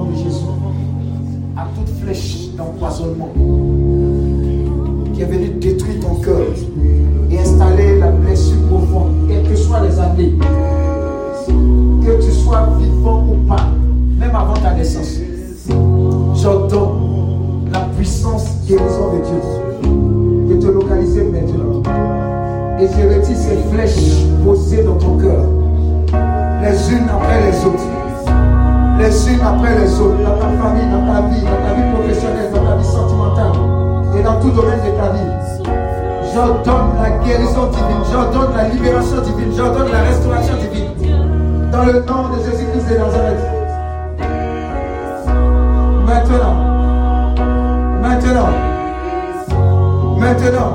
[0.05, 0.45] de Jésus
[1.57, 3.29] à toute flèche d'empoisonnement
[5.13, 6.47] qui est venue détruire ton cœur
[7.29, 10.33] et installer la blessure profonde, quelles que soient les années,
[11.47, 13.67] que tu sois vivant ou pas,
[14.19, 15.19] même avant ta naissance.
[16.35, 21.83] J'ordonne la puissance guérison de Dieu de te localiser maintenant.
[22.79, 25.45] Et je retire ces flèches posées dans ton cœur,
[26.63, 28.00] les unes après les autres
[29.01, 32.51] les unes après les autres, dans ta famille, dans ta vie, dans ta vie professionnelle,
[32.53, 33.51] dans ta vie sentimentale
[34.17, 35.31] et dans tout domaine de ta vie.
[36.33, 40.91] J'ordonne la guérison divine, j'ordonne la libération divine, j'ordonne la restauration divine.
[41.71, 43.39] Dans le nom de Jésus-Christ de Nazareth.
[46.05, 46.55] Maintenant,
[48.01, 48.49] maintenant,
[50.19, 50.69] maintenant,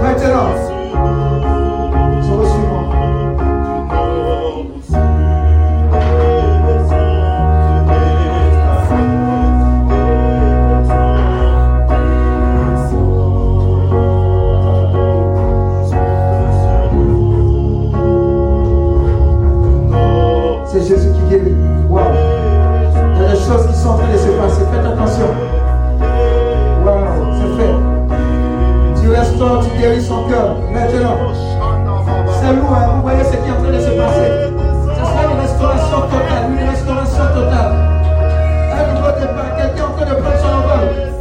[0.00, 0.61] maintenant,
[30.92, 32.90] C'est lourd, hein?
[32.96, 34.28] vous voyez ce qui est en train de se passer.
[34.94, 37.72] Ce sera une restauration totale, une restauration totale.
[38.76, 41.11] Un nouveau départ, quelqu'un en train de prendre son envol.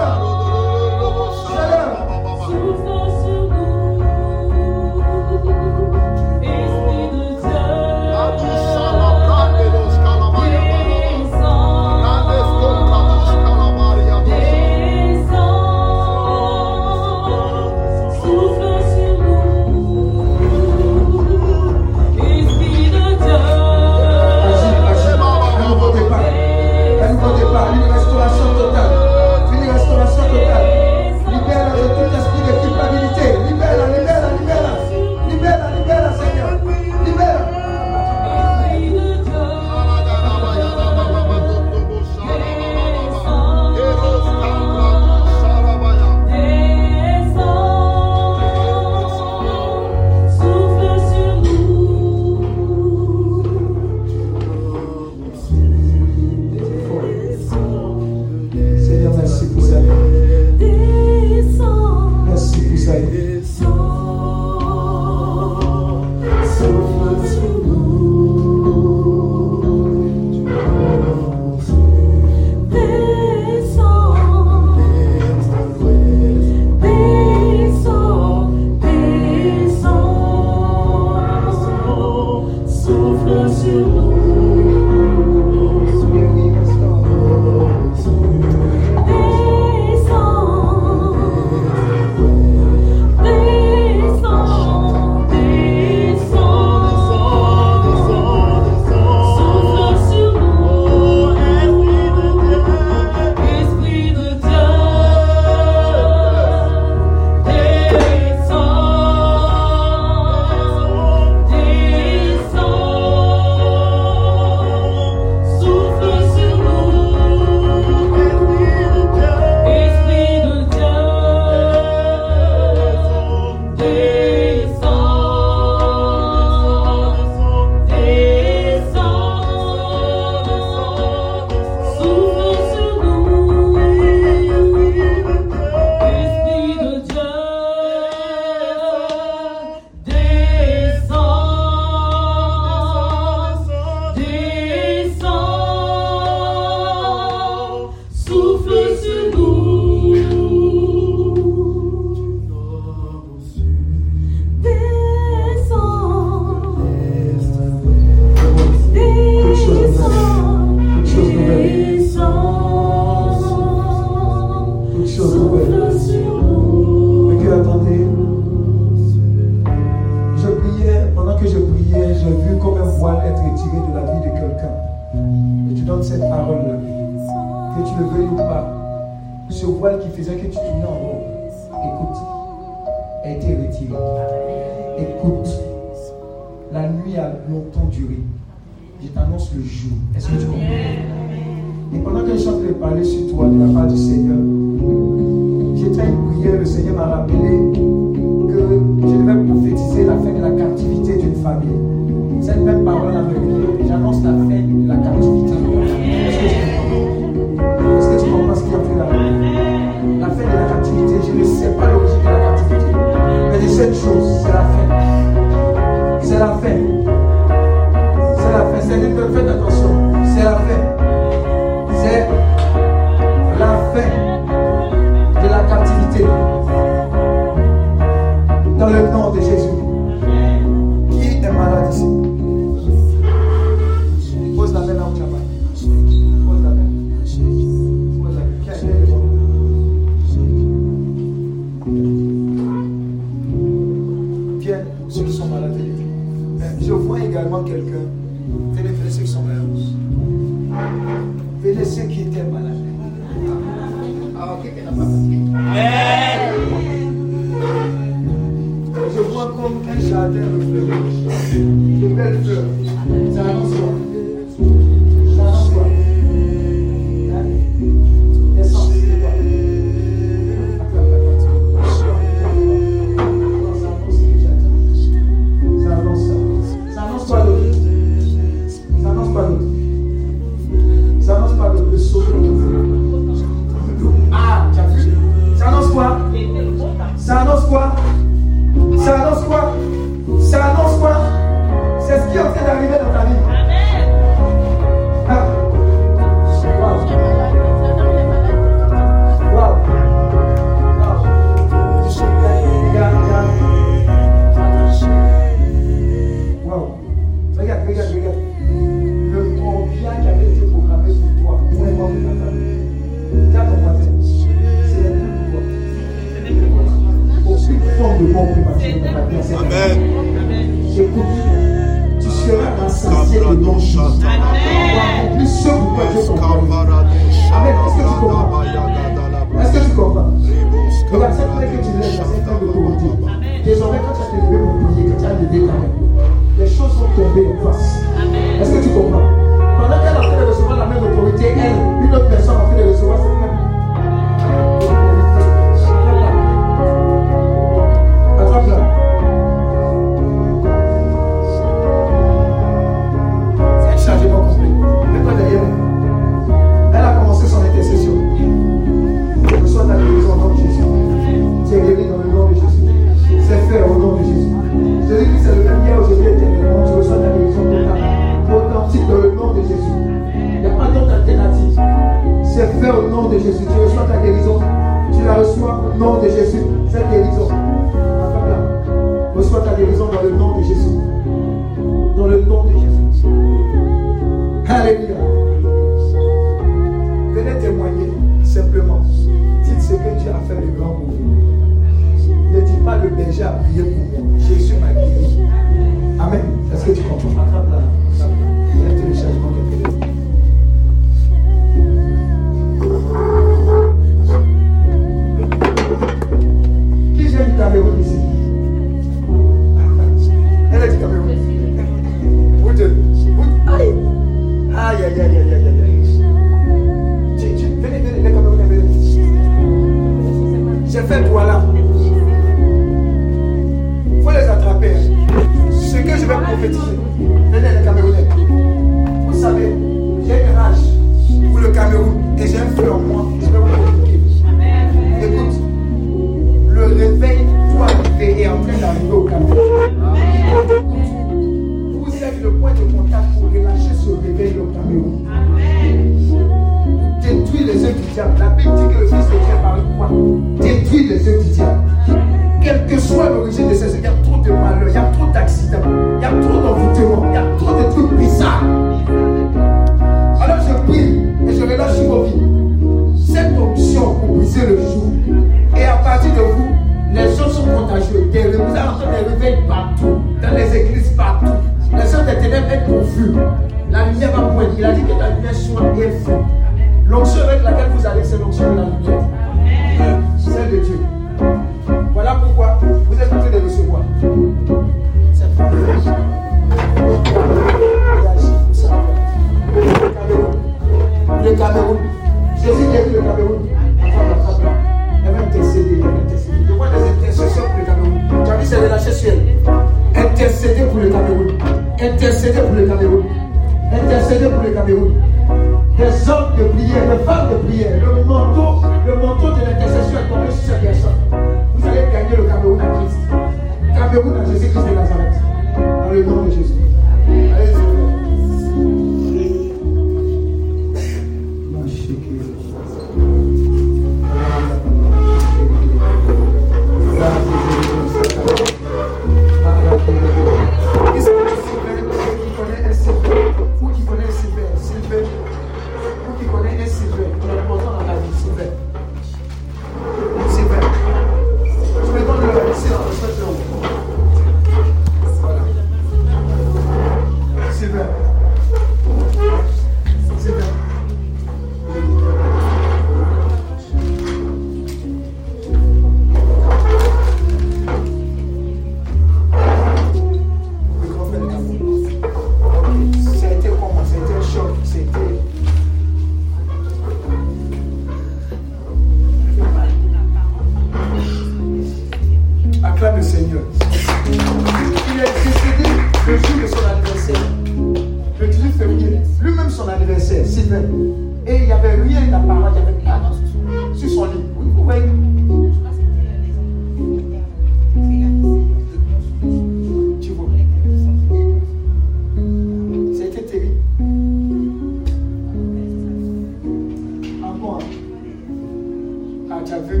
[599.64, 600.00] tu as vu euh,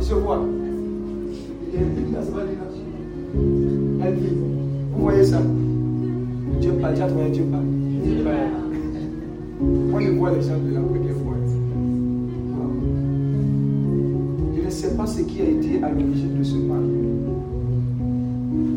[0.00, 0.40] Je vois.
[1.72, 2.20] Il a.
[4.06, 4.34] Elle vit.
[4.92, 5.40] Vous voyez ça?
[6.60, 7.64] Dieu parle, j'ai trouvé Dieu parle.
[9.92, 11.34] On y voit les gens de la première fois.
[14.56, 16.82] Je ne sais pas ce qui a été à l'origine de ce mal.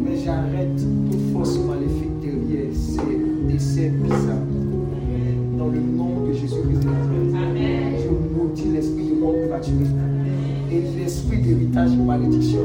[0.04, 3.02] Mais j'arrête toute force maléfique derrière ces
[3.52, 4.48] décès bizarres.
[5.58, 6.88] Dans le nom de Jésus-Christ
[11.84, 12.60] message de malédiction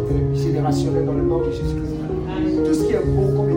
[1.07, 2.67] dans le nom de Jésus-Christ.
[2.67, 3.56] Tout ce qui est beau comme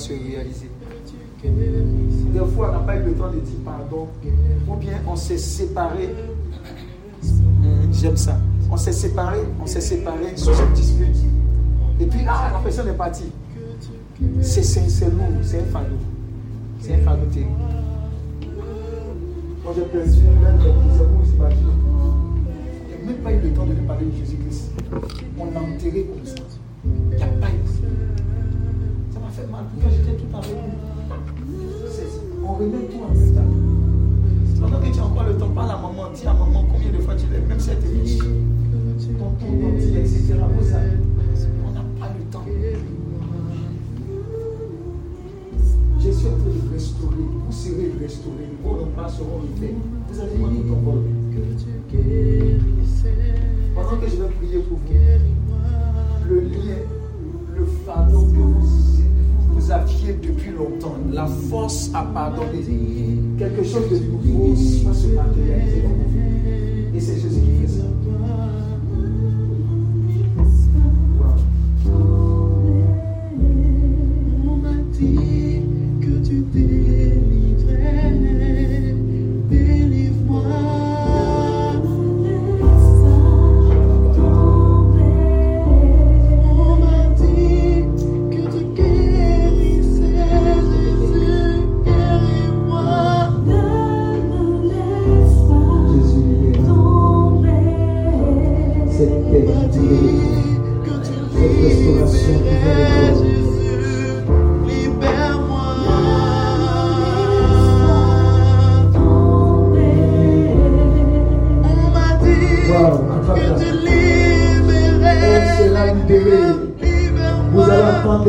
[0.00, 0.70] se réaliser.
[1.42, 4.08] Des fois, on n'a pas eu le temps de dire pardon,
[4.68, 6.14] ou bien on s'est séparé.
[7.22, 8.38] Hmm, j'aime ça.
[8.70, 11.16] On s'est séparé, on s'est séparé sur cette dispute.
[12.00, 13.30] Et puis, ah, la personne est partie.
[14.40, 14.60] C'est
[15.10, 15.96] lourd, c'est un fardeau.
[16.80, 17.50] C'est un fardeau terrible.
[19.64, 23.50] Quand j'ai perdu même les amours, c'est pas Il n'y a même pas eu le
[23.52, 24.72] temps de lui parler de Jésus-Christ.
[25.38, 26.42] On l'a enterré comme ça.
[26.84, 27.89] Il n'y a pas eu
[32.60, 33.08] Relève-toi.
[34.60, 36.98] Pendant que tu as encore le temps, parle à maman, dis à maman combien de
[36.98, 38.18] fois tu l'aimes, même si elle est riche.
[38.18, 40.34] Ton ton dit, etc.
[40.34, 42.44] On n'a pas le temps.
[46.00, 47.24] Je suis en train de restaurer.
[47.46, 48.50] Vous serez restaurés.
[48.62, 49.76] Vos repas seront réglés.
[50.10, 51.02] Vous allez prendre ton vol.
[53.74, 54.84] Pendant que je vais prier pour vous,
[56.28, 56.99] le lien
[58.08, 58.54] vous,
[59.52, 63.18] vous aviez depuis longtemps, la force à pardonner.
[63.38, 64.54] Quelque chose de nouveau
[64.84, 66.96] va se matérialiser dans vos vies.
[66.96, 67.84] Et c'est Jésus qui fait ça.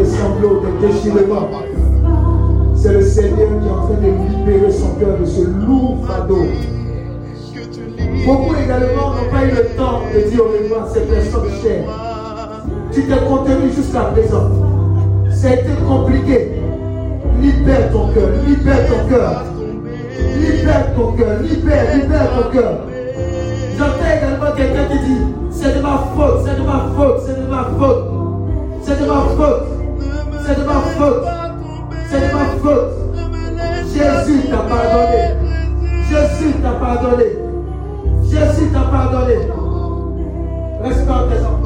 [0.02, 1.50] tes sanglots, tes déchirements.
[2.76, 6.46] C'est le Seigneur qui est en train de libérer son cœur de ce lourd fardeau.
[8.26, 11.84] Beaucoup également n'ont pas eu le temps de dire au revoir ces personnes chères.
[12.92, 14.50] Tu t'es contenu jusqu'à présent.
[15.32, 16.52] C'était compliqué.
[17.40, 19.44] Libère ton cœur, libère ton cœur.
[20.40, 22.74] Libère ton cœur, libère, libère ton cœur.
[23.78, 25.22] J'entends également quelqu'un qui dit,
[25.52, 28.04] c'est de ma faute, c'est de ma faute, c'est de ma faute.
[28.84, 29.81] C'est de ma faute.
[30.54, 31.24] C'est de ma faute.
[32.10, 32.92] C'est de ma faute.
[33.88, 35.22] Jésus t'a pardonné.
[36.10, 37.26] Jésus t'a pardonné.
[38.24, 39.36] Jésus t'a pardonné.
[40.84, 41.61] Restaure tes enfants.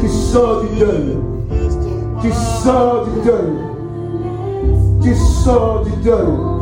[0.00, 1.16] tu sors du deuil.
[2.20, 2.32] Tu
[2.62, 3.52] sors du deuil.
[5.02, 6.61] Tu sors du deuil.